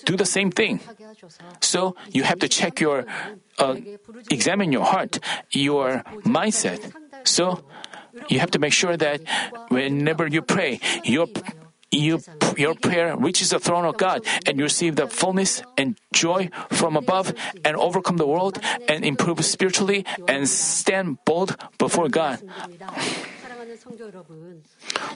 do 0.05 0.17
the 0.17 0.27
same 0.27 0.51
thing. 0.51 0.81
So 1.61 1.97
you 2.11 2.25
have 2.25 2.39
to 2.41 2.49
check 2.49 2.81
your, 2.81 3.07
uh, 3.59 3.77
examine 4.31 4.73
your 4.73 4.85
heart, 4.85 5.21
your 5.51 6.03
mindset. 6.25 6.81
So 7.25 7.63
you 8.29 8.41
have 8.41 8.51
to 8.53 8.59
make 8.59 8.73
sure 8.73 8.97
that 8.97 9.21
whenever 9.69 10.27
you 10.27 10.43
pray, 10.43 10.81
your 11.05 11.27
you, 11.95 12.21
your 12.57 12.75
prayer 12.75 13.17
reaches 13.17 13.51
the 13.51 13.61
throne 13.61 13.85
of 13.85 13.97
God 13.97 14.27
and 14.47 14.59
you 14.59 14.65
receive 14.65 14.97
the 14.97 15.07
fullness 15.07 15.63
and 15.79 15.97
joy 16.13 16.51
from 16.71 16.97
above 16.97 17.33
and 17.65 17.77
overcome 17.77 18.17
the 18.17 18.27
world 18.27 18.59
and 18.89 19.05
improve 19.05 19.45
spiritually 19.45 20.05
and 20.27 20.49
stand 20.49 21.25
bold 21.25 21.57
before 21.79 22.09
God. 22.09 22.43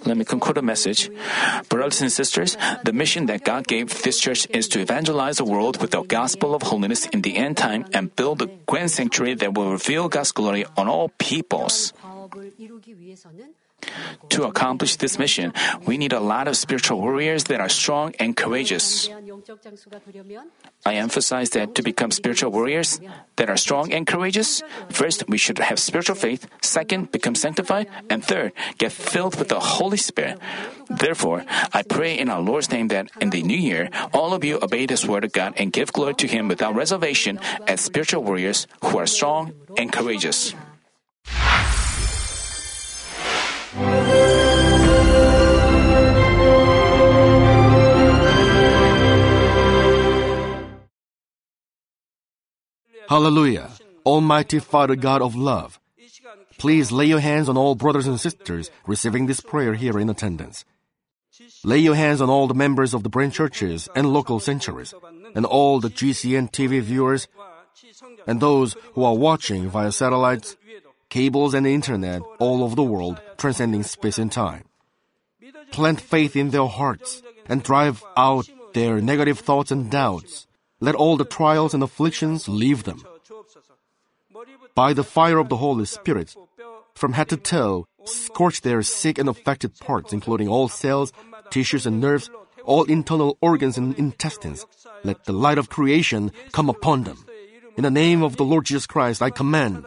Let 0.05 0.17
me 0.17 0.25
conclude 0.25 0.57
the 0.57 0.63
message. 0.63 1.11
Brothers 1.69 2.01
and 2.01 2.13
sisters, 2.13 2.57
the 2.85 2.93
mission 2.93 3.27
that 3.27 3.45
God 3.45 3.67
gave 3.67 4.03
this 4.03 4.19
church 4.19 4.47
is 4.51 4.69
to 4.69 4.81
evangelize 4.81 5.39
the 5.39 5.45
world 5.45 5.81
with 5.81 5.91
the 5.91 6.03
gospel 6.03 6.55
of 6.55 6.63
holiness 6.63 7.07
in 7.07 7.23
the 7.23 7.37
end 7.37 7.57
time 7.57 7.87
and 7.93 8.15
build 8.15 8.43
a 8.43 8.47
grand 8.67 8.91
sanctuary 8.91 9.35
that 9.35 9.55
will 9.55 9.73
reveal 9.73 10.09
God's 10.09 10.33
glory 10.33 10.65
on 10.77 10.89
all 10.89 11.11
peoples. 11.19 11.93
To 14.31 14.45
accomplish 14.45 14.97
this 14.97 15.19
mission, 15.19 15.53
we 15.87 15.99
need 15.99 16.13
a 16.13 16.21
lot 16.21 16.49
of 16.49 16.57
spiritual 16.57 17.01
warriors 17.01 17.45
that 17.45 17.61
are 17.61 17.69
strong 17.69 18.13
and 18.19 18.37
courageous. 18.37 19.09
I 20.85 20.95
emphasize 20.95 21.51
that 21.51 21.75
to 21.77 21.83
become 21.83 22.11
spiritual 22.11 22.51
warriors 22.51 23.01
that 23.37 23.49
are 23.49 23.57
strong 23.57 23.93
and 23.93 24.07
courageous, 24.07 24.63
first, 24.91 25.29
we 25.29 25.39
should 25.39 25.59
have 25.59 25.79
spiritual 25.79 26.17
faith, 26.17 26.49
second, 26.61 27.13
become 27.13 27.35
sanctified, 27.35 27.89
and 28.11 28.25
third, 28.25 28.53
get 28.79 28.93
filled 28.93 29.39
with 29.39 29.49
the 29.49 29.61
Holy 29.61 29.97
Spirit. 29.97 30.41
Therefore, 30.91 31.45
I 31.73 31.83
pray 31.83 32.19
in 32.19 32.29
our 32.29 32.41
Lord's 32.43 32.71
name 32.71 32.89
that 32.89 33.11
in 33.21 33.31
the 33.31 33.43
new 33.43 33.57
year, 33.57 33.91
all 34.13 34.35
of 34.35 34.45
you 34.45 34.59
obey 34.61 34.87
this 34.87 35.07
word 35.07 35.25
of 35.25 35.33
God 35.33 35.55
and 35.57 35.73
give 35.73 35.93
glory 35.93 36.15
to 36.15 36.27
Him 36.27 36.49
without 36.49 36.75
reservation 36.75 37.39
as 37.67 37.81
spiritual 37.81 38.25
warriors 38.25 38.67
who 38.83 38.99
are 38.99 39.07
strong 39.07 39.53
and 39.79 39.93
courageous. 39.93 40.53
Hallelujah. 53.09 53.71
Almighty 54.05 54.59
Father 54.59 54.95
God 54.95 55.23
of 55.23 55.35
love, 55.35 55.81
please 56.59 56.93
lay 56.93 57.07
your 57.07 57.21
hands 57.21 57.49
on 57.49 57.57
all 57.57 57.75
brothers 57.75 58.07
and 58.07 58.21
sisters 58.21 58.71
receiving 58.87 59.27
this 59.27 59.41
prayer 59.41 59.75
here 59.75 59.99
in 59.99 60.11
attendance. 60.11 60.65
Lay 61.65 61.79
your 61.79 61.95
hands 61.95 62.21
on 62.21 62.29
all 62.29 62.47
the 62.47 62.55
members 62.55 62.93
of 62.93 63.03
the 63.03 63.09
branch 63.09 63.35
churches 63.35 63.89
and 63.95 64.13
local 64.13 64.41
sanctuaries, 64.41 64.93
and 65.35 65.47
all 65.47 65.81
the 65.81 65.89
GCN 65.89 66.51
TV 66.51 66.81
viewers, 66.83 67.29
and 68.27 68.41
those 68.41 68.77
who 68.93 69.05
are 69.05 69.17
watching 69.17 69.69
via 69.69 69.91
satellites, 69.91 70.57
cables, 71.09 71.55
and 71.55 71.67
internet 71.67 72.23
all 72.39 72.63
over 72.63 72.75
the 72.75 72.83
world, 72.83 73.21
transcending 73.37 73.83
space 73.83 74.19
and 74.19 74.31
time. 74.31 74.65
Plant 75.73 76.01
faith 76.01 76.37
in 76.37 76.51
their 76.51 76.67
hearts 76.67 77.23
and 77.49 77.63
drive 77.63 78.05
out 78.17 78.49
their 78.75 79.01
negative 79.01 79.39
thoughts 79.39 79.71
and 79.71 79.91
doubts. 79.91 80.47
Let 80.81 80.95
all 80.95 81.17
the 81.17 81.25
trials 81.25 81.75
and 81.75 81.83
afflictions 81.83 82.49
leave 82.49 82.85
them. 82.85 83.03
By 84.75 84.93
the 84.93 85.05
fire 85.05 85.39
of 85.39 85.49
the 85.49 85.57
Holy 85.57 85.87
Spirit, 85.87 86.35
from 86.95 87.13
head 87.13 87.29
to 87.31 87.37
toe, 87.37 87.87
scorch 88.05 88.61
their 88.61 88.83
sick 88.83 89.19
and 89.19 89.29
affected 89.29 89.79
parts, 89.79 90.13
including 90.13 90.49
all 90.49 90.69
cells, 90.69 91.13
tissues, 91.51 91.87
and 91.87 92.01
nerves, 92.01 92.31
all 92.65 92.85
internal 92.85 93.37
organs 93.41 93.79
and 93.79 93.99
intestines. 93.99 94.67
Let 95.03 95.25
the 95.25 95.33
light 95.33 95.59
of 95.59 95.69
creation 95.69 96.33
come 96.53 96.69
upon 96.69 97.05
them. 97.05 97.25
In 97.77 97.83
the 97.83 97.91
name 97.91 98.23
of 98.23 98.37
the 98.37 98.45
Lord 98.45 98.67
Jesus 98.67 98.87
Christ, 98.87 99.23
I 99.23 99.31
command 99.31 99.87